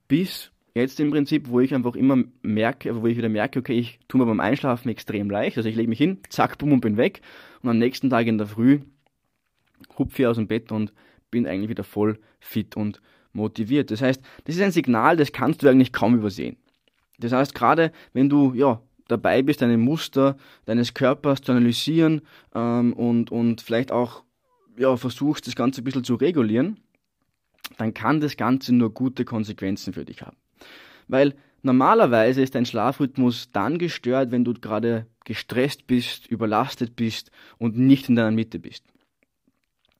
bis 0.07 0.51
jetzt 0.75 0.99
im 0.99 1.11
Prinzip, 1.11 1.49
wo 1.49 1.59
ich 1.59 1.73
einfach 1.73 1.95
immer 1.95 2.23
merke, 2.41 3.01
wo 3.01 3.07
ich 3.07 3.17
wieder 3.17 3.29
merke, 3.29 3.59
okay, 3.59 3.77
ich 3.77 3.99
tue 4.07 4.19
mir 4.19 4.27
beim 4.27 4.39
Einschlafen 4.39 4.89
extrem 4.89 5.29
leicht, 5.29 5.57
also 5.57 5.67
ich 5.67 5.75
lege 5.75 5.89
mich 5.89 5.97
hin, 5.97 6.19
zack, 6.29 6.57
bumm 6.57 6.73
und 6.73 6.81
bin 6.81 6.97
weg 6.97 7.21
und 7.61 7.69
am 7.69 7.77
nächsten 7.77 8.09
Tag 8.09 8.27
in 8.27 8.37
der 8.37 8.47
Früh 8.47 8.79
hupfe 9.97 10.21
ich 10.21 10.27
aus 10.27 10.37
dem 10.37 10.47
Bett 10.47 10.71
und 10.71 10.93
bin 11.31 11.47
eigentlich 11.47 11.69
wieder 11.69 11.83
voll 11.83 12.19
fit 12.39 12.75
und 12.75 13.01
motiviert. 13.33 13.91
Das 13.91 14.01
heißt, 14.01 14.21
das 14.45 14.55
ist 14.55 14.61
ein 14.61 14.71
Signal, 14.71 15.17
das 15.17 15.31
kannst 15.31 15.61
du 15.63 15.67
eigentlich 15.67 15.93
kaum 15.93 16.15
übersehen. 16.15 16.57
Das 17.19 17.31
heißt, 17.31 17.53
gerade 17.53 17.91
wenn 18.13 18.29
du 18.29 18.53
ja 18.53 18.81
dabei 19.09 19.41
bist, 19.41 19.61
deine 19.61 19.77
Muster 19.77 20.37
deines 20.65 20.93
Körpers 20.93 21.41
zu 21.41 21.51
analysieren 21.51 22.21
ähm, 22.55 22.93
und, 22.93 23.31
und 23.31 23.61
vielleicht 23.61 23.91
auch 23.91 24.23
ja, 24.77 24.95
versuchst, 24.95 25.45
das 25.47 25.55
Ganze 25.55 25.81
ein 25.81 25.83
bisschen 25.83 26.05
zu 26.05 26.15
regulieren, 26.15 26.77
dann 27.77 27.93
kann 27.93 28.21
das 28.21 28.37
Ganze 28.37 28.73
nur 28.73 28.93
gute 28.93 29.25
Konsequenzen 29.25 29.93
für 29.93 30.05
dich 30.05 30.21
haben. 30.21 30.37
Weil 31.07 31.35
normalerweise 31.61 32.41
ist 32.41 32.55
dein 32.55 32.65
Schlafrhythmus 32.65 33.51
dann 33.51 33.77
gestört, 33.77 34.31
wenn 34.31 34.45
du 34.45 34.53
gerade 34.53 35.07
gestresst 35.25 35.85
bist, 35.87 36.27
überlastet 36.27 36.95
bist 36.95 37.31
und 37.57 37.77
nicht 37.77 38.09
in 38.09 38.15
deiner 38.15 38.31
Mitte 38.31 38.59
bist. 38.59 38.85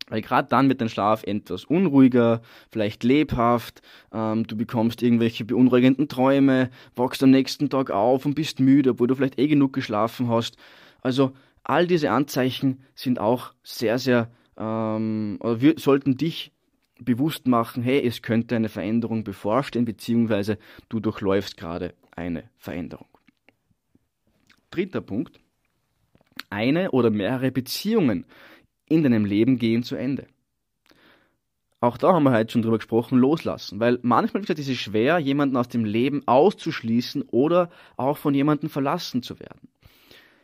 Weil 0.10 0.22
gerade 0.22 0.48
dann 0.50 0.68
wird 0.68 0.82
dein 0.82 0.90
Schlaf 0.90 1.24
etwas 1.24 1.66
unruhiger, 1.66 2.42
vielleicht 2.72 3.04
lebhaft, 3.04 3.82
ähm, 4.12 4.46
du 4.46 4.58
bekommst 4.58 5.02
irgendwelche 5.02 5.46
beunruhigenden 5.46 6.08
Träume, 6.08 6.70
wachst 6.96 7.24
am 7.24 7.30
nächsten 7.30 7.70
Tag 7.70 7.92
auf 7.92 8.26
und 8.26 8.36
bist 8.36 8.60
müde, 8.60 8.92
obwohl 8.92 9.08
du 9.08 9.16
vielleicht 9.16 9.40
eh 9.40 9.48
genug 9.48 9.74
geschlafen 9.74 10.30
hast. 10.30 10.58
Also 11.02 11.32
all 11.64 11.88
diese 11.88 12.12
Anzeichen 12.12 12.82
sind 12.96 13.20
auch 13.20 13.54
sehr, 13.64 14.00
sehr, 14.00 14.32
ähm, 14.58 15.38
oder 15.42 15.62
wir 15.62 15.76
sollten 15.78 16.18
dich 16.18 16.52
bewusst 17.00 17.48
machen, 17.48 17.84
hey, 17.84 18.06
es 18.06 18.22
könnte 18.22 18.56
eine 18.56 18.70
Veränderung 18.70 19.24
bevorstehen, 19.24 19.86
beziehungsweise 19.86 20.58
du 20.90 21.00
durchläufst 21.00 21.56
gerade 21.56 21.94
eine 22.12 22.50
Veränderung. 22.58 23.08
Dritter 24.72 25.02
Punkt. 25.02 25.40
Eine 26.50 26.92
oder 26.92 27.10
mehrere 27.10 27.52
Beziehungen 27.52 28.26
in 28.90 29.04
deinem 29.04 29.26
Leben 29.26 29.58
gehen 29.58 29.84
zu 29.84 29.96
Ende. 29.96 30.28
Auch 31.82 31.98
da 31.98 32.12
haben 32.12 32.24
wir 32.24 32.32
heute 32.32 32.52
schon 32.52 32.62
drüber 32.62 32.78
gesprochen, 32.78 33.18
loslassen. 33.18 33.80
Weil 33.80 34.00
manchmal, 34.02 34.44
ist 34.44 34.60
es 34.60 34.78
schwer, 34.78 35.18
jemanden 35.20 35.56
aus 35.56 35.70
dem 35.70 35.86
Leben 35.86 36.28
auszuschließen 36.28 37.22
oder 37.24 37.70
auch 37.96 38.18
von 38.18 38.34
jemandem 38.34 38.70
verlassen 38.70 39.24
zu 39.24 39.40
werden. 39.40 39.70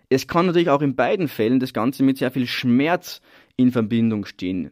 Es 0.07 0.27
kann 0.27 0.45
natürlich 0.45 0.69
auch 0.69 0.81
in 0.81 0.95
beiden 0.95 1.27
Fällen 1.27 1.59
das 1.59 1.73
Ganze 1.73 2.03
mit 2.03 2.17
sehr 2.17 2.31
viel 2.31 2.47
Schmerz 2.47 3.21
in 3.57 3.71
Verbindung 3.71 4.25
stehen. 4.25 4.71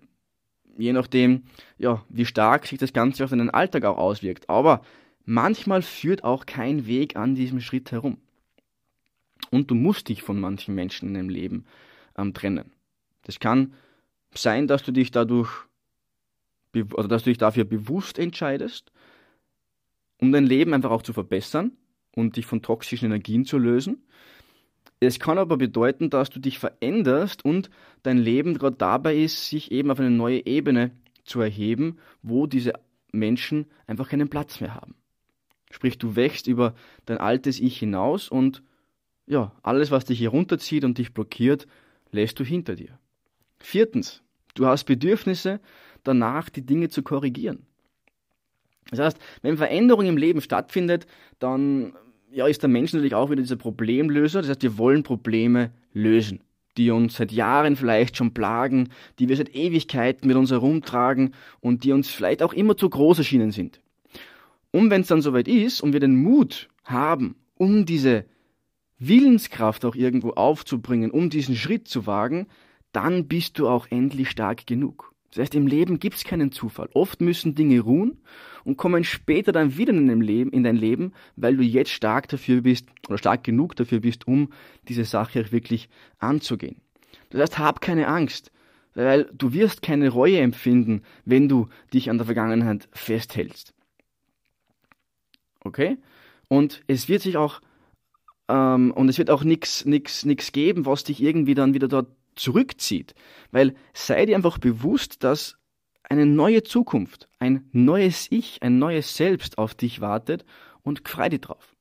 Je 0.78 0.94
nachdem, 0.94 1.44
ja, 1.78 2.04
wie 2.08 2.26
stark 2.26 2.66
sich 2.66 2.80
das 2.80 2.94
Ganze 2.94 3.26
auf 3.26 3.32
deinen 3.32 3.50
Alltag 3.50 3.84
auch 3.84 3.98
auswirkt. 3.98 4.50
Aber 4.50 4.84
manchmal 5.26 5.82
führt 5.82 6.24
auch 6.24 6.46
kein 6.46 6.88
Weg 6.88 7.18
an 7.18 7.36
diesem 7.36 7.60
Schritt 7.60 7.92
herum. 7.92 8.18
Und 9.52 9.70
du 9.70 9.76
musst 9.76 10.08
dich 10.08 10.22
von 10.22 10.40
manchen 10.40 10.76
Menschen 10.76 11.10
in 11.10 11.14
deinem 11.16 11.30
Leben 11.30 11.66
ähm, 12.18 12.34
trennen. 12.34 12.72
Das 13.24 13.40
kann 13.40 13.74
sein, 14.34 14.68
dass 14.68 14.84
du 14.84 14.92
dich 14.92 15.12
dadurch, 15.12 15.50
oder 16.76 17.08
dass 17.08 17.24
du 17.24 17.30
dich 17.30 17.38
dafür 17.38 17.66
bewusst 17.66 18.20
entscheidest, 18.20 18.92
um 20.20 20.32
dein 20.32 20.46
Leben 20.46 20.74
einfach 20.74 20.92
auch 20.92 21.02
zu 21.02 21.14
verbessern 21.14 21.74
und 22.16 22.38
dich 22.38 22.46
von 22.46 22.62
toxischen 22.62 23.08
Energien 23.08 23.46
zu 23.46 23.58
lösen. 23.58 24.04
Es 25.00 25.20
kann 25.20 25.38
aber 25.38 25.58
bedeuten, 25.58 26.10
dass 26.10 26.30
du 26.30 26.40
dich 26.40 26.60
veränderst 26.60 27.44
und 27.44 27.70
dein 28.04 28.18
Leben 28.18 28.58
gerade 28.58 28.78
dabei 28.78 29.18
ist, 29.18 29.50
sich 29.50 29.72
eben 29.72 29.92
auf 29.92 30.00
eine 30.00 30.12
neue 30.12 30.46
Ebene 30.46 30.92
zu 31.26 31.42
erheben, 31.42 31.98
wo 32.22 32.48
diese 32.48 32.74
Menschen 33.12 33.66
einfach 33.86 34.10
keinen 34.10 34.30
Platz 34.30 34.62
mehr 34.62 34.76
haben. 34.76 34.96
Sprich, 35.72 35.98
du 35.98 36.16
wächst 36.16 36.48
über 36.48 36.74
dein 37.06 37.18
altes 37.18 37.60
Ich 37.60 37.78
hinaus 37.80 38.30
und 38.30 38.64
ja, 39.26 39.54
alles, 39.62 39.92
was 39.92 40.06
dich 40.06 40.20
hier 40.20 40.30
runterzieht 40.30 40.84
und 40.84 40.98
dich 40.98 41.14
blockiert, 41.14 41.68
lässt 42.12 42.40
du 42.40 42.44
hinter 42.44 42.76
dir. 42.76 43.00
Viertens, 43.64 44.22
du 44.55 44.66
hast 44.66 44.84
Bedürfnisse 44.84 45.61
danach, 46.03 46.49
die 46.49 46.66
Dinge 46.66 46.89
zu 46.89 47.01
korrigieren. 47.01 47.66
Das 48.91 48.99
heißt, 48.99 49.18
wenn 49.41 49.57
Veränderung 49.57 50.05
im 50.05 50.18
Leben 50.18 50.41
stattfindet, 50.41 51.07
dann 51.39 51.93
ja, 52.30 52.45
ist 52.45 52.61
der 52.61 52.70
Mensch 52.70 52.91
natürlich 52.91 53.16
auch 53.16 53.30
wieder 53.30 53.41
dieser 53.41 53.55
Problemlöser. 53.55 54.41
Das 54.41 54.49
heißt, 54.49 54.64
wir 54.64 54.78
wollen 54.78 55.03
Probleme 55.03 55.72
lösen, 55.93 56.41
die 56.78 56.91
uns 56.91 57.16
seit 57.16 57.32
Jahren 57.32 57.78
vielleicht 57.78 58.18
schon 58.18 58.34
plagen, 58.34 58.89
die 59.18 59.30
wir 59.30 59.38
seit 59.38 59.55
Ewigkeiten 59.55 60.28
mit 60.28 60.36
uns 60.36 60.51
herumtragen 60.51 61.34
und 61.61 61.86
die 61.86 61.93
uns 61.93 62.09
vielleicht 62.09 62.43
auch 62.43 62.53
immer 62.53 62.76
zu 62.76 62.89
groß 62.89 63.20
erschienen 63.20 63.51
sind. 63.51 63.80
Und 64.72 64.89
wenn 64.89 65.01
es 65.01 65.07
dann 65.07 65.22
soweit 65.22 65.47
ist 65.47 65.82
und 65.82 65.93
wir 65.93 66.01
den 66.01 66.16
Mut 66.16 66.68
haben, 66.84 67.36
um 67.55 67.86
diese 67.86 68.26
Willenskraft 68.99 69.86
auch 69.86 69.95
irgendwo 69.95 70.32
aufzubringen, 70.32 71.11
um 71.11 71.30
diesen 71.30 71.55
Schritt 71.55 71.88
zu 71.88 72.05
wagen, 72.05 72.47
dann 72.94 73.28
bist 73.28 73.60
du 73.60 73.68
auch 73.68 73.88
endlich 73.89 74.30
stark 74.30 74.66
genug. 74.66 75.14
Das 75.32 75.41
heißt, 75.41 75.56
im 75.56 75.66
Leben 75.66 76.00
gibt 76.00 76.16
es 76.16 76.24
keinen 76.24 76.52
Zufall. 76.52 76.89
Oft 76.94 77.20
müssen 77.20 77.56
Dinge 77.56 77.80
ruhen 77.80 78.22
und 78.64 78.78
kommen 78.78 79.04
später 79.04 79.52
dann 79.52 79.78
wieder 79.78 79.91
in, 79.91 80.08
dein 80.08 80.22
Leben, 80.22 80.52
in 80.52 80.64
dein 80.64 80.76
Leben, 80.76 81.12
weil 81.36 81.58
du 81.58 81.64
jetzt 81.64 81.89
stark 81.89 82.28
dafür 82.28 82.62
bist 82.62 82.88
oder 83.08 83.18
stark 83.18 83.44
genug 83.44 83.76
dafür 83.76 84.00
bist, 84.00 84.28
um 84.28 84.54
diese 84.88 85.06
Sache 85.06 85.44
auch 85.44 85.52
wirklich 85.52 85.89
anzugehen. 86.20 86.82
Das 87.32 87.41
heißt, 87.41 87.58
hab 87.58 87.82
keine 87.82 88.08
Angst, 88.08 88.52
weil 88.94 89.28
du 89.34 89.54
wirst 89.54 89.82
keine 89.82 90.10
Reue 90.10 90.38
empfinden, 90.38 91.02
wenn 91.26 91.50
du 91.50 91.68
dich 91.94 92.12
an 92.12 92.20
der 92.20 92.26
Vergangenheit 92.26 92.88
festhältst. 92.91 93.74
Okay? 95.62 95.98
Und 96.48 96.84
es 96.86 97.10
wird 97.10 97.24
sich 97.24 97.38
auch 97.38 97.60
ähm, 98.50 98.91
und 98.91 99.10
es 99.10 99.18
wird 99.18 99.32
auch 99.32 99.44
nichts 99.44 99.86
nix, 99.86 100.26
nix 100.26 100.52
geben, 100.52 100.86
was 100.86 101.04
dich 101.04 101.24
irgendwie 101.24 101.56
dann 101.56 101.74
wieder 101.74 101.88
dort 101.88 102.08
zurückzieht. 102.36 103.16
Weil 103.52 103.76
sei 103.94 104.26
dir 104.26 104.36
einfach 104.36 104.58
bewusst, 104.58 105.24
dass 105.24 105.58
eine 106.04 106.26
neue 106.26 106.64
Zukunft, 106.64 107.28
ein 107.40 107.68
neues 107.72 108.28
Ich, 108.30 108.62
ein 108.62 108.78
neues 108.78 109.16
Selbst 109.16 109.58
auf 109.58 109.74
dich 109.74 110.02
wartet 110.02 110.46
und 110.84 111.08
frei 111.08 111.30
dich 111.30 111.42
drauf. 111.42 111.76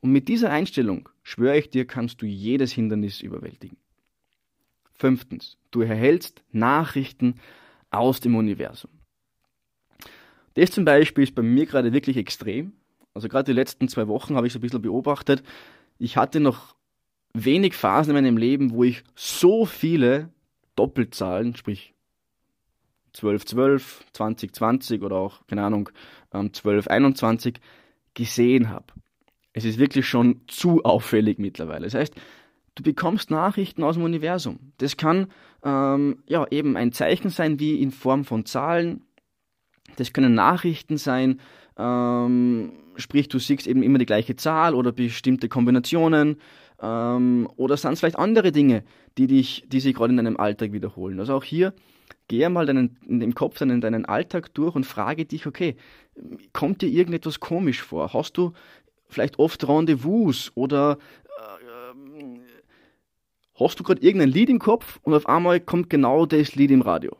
Und 0.00 0.12
mit 0.12 0.28
dieser 0.28 0.50
Einstellung, 0.50 1.08
schwöre 1.22 1.58
ich 1.58 1.70
dir, 1.70 1.86
kannst 1.86 2.22
du 2.22 2.26
jedes 2.26 2.72
Hindernis 2.72 3.22
überwältigen. 3.22 3.76
Fünftens, 4.94 5.58
du 5.70 5.82
erhältst 5.82 6.42
Nachrichten 6.52 7.40
aus 7.90 8.20
dem 8.20 8.36
Universum. 8.36 8.90
Das 10.54 10.70
zum 10.70 10.84
Beispiel 10.84 11.24
ist 11.24 11.34
bei 11.34 11.42
mir 11.42 11.66
gerade 11.66 11.92
wirklich 11.92 12.16
extrem. 12.16 12.72
Also 13.14 13.28
gerade 13.28 13.52
die 13.52 13.56
letzten 13.56 13.88
zwei 13.88 14.08
Wochen 14.08 14.36
habe 14.36 14.46
ich 14.46 14.52
so 14.52 14.58
ein 14.58 14.62
bisschen 14.62 14.82
beobachtet. 14.82 15.42
Ich 15.98 16.16
hatte 16.16 16.40
noch 16.40 16.75
wenig 17.44 17.74
Phasen 17.74 18.16
in 18.16 18.24
meinem 18.24 18.36
Leben, 18.36 18.72
wo 18.72 18.84
ich 18.84 19.04
so 19.14 19.66
viele 19.66 20.30
Doppelzahlen, 20.74 21.54
sprich 21.56 21.94
1212, 23.14 24.04
2020 24.12 25.02
oder 25.02 25.16
auch, 25.16 25.46
keine 25.46 25.62
Ahnung, 25.62 25.88
1221 26.30 27.56
ähm, 27.56 27.60
gesehen 28.14 28.70
habe. 28.70 28.86
Es 29.52 29.64
ist 29.64 29.78
wirklich 29.78 30.06
schon 30.06 30.42
zu 30.48 30.84
auffällig 30.84 31.38
mittlerweile. 31.38 31.84
Das 31.84 31.94
heißt, 31.94 32.14
du 32.74 32.82
bekommst 32.82 33.30
Nachrichten 33.30 33.82
aus 33.82 33.94
dem 33.94 34.04
Universum. 34.04 34.72
Das 34.78 34.96
kann 34.96 35.28
ähm, 35.64 36.22
ja 36.26 36.46
eben 36.50 36.76
ein 36.76 36.92
Zeichen 36.92 37.30
sein, 37.30 37.58
wie 37.58 37.80
in 37.80 37.90
Form 37.90 38.24
von 38.24 38.44
Zahlen. 38.44 39.06
Das 39.96 40.12
können 40.12 40.34
Nachrichten 40.34 40.98
sein, 40.98 41.40
ähm, 41.78 42.72
sprich, 42.96 43.28
du 43.28 43.38
siehst 43.38 43.66
eben 43.66 43.82
immer 43.82 43.98
die 43.98 44.06
gleiche 44.06 44.36
Zahl 44.36 44.74
oder 44.74 44.92
bestimmte 44.92 45.48
Kombinationen. 45.48 46.38
Ähm, 46.80 47.48
oder 47.56 47.76
sind 47.76 47.94
es 47.94 48.00
vielleicht 48.00 48.18
andere 48.18 48.52
Dinge, 48.52 48.84
die, 49.16 49.26
dich, 49.26 49.64
die 49.68 49.80
sich 49.80 49.94
gerade 49.94 50.12
in 50.12 50.18
deinem 50.18 50.36
Alltag 50.36 50.72
wiederholen? 50.72 51.18
Also 51.20 51.34
auch 51.34 51.44
hier, 51.44 51.74
gehe 52.28 52.50
mal 52.50 52.66
deinen, 52.66 52.98
in 53.06 53.20
dem 53.20 53.34
Kopf 53.34 53.58
deinen, 53.58 53.80
deinen 53.80 54.04
Alltag 54.04 54.52
durch 54.54 54.74
und 54.74 54.84
frage 54.84 55.24
dich, 55.24 55.46
okay, 55.46 55.76
kommt 56.52 56.82
dir 56.82 56.88
irgendetwas 56.88 57.40
komisch 57.40 57.82
vor? 57.82 58.12
Hast 58.12 58.36
du 58.36 58.52
vielleicht 59.08 59.38
oft 59.38 59.66
Rendezvous 59.66 60.52
oder 60.54 60.98
äh, 61.38 62.38
hast 63.58 63.80
du 63.80 63.84
gerade 63.84 64.02
irgendein 64.02 64.30
Lied 64.30 64.50
im 64.50 64.58
Kopf 64.58 64.98
und 65.02 65.14
auf 65.14 65.28
einmal 65.28 65.60
kommt 65.60 65.88
genau 65.90 66.26
das 66.26 66.54
Lied 66.54 66.70
im 66.70 66.82
Radio? 66.82 67.16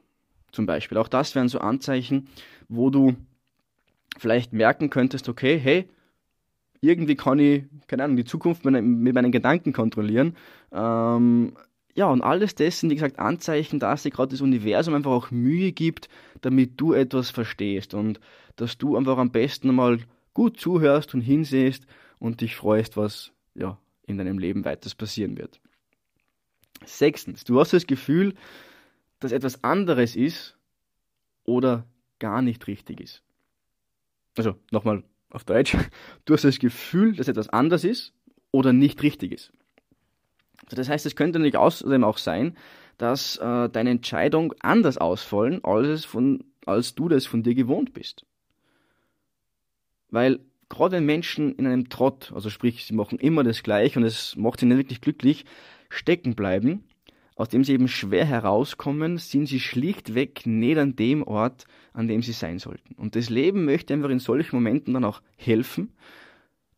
Zum 0.53 0.67
Beispiel. 0.67 0.99
Auch 0.99 1.09
das 1.09 1.35
wären 1.35 1.49
so 1.49 1.59
Anzeichen, 1.59 2.29
wo 2.69 2.91
du 2.91 3.15
vielleicht 4.19 4.53
merken 4.53 4.91
könntest, 4.91 5.29
okay, 5.29 5.59
hey, 5.59 5.89
irgendwie 6.81 7.17
kann 7.17 7.39
ich, 7.39 7.65
keine 7.87 8.05
Ahnung, 8.05 8.17
die 8.17 8.25
Zukunft 8.25 8.65
mit, 8.65 8.83
mit 8.83 9.15
meinen 9.15 9.33
Gedanken 9.33 9.73
kontrollieren. 9.73 10.37
Ähm, 10.73 11.53
ja, 11.95 12.07
und 12.07 12.21
alles 12.21 12.55
das 12.55 12.81
sind, 12.81 12.91
wie 12.91 12.95
gesagt, 12.95 13.19
Anzeichen, 13.19 13.79
dass 13.79 14.03
sich 14.03 14.13
gerade 14.13 14.31
das 14.31 14.43
Universum 14.43 14.95
einfach 14.95 15.11
auch 15.11 15.31
Mühe 15.31 15.73
gibt, 15.73 16.09
damit 16.43 16.79
du 16.81 16.93
etwas 16.93 17.31
verstehst 17.31 17.95
und 17.95 18.21
dass 18.57 18.77
du 18.77 18.97
einfach 18.97 19.17
am 19.19 19.31
besten 19.31 19.75
mal 19.75 19.99
gut 20.35 20.61
zuhörst 20.61 21.15
und 21.15 21.23
hinsehst 21.23 21.87
und 22.19 22.43
dich 22.43 22.55
freust, 22.55 22.97
was 22.97 23.33
ja, 23.55 23.79
in 24.07 24.19
deinem 24.19 24.39
Leben 24.39 24.65
weiters 24.65 24.95
passieren 24.95 25.39
wird. 25.39 25.61
Sechstens, 26.85 27.45
du 27.45 27.59
hast 27.59 27.73
das 27.73 27.87
Gefühl, 27.87 28.35
dass 29.19 29.33
etwas 29.33 29.65
anderes 29.65 30.15
ist 30.15 30.57
oder 31.45 31.87
gar 32.19 32.43
nicht 32.43 32.67
richtig 32.67 33.01
ist. 33.01 33.23
Also 34.37 34.57
nochmal 34.71 35.03
auf 35.37 35.45
Deutsch, 35.45 35.77
du 36.25 36.35
hast 36.35 36.45
das 36.45 36.59
Gefühl, 36.59 37.15
dass 37.15 37.29
etwas 37.29 37.49
anders 37.51 37.85
ist 37.85 38.13
oder 38.51 38.73
nicht 38.73 39.03
richtig 39.03 39.33
ist. 39.33 39.53
Also 40.65 40.77
das 40.77 40.89
heißt, 40.89 41.07
es 41.07 41.15
könnte 41.15 41.39
natürlich 41.39 41.59
außerdem 41.59 42.03
auch 42.03 42.19
sein, 42.19 42.57
dass 42.99 43.37
äh, 43.37 43.69
deine 43.69 43.91
Entscheidung 43.91 44.55
anders 44.61 44.97
ausfallen, 44.99 45.63
als, 45.63 46.05
von, 46.05 46.43
als 46.65 46.95
du 46.95 47.09
das 47.09 47.27
von 47.27 47.43
dir 47.43 47.55
gewohnt 47.55 47.93
bist. 47.93 48.25
Weil 50.11 50.41
gerade 50.71 50.97
wenn 50.97 51.05
Menschen 51.05 51.55
in 51.57 51.67
einem 51.67 51.91
Trott, 51.91 52.33
also 52.35 52.49
sprich, 52.49 52.87
sie 52.87 52.95
machen 52.95 53.19
immer 53.19 53.45
das 53.45 53.63
Gleiche 53.63 53.99
und 53.99 54.07
es 54.07 54.35
macht 54.37 54.61
sie 54.61 54.67
nicht 54.67 54.79
wirklich 54.79 55.03
glücklich, 55.03 55.45
stecken 55.91 56.35
bleiben, 56.35 56.85
aus 57.37 57.51
dem 57.51 57.65
sie 57.65 57.75
eben 57.75 57.87
schwer 57.87 58.25
herauskommen, 58.25 59.19
sind 59.19 59.47
sie 59.47 59.61
schlichtweg 59.61 60.47
nicht 60.47 60.79
an 60.79 60.97
dem 60.97 61.23
Ort, 61.23 61.67
an 61.93 62.09
dem 62.09 62.23
sie 62.23 62.33
sein 62.33 62.59
sollten. 62.59 62.95
Und 62.95 63.15
das 63.15 63.31
Leben 63.31 63.67
möchte 63.67 63.95
einfach 63.95 64.09
in 64.09 64.19
solchen 64.19 64.57
Momenten 64.57 64.95
dann 64.95 65.05
auch 65.05 65.21
helfen, 65.37 65.93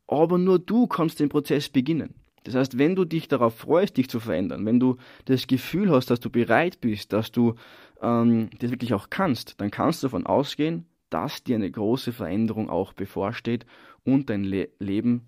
aber 0.09 0.36
nur 0.36 0.59
du 0.59 0.86
kannst 0.88 1.20
den 1.20 1.28
Prozess 1.28 1.68
beginnen. 1.68 2.14
Das 2.44 2.54
heißt, 2.54 2.78
wenn 2.78 2.96
du 2.96 3.04
dich 3.04 3.28
darauf 3.28 3.56
freust, 3.56 3.96
dich 3.96 4.09
zu 4.09 4.20
verändern, 4.20 4.66
wenn 4.66 4.80
du 4.80 4.96
das 5.26 5.46
Gefühl 5.46 5.90
hast, 5.90 6.11
dass 6.11 6.20
du 6.20 6.30
bereit 6.30 6.80
bist, 6.80 7.12
dass 7.12 7.30
du 7.30 7.54
ähm, 8.00 8.50
das 8.59 8.70
wirklich 8.70 8.94
auch 8.94 9.11
kannst, 9.11 9.61
dann 9.61 9.70
kannst 9.70 10.02
du 10.02 10.06
davon 10.06 10.26
ausgehen, 10.26 10.86
dass 11.11 11.44
dir 11.44 11.56
eine 11.56 11.70
große 11.70 12.12
Veränderung 12.12 12.68
auch 12.68 12.94
bevorsteht 12.94 13.64
und 14.04 14.30
dein 14.30 14.44
Le 14.44 14.68
Leben, 14.78 15.26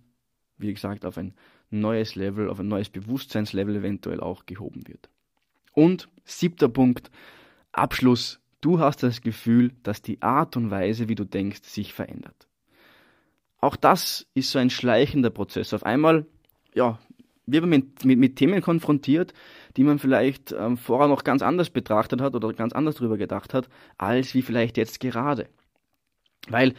wie 0.58 0.72
gesagt, 0.72 1.04
auf 1.04 1.18
ein 1.18 1.34
neues 1.70 2.16
Level, 2.16 2.48
auf 2.48 2.58
ein 2.58 2.68
neues 2.68 2.90
Bewusstseinslevel 2.90 3.76
eventuell 3.76 4.20
auch 4.20 4.46
gehoben 4.46 4.88
wird. 4.88 5.08
Und 5.72 6.08
siebter 6.24 6.68
Punkt, 6.68 7.10
Abschluss. 7.72 8.40
Du 8.60 8.78
hast 8.78 9.02
das 9.02 9.22
Gefühl, 9.22 9.72
dass 9.82 10.02
die 10.02 10.20
Art 10.20 10.56
und 10.56 10.70
Weise, 10.70 11.08
wie 11.08 11.14
du 11.14 11.24
denkst, 11.24 11.62
sich 11.62 11.94
verändert. 11.94 12.46
Auch 13.58 13.76
das 13.76 14.26
ist 14.34 14.50
so 14.50 14.58
ein 14.58 14.70
schleichender 14.70 15.30
Prozess. 15.30 15.72
Auf 15.72 15.84
einmal, 15.84 16.26
ja, 16.74 16.98
wird 17.46 17.62
man 17.62 17.70
mit, 17.70 18.04
mit, 18.04 18.18
mit 18.18 18.36
Themen 18.36 18.60
konfrontiert, 18.62 19.32
die 19.76 19.84
man 19.84 19.98
vielleicht 19.98 20.52
ähm, 20.52 20.76
vorher 20.76 21.08
noch 21.08 21.24
ganz 21.24 21.42
anders 21.42 21.70
betrachtet 21.70 22.20
hat 22.20 22.34
oder 22.34 22.52
ganz 22.52 22.72
anders 22.72 22.96
drüber 22.96 23.16
gedacht 23.16 23.54
hat, 23.54 23.68
als 23.98 24.34
wie 24.34 24.42
vielleicht 24.42 24.76
jetzt 24.76 25.00
gerade. 25.00 25.48
Weil, 26.48 26.74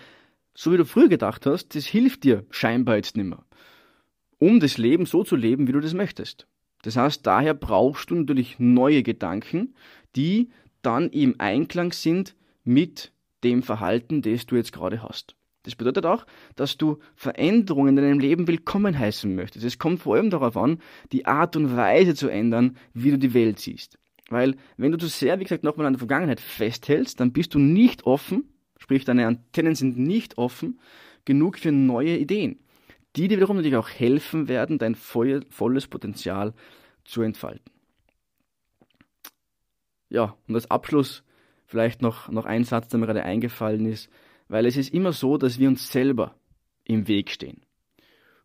so 0.54 0.72
wie 0.72 0.78
du 0.78 0.86
früher 0.86 1.08
gedacht 1.08 1.46
hast, 1.46 1.76
das 1.76 1.86
hilft 1.86 2.24
dir 2.24 2.46
scheinbar 2.50 2.98
jetzt 2.98 3.16
nimmer, 3.16 3.46
um 4.38 4.60
das 4.60 4.78
Leben 4.78 5.06
so 5.06 5.24
zu 5.24 5.36
leben, 5.36 5.68
wie 5.68 5.72
du 5.72 5.80
das 5.80 5.94
möchtest. 5.94 6.48
Das 6.84 6.98
heißt, 6.98 7.26
daher 7.26 7.54
brauchst 7.54 8.10
du 8.10 8.16
natürlich 8.16 8.60
neue 8.60 9.04
Gedanken, 9.04 9.76
die 10.16 10.50
dann 10.82 11.10
im 11.10 11.36
Einklang 11.40 11.92
sind 11.92 12.36
mit 12.64 13.12
dem 13.44 13.64
Verhalten, 13.64 14.22
das 14.22 14.46
du 14.46 14.56
jetzt 14.56 14.72
gerade 14.72 15.04
hast. 15.04 15.36
Das 15.64 15.76
bedeutet 15.76 16.06
auch, 16.08 16.26
dass 16.56 16.78
du 16.78 16.98
Veränderungen 17.16 17.96
in 17.98 18.04
deinem 18.04 18.20
Leben 18.20 18.48
willkommen 18.48 18.98
heißen 18.98 19.34
möchtest. 19.34 19.64
Es 19.64 19.78
kommt 19.78 20.02
vor 20.02 20.16
allem 20.16 20.32
darauf 20.32 20.58
an, 20.58 20.80
die 21.12 21.28
Art 21.28 21.56
und 21.56 21.76
Weise 21.76 22.16
zu 22.16 22.30
ändern, 22.30 22.78
wie 22.94 23.12
du 23.12 23.20
die 23.20 23.36
Welt 23.36 23.60
siehst. 23.60 24.00
Weil 24.30 24.56
wenn 24.78 24.92
du 24.92 24.98
zu 24.98 25.08
sehr, 25.08 25.40
wie 25.40 25.44
gesagt, 25.44 25.64
nochmal 25.64 25.86
an 25.86 25.94
der 25.94 26.00
Vergangenheit 26.00 26.40
festhältst, 26.40 27.20
dann 27.20 27.32
bist 27.32 27.54
du 27.54 27.60
nicht 27.60 28.06
offen, 28.08 28.46
sprich 28.80 29.06
deine 29.06 29.28
Antennen 29.28 29.76
sind 29.76 30.00
nicht 30.00 30.38
offen 30.38 30.80
genug 31.26 31.60
für 31.60 31.72
neue 31.72 32.18
Ideen. 32.18 32.60
Die 33.16 33.28
dir 33.28 33.38
wiederum 33.38 33.58
natürlich 33.58 33.78
auch 33.78 33.90
helfen 33.90 34.48
werden, 34.48 34.78
dein 34.78 34.96
volles 34.96 35.88
Potenzial 35.88 36.54
zu 37.04 37.22
entfalten. 37.22 37.72
Ja, 40.10 40.36
und 40.48 40.56
als 40.56 40.70
Abschluss 40.70 41.24
vielleicht 41.66 42.02
noch, 42.02 42.30
noch 42.30 42.46
ein 42.46 42.64
Satz, 42.64 42.90
der 42.90 43.00
mir 43.00 43.06
gerade 43.06 43.24
eingefallen 43.24 43.86
ist, 43.86 44.10
weil 44.50 44.66
es 44.66 44.76
ist 44.76 44.94
immer 44.94 45.14
so, 45.14 45.38
dass 45.38 45.60
wir 45.60 45.70
uns 45.70 45.92
selber 45.92 46.36
im 46.84 47.08
Weg 47.08 47.32
stehen. 47.32 47.62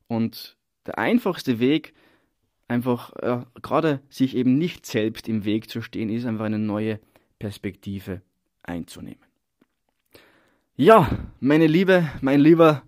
Und 0.07 0.57
der 0.87 0.99
einfachste 0.99 1.59
Weg, 1.59 1.95
einfach 2.69 3.13
äh, 3.17 3.45
gerade 3.63 4.01
sich 4.09 4.37
eben 4.37 4.57
nicht 4.59 4.87
selbst 4.87 5.29
im 5.29 5.45
Weg 5.45 5.69
zu 5.69 5.83
stehen, 5.83 6.09
ist 6.09 6.25
einfach 6.25 6.45
eine 6.45 6.61
neue 6.61 7.01
Perspektive 7.39 8.23
einzunehmen. 8.63 9.25
Ja, 10.77 11.11
meine 11.41 11.67
Liebe, 11.67 12.09
mein 12.21 12.41
Lieber, 12.41 12.83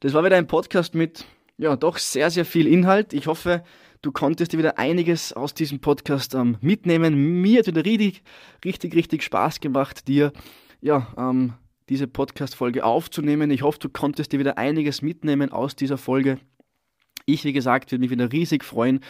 das 0.00 0.12
war 0.12 0.24
wieder 0.24 0.36
ein 0.36 0.46
Podcast 0.46 0.94
mit 0.94 1.24
ja 1.58 1.76
doch 1.76 1.98
sehr, 1.98 2.30
sehr 2.30 2.44
viel 2.44 2.66
Inhalt. 2.66 3.12
Ich 3.12 3.26
hoffe, 3.26 3.62
du 4.02 4.12
konntest 4.12 4.52
dir 4.52 4.58
wieder 4.58 4.78
einiges 4.78 5.32
aus 5.32 5.54
diesem 5.54 5.80
Podcast 5.80 6.34
ähm, 6.34 6.58
mitnehmen. 6.60 7.40
Mir 7.40 7.60
hat 7.60 7.66
wieder 7.66 7.84
richtig, 7.84 8.22
richtig, 8.64 8.94
richtig 8.94 9.22
Spaß 9.22 9.60
gemacht, 9.60 10.08
dir 10.08 10.32
ja 10.80 11.08
ähm, 11.16 11.54
diese 11.88 12.06
Podcast-Folge 12.06 12.84
aufzunehmen. 12.84 13.50
Ich 13.50 13.62
hoffe, 13.62 13.78
du 13.78 13.88
konntest 13.88 14.32
dir 14.32 14.38
wieder 14.38 14.58
einiges 14.58 15.02
mitnehmen 15.02 15.52
aus 15.52 15.76
dieser 15.76 15.98
Folge. 15.98 16.38
Ich, 17.24 17.44
wie 17.44 17.52
gesagt, 17.52 17.90
würde 17.90 18.00
mich 18.00 18.10
wieder 18.10 18.30
riesig 18.30 18.64
freuen 18.64 19.00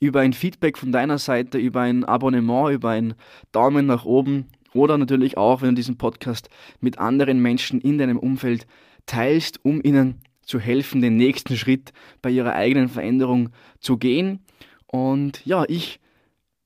über 0.00 0.20
ein 0.20 0.32
Feedback 0.32 0.78
von 0.78 0.92
deiner 0.92 1.18
Seite, 1.18 1.58
über 1.58 1.82
ein 1.82 2.04
Abonnement, 2.04 2.72
über 2.72 2.90
einen 2.90 3.14
Daumen 3.52 3.86
nach 3.86 4.04
oben 4.06 4.46
oder 4.72 4.96
natürlich 4.96 5.36
auch, 5.36 5.60
wenn 5.60 5.70
du 5.70 5.74
diesen 5.74 5.98
Podcast 5.98 6.48
mit 6.80 6.98
anderen 6.98 7.40
Menschen 7.40 7.80
in 7.80 7.98
deinem 7.98 8.18
Umfeld 8.18 8.66
teilst, 9.04 9.62
um 9.64 9.82
ihnen 9.82 10.22
zu 10.46 10.58
helfen, 10.58 11.02
den 11.02 11.16
nächsten 11.16 11.56
Schritt 11.56 11.92
bei 12.22 12.30
ihrer 12.30 12.54
eigenen 12.54 12.88
Veränderung 12.88 13.50
zu 13.80 13.98
gehen. 13.98 14.40
Und 14.86 15.44
ja, 15.44 15.64
ich 15.68 16.00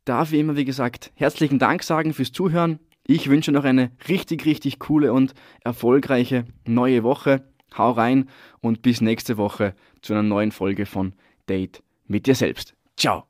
darf 0.05 0.31
wie 0.31 0.39
immer, 0.39 0.57
wie 0.57 0.65
gesagt, 0.65 1.11
herzlichen 1.15 1.59
Dank 1.59 1.83
sagen 1.83 2.15
fürs 2.15 2.33
Zuhören. 2.33 2.79
Ich 3.07 3.29
wünsche 3.29 3.51
noch 3.51 3.65
eine 3.65 3.91
richtig, 4.09 4.45
richtig 4.45 4.79
coole 4.79 5.13
und 5.13 5.35
erfolgreiche 5.65 6.45
neue 6.67 7.03
Woche. 7.03 7.45
Hau 7.77 7.93
rein 7.93 8.29
und 8.61 8.83
bis 8.83 9.01
nächste 9.01 9.37
Woche 9.37 9.75
zu 10.03 10.13
einer 10.13 10.23
neuen 10.23 10.53
Folge 10.53 10.87
von 10.87 11.15
Date 11.49 11.83
mit 12.07 12.27
dir 12.27 12.35
selbst. 12.35 12.75
Ciao. 12.97 13.30